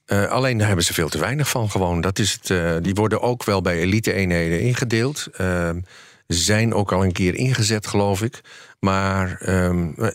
alleen 0.06 0.58
daar 0.58 0.66
hebben 0.66 0.84
ze 0.84 0.94
veel 0.94 1.08
te 1.08 1.18
weinig 1.18 1.48
van 1.48 1.70
gewoon. 1.70 2.00
Dat 2.00 2.18
is 2.18 2.38
het, 2.42 2.84
die 2.84 2.94
worden 2.94 3.20
ook 3.20 3.44
wel 3.44 3.60
bij 3.60 3.78
elite-eenheden 3.78 4.60
ingedeeld. 4.60 5.26
Ehm, 5.32 5.80
zijn 6.26 6.74
ook 6.74 6.92
al 6.92 7.04
een 7.04 7.12
keer 7.12 7.34
ingezet, 7.34 7.86
geloof 7.86 8.22
ik. 8.22 8.40
Maar 8.80 9.38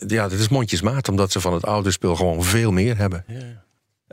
ja, 0.06 0.28
dat 0.28 0.32
is 0.38 0.48
mondjesmaat, 0.48 1.08
omdat 1.08 1.32
ze 1.32 1.40
van 1.40 1.52
het 1.52 1.66
oude 1.66 1.90
spul 1.90 2.16
gewoon 2.16 2.44
veel 2.44 2.72
meer 2.72 2.96
hebben. 2.96 3.24
Ja. 3.26 3.62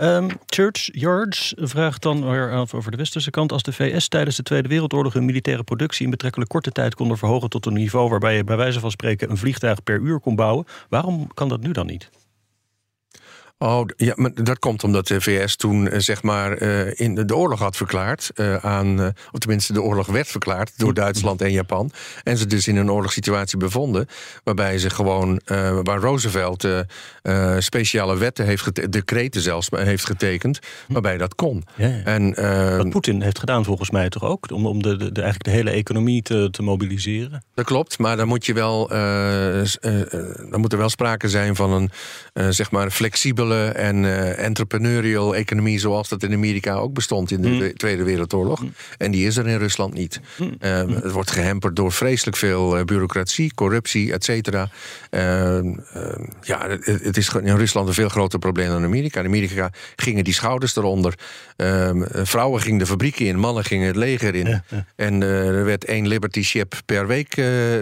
Um, 0.02 0.28
Church 0.46 0.90
Yards 0.92 1.54
vraagt 1.58 2.02
dan 2.02 2.24
over 2.74 2.92
de 2.92 2.98
westerse 2.98 3.30
kant. 3.30 3.52
Als 3.52 3.64
de 3.64 3.74
VS 3.74 4.08
tijdens 4.08 4.36
de 4.36 4.44
Tweede 4.44 4.68
Wereldoorlog 4.68 5.14
hun 5.14 5.26
militaire 5.26 5.64
productie 5.64 6.06
in 6.06 6.12
betrekkelijk 6.12 6.50
korte 6.50 6.72
tijd 6.72 6.96
konden 6.96 7.18
verhogen 7.18 7.50
tot 7.50 7.66
een 7.66 7.74
niveau 7.74 8.10
waarbij 8.10 8.36
je 8.36 8.44
bij 8.44 8.58
wijze 8.58 8.80
van 8.80 8.92
spreken 8.92 9.30
een 9.30 9.38
vliegtuig 9.38 9.84
per 9.84 10.00
uur 10.00 10.20
kon 10.20 10.36
bouwen, 10.36 10.66
waarom 10.90 11.34
kan 11.34 11.50
dat 11.50 11.62
nu 11.62 11.72
dan 11.72 11.86
niet? 11.86 12.10
Oh, 13.62 13.86
ja, 13.98 14.14
maar 14.16 14.32
dat 14.34 14.60
komt 14.60 14.84
omdat 14.84 15.08
de 15.08 15.22
VS 15.22 15.56
toen 15.56 15.90
eh, 15.90 16.00
zeg 16.00 16.24
maar 16.24 16.52
eh, 16.52 17.00
in 17.00 17.16
de 17.16 17.36
oorlog 17.36 17.60
had 17.60 17.76
verklaard 17.76 18.32
uh, 18.36 18.56
aan, 18.56 19.14
of 19.32 19.40
tenminste 19.40 19.74
de 19.74 19.82
oorlog 19.82 20.08
werd 20.08 20.28
verklaard 20.28 20.72
door 20.76 20.94
Duitsland 20.94 21.42
en 21.42 21.52
Japan, 21.52 21.92
en 22.24 22.38
ze 22.38 22.46
dus 22.46 22.68
in 22.68 22.76
een 22.76 22.92
oorlogssituatie 22.92 23.58
bevonden, 23.58 24.08
waarbij 24.44 24.78
ze 24.78 24.90
gewoon, 24.90 25.42
waar 25.84 26.00
Roosevelt 26.00 26.68
speciale 27.60 28.18
wetten 28.18 28.46
heeft, 28.46 28.92
decreten 28.92 29.42
zelfs 29.42 29.70
heeft 29.72 30.06
getekend, 30.06 30.60
waarbij 30.88 31.18
dat 31.18 31.36
kon. 31.36 31.64
Ja, 31.76 32.02
En 32.04 32.34
wat 32.78 32.90
Poetin 32.90 33.22
heeft 33.22 33.40
gedaan 33.40 33.66
volgens 33.66 33.92
mij 33.92 34.10
toch 34.10 34.24
ook, 34.24 34.52
om, 34.52 34.66
om 34.66 34.84
de, 34.84 34.98
de, 34.98 35.12
de 35.12 35.22
eigenlijk 35.22 35.44
de 35.44 35.50
hele 35.50 35.70
economie 35.70 36.22
te, 36.22 36.48
te 36.52 36.62
mobiliseren. 36.62 37.44
Dat 37.54 37.66
klopt, 37.66 37.98
maar 37.98 38.18
dan 38.18 38.28
moet 38.28 38.46
je 38.46 38.54
wel, 38.54 38.88
dan 40.50 40.60
moet 40.60 40.72
er 40.72 40.78
wel 40.78 40.90
sprake 40.90 41.30
zijn 41.30 41.56
van 41.56 41.72
een 41.72 42.54
zeg 42.54 42.72
maar 42.72 42.92
flexibele 42.92 43.49
en 43.58 44.04
uh, 44.04 44.40
entrepreneurial 44.40 45.36
economie 45.36 45.80
zoals 45.80 46.10
dat 46.10 46.24
in 46.24 46.34
Amerika 46.34 46.74
ook 46.74 46.94
bestond 46.94 47.32
in 47.32 47.42
de 47.42 47.48
hmm. 47.48 47.74
Tweede 47.74 48.04
Wereldoorlog. 48.04 48.60
Hmm. 48.60 48.74
En 48.98 49.12
die 49.12 49.28
is 49.28 49.38
er 49.38 49.48
in 49.48 49.58
Rusland 49.58 49.94
niet. 49.94 50.20
Mm. 50.38 50.56
het 50.60 51.12
wordt 51.12 51.32
gehemperd 51.32 51.76
door 51.76 51.92
vreselijk 51.92 52.38
veel 52.38 52.78
uh, 52.78 52.84
bureaucratie, 52.84 53.54
corruptie, 53.54 54.14
et 54.14 54.24
cetera. 54.24 54.70
Ehm, 55.10 55.74
ehm, 55.94 56.24
ja, 56.42 56.70
het, 56.70 56.86
het, 56.86 57.18
is 57.18 57.30
in 57.42 57.56
Rusland 57.56 57.88
een 57.88 57.94
veel 57.94 58.10
groter 58.10 58.40
probleem 58.40 58.68
dan 58.68 58.78
in 58.78 58.86
Amerika. 58.86 59.20
In 59.20 59.26
Amerika 59.26 59.72
gingen 59.96 60.24
die 60.24 60.34
schouders 60.34 60.76
eronder. 60.76 61.14
vrouwen 62.12 62.62
gingen 62.62 62.80
de 62.80 62.86
fabrieken 62.86 63.26
in, 63.26 63.40
mannen 63.40 63.64
gingen 63.64 63.88
het 63.88 63.96
leger 63.96 64.36
in. 64.36 64.62
En 64.96 65.22
er 65.24 65.66
werd 65.66 65.86
één 65.86 66.08
Liberty 66.08 66.42
ship 66.42 66.74
per 66.86 67.08
week 67.08 67.34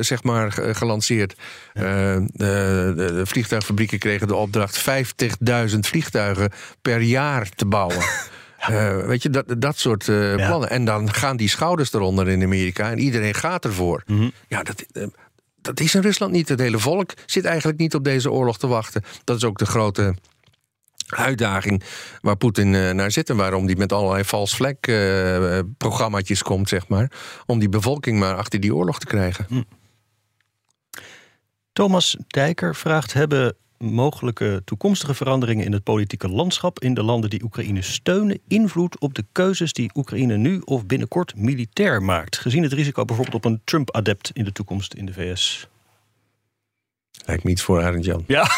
zeg 0.01 0.23
maar 0.23 0.51
gelanceerd. 0.51 1.35
de, 1.73 2.25
de, 2.33 2.93
de 2.95 3.25
vliegtuigfabrieken 3.25 3.99
kregen 3.99 4.27
de 4.27 4.35
opdracht 4.35 4.79
50.000 4.79 4.83
vliegtuigen 5.65 6.51
per 6.81 7.01
jaar 7.01 7.49
te 7.49 7.65
bouwen. 7.65 8.05
Uh, 8.69 9.05
weet 9.11 9.23
je, 9.23 9.29
dat, 9.29 9.55
dat 9.57 9.77
soort 9.77 10.07
uh, 10.07 10.35
plannen. 10.35 10.69
En 10.69 10.85
dan 10.85 11.13
gaan 11.13 11.37
die 11.37 11.49
schouders 11.49 11.93
eronder 11.93 12.27
in 12.27 12.43
Amerika 12.43 12.91
en 12.91 12.99
iedereen 12.99 13.33
gaat 13.33 13.65
ervoor. 13.65 14.03
Mm 14.05 14.31
Ja, 14.47 14.63
dat, 14.63 14.85
uh, 14.93 15.07
dat 15.61 15.79
is 15.79 15.95
in 15.95 16.01
Rusland 16.01 16.31
niet. 16.31 16.49
Het 16.49 16.59
hele 16.59 16.79
volk 16.79 17.13
zit 17.25 17.45
eigenlijk 17.45 17.79
niet 17.79 17.95
op 17.95 18.03
deze 18.03 18.31
oorlog 18.31 18.57
te 18.57 18.67
wachten. 18.67 19.03
Dat 19.23 19.37
is 19.37 19.43
ook 19.43 19.57
de 19.57 19.65
grote 19.65 20.15
uitdaging 21.07 21.83
waar 22.21 22.35
Poetin 22.35 22.69
naar 22.69 23.11
zit 23.11 23.29
en 23.29 23.35
waarom 23.35 23.65
die 23.65 23.77
met 23.77 23.93
allerlei 23.93 24.23
vals 24.23 24.55
vlek 24.55 24.79
programmaatjes 25.77 26.43
komt, 26.43 26.69
zeg 26.69 26.87
maar. 26.87 27.11
Om 27.45 27.59
die 27.59 27.69
bevolking 27.69 28.19
maar 28.19 28.35
achter 28.35 28.59
die 28.59 28.75
oorlog 28.75 28.99
te 28.99 29.05
krijgen. 29.05 29.45
Mm. 29.49 29.65
Thomas 31.77 32.17
Dijker 32.27 32.75
vraagt: 32.75 33.13
hebben 33.13 33.55
mogelijke 33.77 34.61
toekomstige 34.65 35.13
veranderingen 35.13 35.65
in 35.65 35.71
het 35.71 35.83
politieke 35.83 36.29
landschap 36.29 36.79
in 36.79 36.93
de 36.93 37.03
landen 37.03 37.29
die 37.29 37.43
Oekraïne 37.43 37.81
steunen 37.81 38.39
invloed 38.47 38.99
op 38.99 39.13
de 39.13 39.25
keuzes 39.31 39.73
die 39.73 39.91
Oekraïne 39.95 40.37
nu 40.37 40.61
of 40.65 40.85
binnenkort 40.85 41.35
militair 41.35 42.03
maakt? 42.03 42.37
Gezien 42.37 42.63
het 42.63 42.73
risico 42.73 43.05
bijvoorbeeld 43.05 43.35
op 43.35 43.51
een 43.51 43.61
Trump-adept 43.63 44.31
in 44.33 44.43
de 44.43 44.51
toekomst 44.51 44.93
in 44.93 45.05
de 45.05 45.13
VS. 45.13 45.67
Lijkt 47.25 47.43
me 47.43 47.51
iets 47.51 47.61
voor 47.61 47.83
Arend 47.83 48.05
Jan. 48.05 48.23
Ja. 48.27 48.47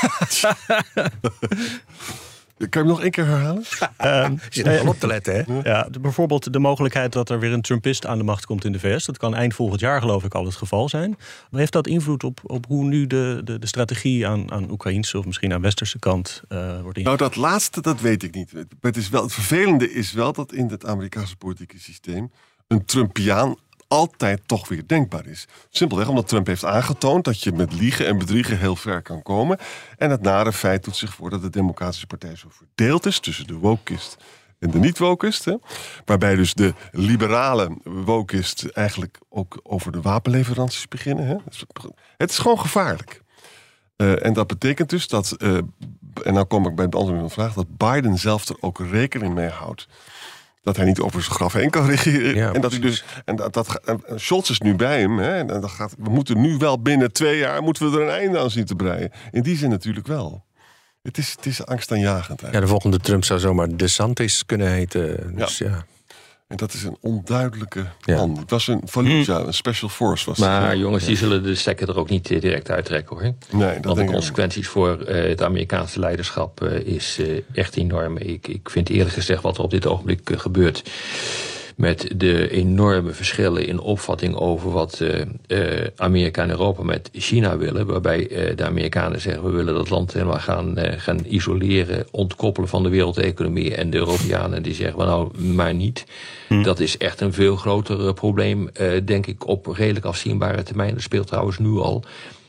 Kan 2.60 2.70
je 2.70 2.78
hem 2.78 2.88
nog 2.88 3.02
één 3.02 3.12
keer 3.12 3.26
herhalen? 3.26 3.64
Je 4.50 4.64
zit 4.64 4.88
op 4.88 5.00
te 5.00 5.08
letten, 5.08 5.34
hè? 5.34 5.70
Ja, 5.70 5.88
bijvoorbeeld 6.02 6.54
de 6.54 6.60
mogelijkheid 6.60 7.14
dat 7.14 7.30
er 7.30 7.40
weer 7.40 7.54
een 7.54 7.62
Trumpist 7.62 8.06
aan 8.06 8.18
de 8.18 8.24
macht 8.24 8.46
komt 8.46 8.66
in 8.66 8.72
de 8.72 8.80
VS. 8.80 9.06
Dat 9.06 9.18
kan 9.18 9.36
eind 9.36 9.54
volgend 9.54 9.80
jaar, 9.80 10.02
geloof 10.02 10.24
ik, 10.24 10.34
al 10.34 10.46
het 10.46 10.56
geval 10.56 10.90
zijn. 10.90 11.18
Maar 11.50 11.60
heeft 11.60 11.72
dat 11.72 11.88
invloed 11.88 12.24
op, 12.24 12.40
op 12.44 12.66
hoe 12.66 12.84
nu 12.84 13.08
de, 13.08 13.42
de, 13.44 13.60
de 13.60 13.68
strategie 13.68 14.28
aan, 14.28 14.52
aan 14.52 14.72
Oekraïnse 14.72 15.18
of 15.18 15.26
misschien 15.26 15.54
aan 15.54 15.62
Westerse 15.62 16.00
kant 16.00 16.42
uh, 16.50 16.60
wordt 16.82 16.98
ingezet? 16.98 17.04
Nou, 17.04 17.18
dat 17.18 17.36
laatste, 17.36 17.82
dat 17.82 18.02
weet 18.02 18.24
ik 18.24 18.34
niet. 18.34 18.54
Het, 18.82 18.98
is 18.98 19.10
wel, 19.10 19.24
het 19.24 19.34
vervelende 19.34 19.92
is 19.92 20.12
wel 20.12 20.34
dat 20.34 20.54
in 20.54 20.68
het 20.68 20.86
Amerikaanse 20.86 21.36
politieke 21.36 21.80
systeem 21.80 22.32
een 22.68 22.86
Trumpiaan 22.86 23.56
altijd 23.90 24.42
toch 24.46 24.68
weer 24.68 24.88
denkbaar 24.88 25.26
is. 25.26 25.48
Simpelweg 25.70 26.08
omdat 26.08 26.28
Trump 26.28 26.48
heeft 26.48 26.66
aangetoond 26.66 27.26
dat 27.26 27.42
je 27.42 27.52
met 27.52 27.74
liegen 27.74 28.08
en 28.08 28.18
bedriegen 28.18 28.58
heel 28.60 28.76
ver 28.76 29.02
kan 29.02 29.22
komen. 29.22 29.58
En 29.98 30.10
het 30.10 30.22
nare 30.22 30.54
feit 30.54 30.84
doet 30.84 30.96
zich 30.96 31.14
voor 31.14 31.30
dat 31.30 31.42
de 31.42 31.50
Democratische 31.50 32.08
Partij 32.08 32.36
zo 32.36 32.48
verdeeld 32.52 33.06
is 33.06 33.20
tussen 33.20 33.48
de 33.48 33.54
wokist 33.54 34.18
en 34.60 34.72
de 34.72 34.80
niet-wokist. 34.80 35.46
Waarbij 36.06 36.36
dus 36.36 36.54
de 36.54 36.74
liberale 36.92 37.78
wokist 37.84 38.66
eigenlijk 38.66 39.20
ook 39.30 39.60
over 39.64 39.92
de 39.92 40.02
wapenleveranties 40.02 40.88
beginnen. 40.88 41.28
Hè? 41.28 41.36
Het 42.18 42.30
is 42.30 42.38
gewoon 42.38 42.60
gevaarlijk. 42.60 43.22
Uh, 43.98 44.26
en 44.26 44.34
dat 44.34 44.48
betekent 44.48 44.90
dus 44.90 45.08
dat, 45.08 45.36
uh, 45.38 45.58
en 46.24 46.34
dan 46.34 46.48
kom 46.48 46.68
ik 46.68 46.76
bij 46.76 46.86
het 46.86 46.96
antwoord 46.96 47.18
van 47.18 47.28
de 47.28 47.34
vraag, 47.34 47.54
dat 47.54 47.78
Biden 47.78 48.18
zelf 48.18 48.50
er 48.50 48.56
ook 48.60 48.80
rekening 48.80 49.34
mee 49.34 49.50
houdt 49.50 49.88
dat 50.62 50.76
hij 50.76 50.86
niet 50.86 51.00
over 51.00 51.22
zijn 51.22 51.36
graf 51.36 51.54
heen 51.54 51.70
kan 51.70 51.86
regeren. 51.86 52.54
en 52.54 52.62
dat 52.62 52.72
hij 52.72 52.80
dus. 52.80 53.04
En 53.26 53.36
dat, 53.36 53.54
dat, 53.54 53.80
en 53.86 54.02
Scholz 54.16 54.50
is 54.50 54.60
nu 54.60 54.76
bij 54.76 55.00
hem. 55.00 55.18
Hè, 55.18 55.38
en 55.38 55.48
dat 55.48 55.70
gaat, 55.70 55.96
we 55.98 56.10
moeten 56.10 56.42
nu 56.42 56.58
wel 56.58 56.82
binnen 56.82 57.12
twee 57.12 57.38
jaar 57.38 57.62
moeten 57.62 57.92
we 57.92 57.98
er 57.98 58.04
een 58.04 58.14
einde 58.14 58.40
aan 58.40 58.52
zien 58.52 58.66
te 58.66 58.76
breien. 58.76 59.12
In 59.32 59.42
die 59.42 59.58
zin 59.58 59.70
natuurlijk 59.70 60.08
wel. 60.08 60.48
Het 61.02 61.18
is, 61.18 61.32
het 61.32 61.46
is 61.46 61.66
angstaanjagend. 61.66 62.42
Ja, 62.52 62.60
de 62.60 62.68
volgende 62.68 62.98
Trump 62.98 63.24
zou 63.24 63.40
zomaar 63.40 63.78
DeSantis 63.78 64.46
kunnen 64.46 64.72
heten. 64.72 65.36
Dus 65.36 65.58
ja. 65.58 65.86
En 66.50 66.58
dat 66.58 66.74
is 66.74 66.84
een 66.84 66.98
onduidelijke 67.02 67.86
man. 68.06 68.38
Het 68.38 68.50
was 68.50 68.68
een 68.68 68.82
Fallujah, 68.86 69.46
een 69.46 69.54
special 69.54 69.90
force. 69.90 70.26
Was 70.26 70.38
maar 70.38 70.78
jongens, 70.78 71.06
die 71.06 71.18
zullen 71.18 71.44
de 71.44 71.56
stekker 71.56 71.90
er 71.90 71.98
ook 71.98 72.10
niet 72.10 72.28
direct 72.28 72.72
uittrekken 72.72 73.16
hoor. 73.16 73.34
Nee, 73.52 73.74
dat 73.74 73.84
Want 73.84 73.96
de 73.98 74.04
ik 74.04 74.10
consequenties 74.10 74.68
voor 74.68 75.10
uh, 75.10 75.30
het 75.30 75.44
Amerikaanse 75.44 76.00
leiderschap 76.00 76.64
uh, 76.64 76.80
is 76.80 77.18
uh, 77.20 77.42
echt 77.54 77.76
enorm. 77.76 78.18
Ik, 78.18 78.48
ik 78.48 78.70
vind 78.70 78.90
eerlijk 78.90 79.14
gezegd 79.14 79.42
wat 79.42 79.58
er 79.58 79.64
op 79.64 79.72
dit 79.72 79.88
ogenblik 79.88 80.32
gebeurt 80.36 80.90
met 81.80 82.12
de 82.16 82.50
enorme 82.50 83.12
verschillen 83.12 83.68
in 83.68 83.80
opvatting 83.80 84.36
over 84.36 84.72
wat 84.72 85.00
uh, 85.02 85.22
uh, 85.48 85.88
Amerika 85.96 86.44
en 86.44 86.50
Europa 86.50 86.84
met 86.84 87.10
China 87.14 87.58
willen. 87.58 87.86
Waarbij 87.86 88.30
uh, 88.30 88.56
de 88.56 88.66
Amerikanen 88.66 89.22
zeggen 89.22 89.44
we 89.44 89.50
willen 89.50 89.74
dat 89.74 89.90
land 89.90 90.14
helemaal 90.14 90.40
gaan, 90.40 90.78
gaan 90.78 91.20
isoleren, 91.26 92.08
ontkoppelen 92.12 92.70
van 92.70 92.84
de 92.84 92.90
wereldeconomie. 92.90 93.76
En 93.76 93.90
de 93.90 93.98
Europeanen 93.98 94.64
die 94.64 94.74
zeggen 94.74 95.06
nou 95.06 95.44
maar 95.44 95.74
niet. 95.74 96.06
Hm. 96.48 96.64
Dat 96.64 96.80
is 96.80 96.98
echt 96.98 97.22
een 97.22 97.34
veel 97.34 97.56
groter 97.56 98.14
probleem, 98.14 98.70
denk 99.06 99.28
ik, 99.28 99.48
op 99.48 99.68
redelijk 99.68 100.06
afzienbare 100.06 100.64
termijn. 100.64 100.94
Dat 100.94 101.02
speelt 101.02 101.28
trouwens 101.28 101.58
nu 101.58 101.70
al. 101.70 102.04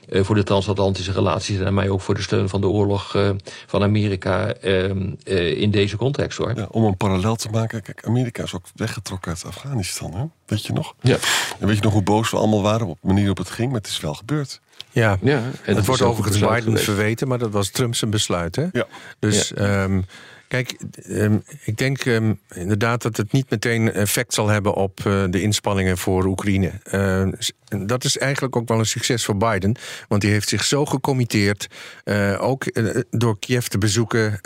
Uh, 0.08 0.24
voor 0.24 0.34
de 0.34 0.42
transatlantische 0.42 1.12
relaties 1.12 1.58
en 1.58 1.74
mij 1.74 1.88
ook 1.88 2.00
voor 2.00 2.14
de 2.14 2.22
steun 2.22 2.48
van 2.48 2.60
de 2.60 2.68
oorlog 2.68 3.14
uh, 3.14 3.30
van 3.66 3.82
Amerika 3.82 4.54
uh, 4.62 5.60
in 5.60 5.70
deze 5.70 5.96
context 5.96 6.38
hoor. 6.38 6.56
Ja, 6.56 6.66
om 6.70 6.84
een 6.84 6.96
parallel 6.96 7.36
te 7.36 7.48
maken, 7.48 7.82
kijk, 7.82 8.06
Amerika 8.06 8.42
is 8.42 8.54
ook 8.54 8.64
weggetrokken 8.74 9.30
uit 9.30 9.44
Afghanistan, 9.46 10.14
hè? 10.14 10.24
weet 10.46 10.66
je 10.66 10.72
nog? 10.72 10.94
Ja. 11.00 11.16
En 11.58 11.66
weet 11.66 11.76
je 11.76 11.82
nog 11.82 11.92
hoe 11.92 12.02
boos 12.02 12.30
we 12.30 12.36
allemaal 12.36 12.62
waren 12.62 12.86
op 12.86 12.98
de 13.00 13.06
manier 13.06 13.20
waarop 13.20 13.38
het 13.38 13.50
ging, 13.50 13.70
maar 13.70 13.80
het 13.80 13.90
is 13.90 14.00
wel 14.00 14.14
gebeurd. 14.14 14.60
Ja, 14.90 15.18
ja 15.22 15.42
en 15.64 15.76
het 15.76 15.86
wordt 15.86 16.02
overigens 16.02 16.38
Biden 16.38 16.78
verweten, 16.78 17.28
maar 17.28 17.38
dat 17.38 17.50
was 17.50 17.70
Trump 17.70 17.94
zijn 17.94 18.10
besluit. 18.10 18.56
Hè? 18.56 18.66
Ja. 18.72 18.86
Dus 19.18 19.52
ja. 19.54 19.82
Um, 19.82 20.04
Kijk, 20.50 20.76
um, 21.08 21.42
ik 21.64 21.76
denk 21.76 22.04
um, 22.04 22.40
inderdaad 22.54 23.02
dat 23.02 23.16
het 23.16 23.32
niet 23.32 23.50
meteen 23.50 23.92
effect 23.92 24.34
zal 24.34 24.48
hebben 24.48 24.74
op 24.74 25.00
uh, 25.06 25.24
de 25.30 25.42
inspanningen 25.42 25.98
voor 25.98 26.24
Oekraïne. 26.24 26.72
Uh, 26.92 27.32
dat 27.78 28.04
is 28.04 28.18
eigenlijk 28.18 28.56
ook 28.56 28.68
wel 28.68 28.78
een 28.78 28.86
succes 28.86 29.24
voor 29.24 29.36
Biden, 29.36 29.76
want 30.08 30.20
die 30.20 30.30
heeft 30.30 30.48
zich 30.48 30.64
zo 30.64 30.86
gecommitteerd, 30.86 31.66
uh, 32.04 32.42
ook 32.42 32.64
door 33.10 33.38
Kiev 33.38 33.66
te 33.66 33.78
bezoeken, 33.78 34.38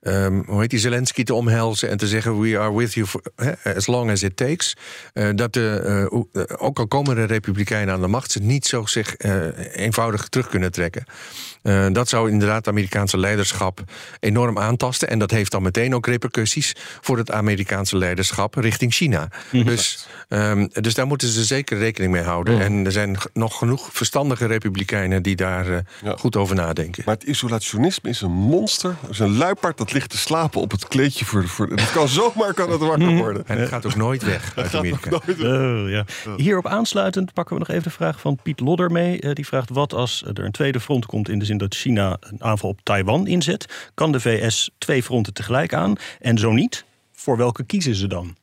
um, 0.00 0.44
hoe 0.46 0.60
heet 0.60 0.70
die 0.70 0.78
Zelensky 0.78 1.22
te 1.22 1.34
omhelzen 1.34 1.90
en 1.90 1.96
te 1.96 2.06
zeggen: 2.06 2.40
We 2.40 2.58
are 2.58 2.74
with 2.74 2.94
you 2.94 3.06
for, 3.06 3.22
as 3.76 3.86
long 3.86 4.10
as 4.10 4.22
it 4.22 4.36
takes. 4.36 4.76
dat 5.34 5.52
de, 5.52 6.26
ook 6.58 6.78
al 6.78 6.86
komen 6.86 7.14
de 7.14 7.24
Republikeinen 7.24 7.94
aan 7.94 8.00
de 8.00 8.06
macht, 8.06 8.30
ze 8.30 8.40
niet 8.40 8.66
zo 8.66 8.86
zich 8.86 9.14
eenvoudig 9.72 10.28
terug 10.28 10.48
kunnen 10.48 10.72
trekken. 10.72 11.04
dat 11.92 12.08
zou 12.08 12.30
inderdaad 12.30 12.56
het 12.56 12.68
Amerikaanse 12.68 13.18
leiderschap 13.18 13.82
enorm 14.20 14.58
aantasten. 14.58 15.08
En 15.08 15.18
dat 15.18 15.30
heeft 15.30 15.50
dan 15.50 15.62
meteen 15.62 15.94
ook 15.94 16.06
repercussies 16.06 16.76
voor 17.00 17.18
het 17.18 17.30
Amerikaanse 17.30 17.96
leiderschap 17.96 18.54
richting 18.54 18.94
China. 18.94 19.28
Mhm. 19.50 19.64
Dus, 19.64 20.06
um, 20.28 20.68
dus 20.72 20.94
daar 20.94 21.06
moeten 21.06 21.28
ze 21.28 21.44
zeker 21.44 21.78
rekening 21.78 22.12
mee 22.12 22.22
houden. 22.22 22.33
En 22.42 22.84
er 22.84 22.92
zijn 22.92 23.16
nog 23.32 23.58
genoeg 23.58 23.88
verstandige 23.92 24.46
republikeinen 24.46 25.22
die 25.22 25.36
daar 25.36 25.68
uh, 25.68 25.78
Ja. 26.02 26.14
goed 26.18 26.36
over 26.36 26.54
nadenken. 26.56 27.02
Maar 27.06 27.14
het 27.14 27.24
isolationisme 27.24 28.08
is 28.10 28.20
een 28.20 28.30
monster. 28.32 28.96
Het 29.00 29.10
is 29.10 29.18
een 29.18 29.36
luipaard 29.36 29.78
dat 29.78 29.92
ligt 29.92 30.10
te 30.10 30.16
slapen 30.16 30.60
op 30.60 30.70
het 30.70 30.88
kleedje 30.88 31.24
voor... 31.24 31.48
voor 31.48 31.66
het 31.68 31.92
kan 31.92 32.08
zomaar 32.20 32.54
kan 32.54 32.70
het 32.70 32.80
wakker 32.80 33.16
worden. 33.16 33.46
En 33.46 33.58
het 33.58 33.68
gaat 33.68 33.86
ook 33.86 33.94
nooit 33.94 34.22
weg 34.22 34.52
uit 34.56 34.74
Amerika. 34.74 35.10
Oh, 35.26 35.90
ja. 35.90 36.04
Hierop 36.36 36.66
aansluitend 36.66 37.32
pakken 37.32 37.54
we 37.54 37.60
nog 37.60 37.68
even 37.70 37.82
de 37.82 37.90
vraag 37.90 38.20
van 38.20 38.38
Piet 38.42 38.60
Lodder 38.60 38.90
mee. 38.90 39.20
Eh, 39.20 39.32
die 39.32 39.46
vraagt 39.46 39.70
wat 39.70 39.92
als 39.94 40.22
er 40.26 40.44
een 40.44 40.52
tweede 40.52 40.80
front 40.80 41.06
komt 41.06 41.28
in 41.28 41.38
de 41.38 41.44
zin 41.44 41.58
dat 41.58 41.74
China 41.74 42.16
een 42.20 42.42
aanval 42.42 42.70
op 42.70 42.80
Taiwan 42.82 43.26
inzet. 43.26 43.90
Kan 43.94 44.12
de 44.12 44.20
VS 44.20 44.70
twee 44.78 45.02
fronten 45.02 45.34
tegelijk 45.34 45.74
aan? 45.74 45.94
En 46.20 46.38
zo 46.38 46.52
niet, 46.52 46.84
voor 47.12 47.36
welke 47.36 47.64
kiezen 47.64 47.94
ze 47.94 48.06
dan? 48.06 48.36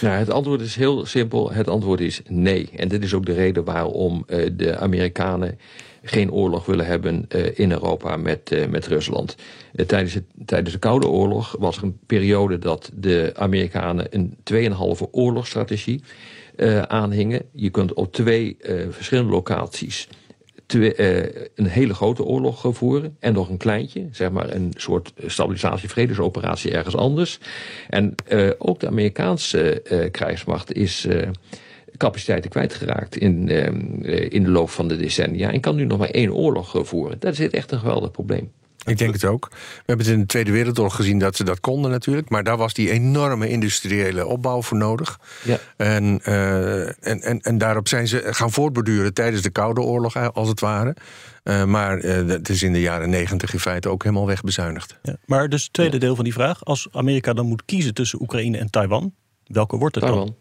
Nou, 0.00 0.14
het 0.14 0.30
antwoord 0.30 0.60
is 0.60 0.76
heel 0.76 1.06
simpel. 1.06 1.52
Het 1.52 1.68
antwoord 1.68 2.00
is 2.00 2.20
nee. 2.28 2.68
En 2.76 2.88
dit 2.88 3.04
is 3.04 3.14
ook 3.14 3.26
de 3.26 3.32
reden 3.32 3.64
waarom 3.64 4.24
uh, 4.26 4.46
de 4.52 4.76
Amerikanen 4.76 5.58
geen 6.02 6.32
oorlog 6.32 6.66
willen 6.66 6.86
hebben 6.86 7.26
uh, 7.28 7.58
in 7.58 7.70
Europa 7.70 8.16
met, 8.16 8.50
uh, 8.52 8.66
met 8.66 8.86
Rusland. 8.86 9.36
tijdens, 9.86 10.14
het, 10.14 10.24
tijdens 10.46 10.72
de 10.72 10.78
Koude 10.78 11.08
Oorlog 11.08 11.56
was 11.58 11.76
er 11.76 11.82
een 11.82 11.98
periode 12.06 12.58
dat 12.58 12.90
de 12.94 13.32
Amerikanen 13.36 14.06
een 14.10 14.36
2,5 14.52 15.10
oorlogsstrategie 15.10 16.02
aanhingen. 16.86 17.42
Je 17.52 17.70
kunt 17.70 17.92
op 17.94 18.12
twee 18.12 18.56
verschillende 18.90 19.30
locaties 19.30 20.08
twee, 20.70 20.96
uh, 20.96 21.42
een 21.54 21.66
hele 21.66 21.94
grote 21.94 22.24
oorlog 22.24 22.64
voeren 22.70 23.16
en 23.18 23.32
nog 23.32 23.48
een 23.48 23.56
kleintje, 23.56 24.08
zeg 24.12 24.30
maar 24.30 24.54
een 24.54 24.72
soort 24.76 25.12
stabilisatie-vredesoperatie 25.26 26.70
ergens 26.70 26.96
anders. 26.96 27.38
En 27.88 28.14
uh, 28.28 28.50
ook 28.58 28.80
de 28.80 28.86
Amerikaanse 28.86 29.82
uh, 29.90 30.10
krijgsmacht 30.10 30.72
is 30.72 31.08
capaciteiten 31.96 32.50
kwijtgeraakt 32.50 33.16
in, 33.16 33.48
in 34.30 34.44
de 34.44 34.50
loop 34.50 34.70
van 34.70 34.88
de 34.88 34.96
decennia 34.96 35.52
en 35.52 35.60
kan 35.60 35.76
nu 35.76 35.84
nog 35.84 35.98
maar 35.98 36.10
één 36.10 36.34
oorlog 36.34 36.74
voeren. 36.82 37.16
Dat 37.18 37.32
is 37.32 37.50
echt 37.50 37.72
een 37.72 37.78
geweldig 37.78 38.10
probleem. 38.10 38.50
Ik 38.84 38.98
denk 38.98 39.12
het 39.12 39.24
ook. 39.24 39.48
We 39.50 39.82
hebben 39.86 40.06
het 40.06 40.14
in 40.14 40.20
de 40.20 40.26
Tweede 40.26 40.50
Wereldoorlog 40.50 40.94
gezien 40.94 41.18
dat 41.18 41.36
ze 41.36 41.44
dat 41.44 41.60
konden 41.60 41.90
natuurlijk. 41.90 42.28
Maar 42.28 42.44
daar 42.44 42.56
was 42.56 42.74
die 42.74 42.90
enorme 42.90 43.48
industriële 43.48 44.26
opbouw 44.26 44.62
voor 44.62 44.76
nodig. 44.76 45.20
Ja. 45.44 45.58
En, 45.76 46.20
uh, 46.28 46.86
en, 46.88 47.22
en, 47.22 47.40
en 47.40 47.58
daarop 47.58 47.88
zijn 47.88 48.08
ze 48.08 48.22
gaan 48.24 48.50
voortborduren 48.50 49.14
tijdens 49.14 49.42
de 49.42 49.50
Koude 49.50 49.80
Oorlog, 49.80 50.32
als 50.34 50.48
het 50.48 50.60
ware. 50.60 50.96
Uh, 51.44 51.64
maar 51.64 52.04
uh, 52.04 52.28
het 52.28 52.48
is 52.48 52.62
in 52.62 52.72
de 52.72 52.80
jaren 52.80 53.10
negentig 53.10 53.52
in 53.52 53.60
feite 53.60 53.88
ook 53.88 54.02
helemaal 54.02 54.26
wegbezuinigd. 54.26 54.98
Ja, 55.02 55.16
maar 55.24 55.48
dus 55.48 55.62
het 55.62 55.72
tweede 55.72 55.94
ja. 55.94 56.00
deel 56.00 56.14
van 56.14 56.24
die 56.24 56.32
vraag. 56.32 56.64
Als 56.64 56.88
Amerika 56.92 57.32
dan 57.32 57.46
moet 57.46 57.64
kiezen 57.64 57.94
tussen 57.94 58.20
Oekraïne 58.20 58.58
en 58.58 58.70
Taiwan, 58.70 59.14
welke 59.46 59.76
wordt 59.76 59.94
het 59.94 60.04
Taiwan. 60.04 60.26
dan? 60.26 60.36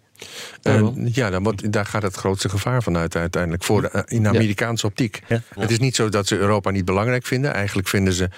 Uh, 0.64 0.88
ja, 1.06 1.30
dan 1.30 1.44
wordt, 1.44 1.72
daar 1.72 1.86
gaat 1.86 2.02
het 2.02 2.16
grootste 2.16 2.50
gevaar 2.50 2.84
vanuit 2.84 3.16
uiteindelijk. 3.16 3.64
Voor 3.64 3.82
de, 3.82 4.04
in 4.08 4.24
de 4.24 4.30
Amerikaanse 4.30 4.86
optiek. 4.86 5.22
Ja. 5.28 5.42
Het 5.60 5.72
is 5.72 5.80
niet 5.80 5.96
zo 5.96 6.10
dat 6.10 6.28
ze 6.28 6.38
Europa 6.38 6.70
niet 6.70 6.86
belangrijk 6.86 7.26
vinden. 7.26 7.54
Eigenlijk 7.54 7.88
vinden 7.88 8.14
ze 8.14 8.30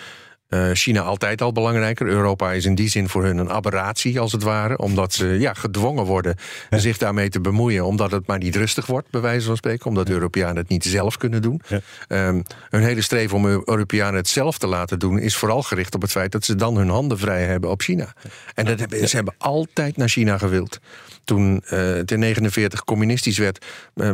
uh, 0.52 0.70
China 0.74 1.02
altijd 1.02 1.42
al 1.42 1.52
belangrijker. 1.52 2.08
Europa 2.08 2.52
is 2.52 2.66
in 2.66 2.76
die 2.76 2.90
zin 2.90 3.10
voor 3.10 3.24
hun 3.24 3.38
een 3.38 3.50
aberratie, 3.50 4.20
als 4.20 4.32
het 4.32 4.44
ware. 4.44 4.78
Omdat 4.78 5.14
ze 5.14 5.28
ja, 5.28 5.54
gedwongen 5.54 6.06
worden 6.06 6.36
ja. 6.70 6.78
zich 6.78 6.98
daarmee 6.98 7.30
te 7.30 7.42
bemoeien. 7.42 7.86
Omdat 7.86 8.12
het 8.12 8.28
maar 8.28 8.38
niet 8.38 8.56
rustig 8.56 8.86
wordt, 8.86 9.10
bij 9.10 9.22
wijze 9.22 9.46
van 9.46 9.58
spreken. 9.58 9.86
Omdat 9.86 10.06
de 10.06 10.14
Europeanen 10.14 10.56
het 10.56 10.70
niet 10.70 10.84
zelf 10.84 11.18
kunnen 11.18 11.42
doen. 11.42 11.62
Ja. 11.68 12.28
Um, 12.28 12.44
hun 12.70 12.84
hele 12.84 13.02
streven 13.02 13.38
om 13.38 13.46
Europeanen 13.46 14.16
het 14.16 14.28
zelf 14.28 14.58
te 14.58 14.68
laten 14.68 15.00
doen... 15.00 15.20
is 15.20 15.36
vooral 15.36 15.64
gericht 15.64 15.96
op 15.96 16.02
het 16.02 16.12
feit 16.12 16.32
dat 16.32 16.46
ze 16.46 16.56
dan 16.56 16.78
hun 16.78 16.90
handen 16.90 17.18
vrij 17.18 17.46
hebben 17.46 17.70
op 17.70 17.82
China. 17.82 18.14
En 18.54 18.66
dat 18.66 18.80
hebben, 18.80 19.10
ze 19.10 19.16
hebben 19.16 19.36
altijd 19.38 19.98
naar 19.98 20.10
China 20.10 20.38
gewild 20.38 20.80
toen 21.24 21.64
uh, 21.66 21.80
het 21.80 22.12
in 22.12 22.20
49 22.20 22.84
communistisch 22.84 23.38
werd, 23.38 23.66
uh, 23.96 24.10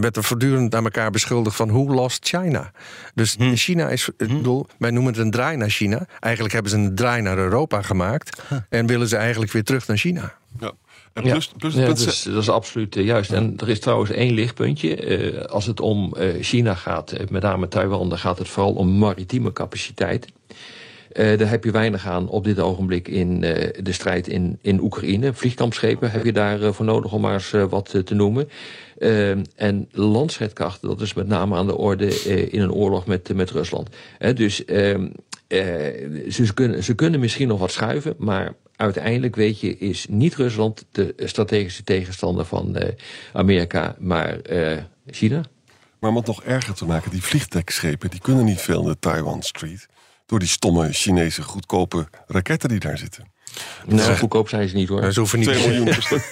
werd 0.00 0.16
er 0.16 0.24
voortdurend 0.24 0.72
naar 0.72 0.82
elkaar 0.82 1.10
beschuldigd 1.10 1.56
van 1.56 1.68
hoe 1.68 1.94
lost 1.94 2.28
China. 2.28 2.72
Dus 3.14 3.36
Hm. 3.36 3.54
China 3.54 3.88
is, 3.88 4.08
ik 4.16 4.28
bedoel, 4.28 4.66
wij 4.78 4.90
noemen 4.90 5.12
het 5.12 5.22
een 5.22 5.30
draai 5.30 5.56
naar 5.56 5.70
China. 5.70 6.06
Eigenlijk 6.20 6.54
hebben 6.54 6.70
ze 6.70 6.78
een 6.78 6.94
draai 6.94 7.22
naar 7.22 7.38
Europa 7.38 7.82
gemaakt 7.82 8.42
en 8.68 8.86
willen 8.86 9.08
ze 9.08 9.16
eigenlijk 9.16 9.52
weer 9.52 9.64
terug 9.64 9.86
naar 9.86 9.96
China. 9.96 10.34
Ja. 10.60 10.72
En 11.12 11.22
plus, 11.22 11.44
ja. 11.44 11.52
plus, 11.58 11.74
ja, 11.74 11.86
dat, 11.86 11.98
is, 11.98 12.22
dat 12.22 12.42
is 12.42 12.48
absoluut 12.48 12.96
uh, 12.96 13.04
juist. 13.04 13.32
En 13.32 13.54
er 13.56 13.68
is 13.68 13.80
trouwens 13.80 14.10
één 14.10 14.34
lichtpuntje. 14.34 15.20
Uh, 15.34 15.44
als 15.44 15.66
het 15.66 15.80
om 15.80 16.14
uh, 16.18 16.42
China 16.42 16.74
gaat, 16.74 17.14
met 17.30 17.42
name 17.42 17.68
Taiwan, 17.68 18.08
dan 18.08 18.18
gaat 18.18 18.38
het 18.38 18.48
vooral 18.48 18.72
om 18.72 18.98
maritieme 18.98 19.52
capaciteit. 19.52 20.32
Uh, 21.14 21.38
daar 21.38 21.48
heb 21.48 21.64
je 21.64 21.70
weinig 21.70 22.06
aan 22.06 22.28
op 22.28 22.44
dit 22.44 22.58
ogenblik 22.58 23.08
in 23.08 23.42
uh, 23.42 23.68
de 23.82 23.92
strijd 23.92 24.28
in, 24.28 24.58
in 24.60 24.80
Oekraïne. 24.80 25.32
Vliegkampschepen 25.32 26.10
heb 26.10 26.24
je 26.24 26.32
daarvoor 26.32 26.86
uh, 26.86 26.92
nodig 26.92 27.12
om 27.12 27.20
maar 27.20 27.32
eens 27.32 27.50
wat 27.50 27.94
te 28.04 28.14
noemen. 28.14 28.48
en 29.56 29.88
landstrijdkrachten, 29.90 30.88
dat 30.88 31.00
is 31.00 31.14
met 31.14 31.26
name 31.26 31.56
aan 31.56 31.66
de 31.66 31.76
orde 31.76 32.06
in 32.50 32.60
een 32.60 32.72
oorlog 32.72 33.06
met, 33.06 33.34
met 33.34 33.50
Rusland. 33.50 33.88
dus 34.34 34.64
ehm, 34.64 35.08
ze, 36.28 36.50
kunnen, 36.54 36.84
ze 36.84 36.94
kunnen 36.94 37.20
misschien 37.20 37.48
nog 37.48 37.58
wat 37.58 37.72
schuiven, 37.72 38.14
maar 38.18 38.54
uiteindelijk 38.76 39.36
weet 39.36 39.60
je, 39.60 39.78
is 39.78 40.06
niet 40.10 40.34
Rusland 40.34 40.84
de 40.90 41.14
strategische 41.16 41.84
tegenstander 41.84 42.44
van 42.44 42.76
Amerika, 43.32 43.96
maar 43.98 44.38
China. 45.06 45.42
Maar 45.98 46.10
om 46.10 46.16
het 46.16 46.26
nog 46.26 46.42
erger 46.42 46.74
te 46.74 46.84
maken, 46.84 47.10
die 47.10 47.22
vliegdekschepen 47.22 48.10
die 48.10 48.20
kunnen 48.20 48.44
niet 48.44 48.60
veel 48.60 48.80
in 48.80 48.88
de 48.88 48.98
Taiwan 48.98 49.42
Street. 49.42 49.88
Door 50.32 50.40
die 50.40 50.50
stomme 50.50 50.92
Chinese 50.92 51.42
goedkope 51.42 52.06
raketten 52.26 52.68
die 52.68 52.78
daar 52.78 52.98
zitten. 52.98 53.24
Nou, 53.86 54.00
zo 54.00 54.14
goedkoop 54.14 54.48
zijn 54.48 54.68
ze 54.68 54.74
niet 54.74 54.88
hoor. 54.88 55.12
Ze 55.12 55.18
hoeven 55.20 55.38
niet, 55.38 55.48
2 55.48 55.66
miljoen 55.68 55.84
per 55.94 56.02
stuk. 56.02 56.22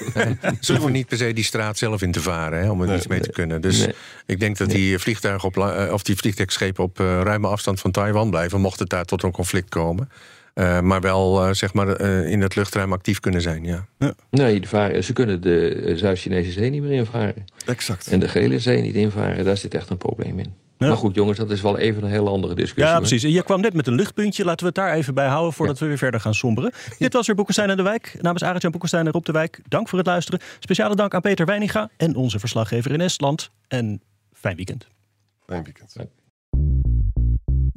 ze 0.60 0.72
hoeven 0.72 0.92
niet 0.92 1.06
per 1.06 1.16
se 1.16 1.32
die 1.32 1.44
straat 1.44 1.78
zelf 1.78 2.02
in 2.02 2.12
te 2.12 2.20
varen 2.20 2.60
hè, 2.62 2.70
om 2.70 2.80
er 2.80 2.86
Nee. 2.86 2.96
iets 2.96 3.06
mee 3.06 3.20
te 3.20 3.30
kunnen. 3.30 3.60
Dus 3.60 3.78
Nee. 3.78 3.94
ik 4.26 4.40
denk 4.40 4.56
dat 4.58 4.70
die 4.70 4.98
vliegtuigen 4.98 5.48
op, 5.48 5.56
eh, 5.58 5.92
of 5.92 6.02
die 6.02 6.16
vliegtuigschepen 6.16 6.84
op 6.84 7.00
uh, 7.00 7.20
ruime 7.22 7.46
afstand 7.48 7.80
van 7.80 7.90
Taiwan 7.90 8.30
blijven, 8.30 8.60
mocht 8.60 8.78
het 8.78 8.88
daar 8.88 9.04
tot 9.04 9.22
een 9.22 9.30
conflict 9.30 9.68
komen. 9.68 10.08
Uh, 10.54 10.80
maar 10.80 11.00
wel 11.00 11.46
uh, 11.48 11.52
zeg 11.54 11.72
maar, 11.74 12.00
uh, 12.00 12.30
in 12.30 12.40
het 12.40 12.54
luchtruim 12.56 12.92
actief 12.92 13.20
kunnen 13.20 13.42
zijn. 13.42 13.64
Ja. 13.64 13.86
Nee, 14.30 14.60
de 14.60 14.68
varen, 14.68 15.04
ze 15.04 15.12
kunnen 15.12 15.40
de 15.42 15.92
Zuid-Chinese 15.96 16.50
zee 16.52 16.70
niet 16.70 16.82
meer 16.82 16.92
invaren. 16.92 17.44
Exact. 17.66 18.06
En 18.06 18.20
de 18.20 18.28
Gele 18.28 18.58
Zee 18.58 18.82
niet 18.82 18.94
invaren, 18.94 19.44
daar 19.44 19.56
zit 19.56 19.74
echt 19.74 19.90
een 19.90 19.96
probleem 19.96 20.38
in. 20.38 20.54
Maar 20.88 20.96
goed, 20.96 21.14
jongens, 21.14 21.38
dat 21.38 21.50
is 21.50 21.60
wel 21.60 21.78
even 21.78 22.02
een 22.02 22.10
hele 22.10 22.30
andere 22.30 22.54
discussie. 22.54 22.92
Ja, 22.92 22.98
precies. 22.98 23.22
En 23.22 23.30
je 23.30 23.42
kwam 23.42 23.60
net 23.60 23.74
met 23.74 23.86
een 23.86 23.94
luchtpuntje. 23.94 24.44
Laten 24.44 24.60
we 24.60 24.66
het 24.66 24.74
daar 24.74 24.94
even 24.94 25.14
bij 25.14 25.26
houden 25.26 25.52
voordat 25.52 25.78
we 25.78 25.86
weer 25.86 25.98
verder 25.98 26.20
gaan 26.20 26.34
somberen. 26.34 26.72
Dit 26.98 27.12
was 27.12 27.26
weer 27.26 27.36
Boekenstein 27.36 27.70
en 27.70 27.76
de 27.76 27.82
Wijk. 27.82 28.16
Namens 28.20 28.44
Arend-Jan 28.44 28.70
Boekenstein 28.70 29.06
en 29.06 29.12
Rob 29.12 29.24
de 29.24 29.32
Wijk. 29.32 29.60
Dank 29.68 29.88
voor 29.88 29.98
het 29.98 30.06
luisteren. 30.06 30.40
Speciale 30.58 30.94
dank 30.94 31.14
aan 31.14 31.20
Peter 31.20 31.46
Weininga 31.46 31.90
en 31.96 32.16
onze 32.16 32.38
verslaggever 32.38 32.92
in 32.92 33.00
Estland. 33.00 33.50
En 33.68 34.02
fijn 34.32 34.56
weekend. 34.56 34.86
Fijn 35.46 35.64
weekend. 35.64 35.96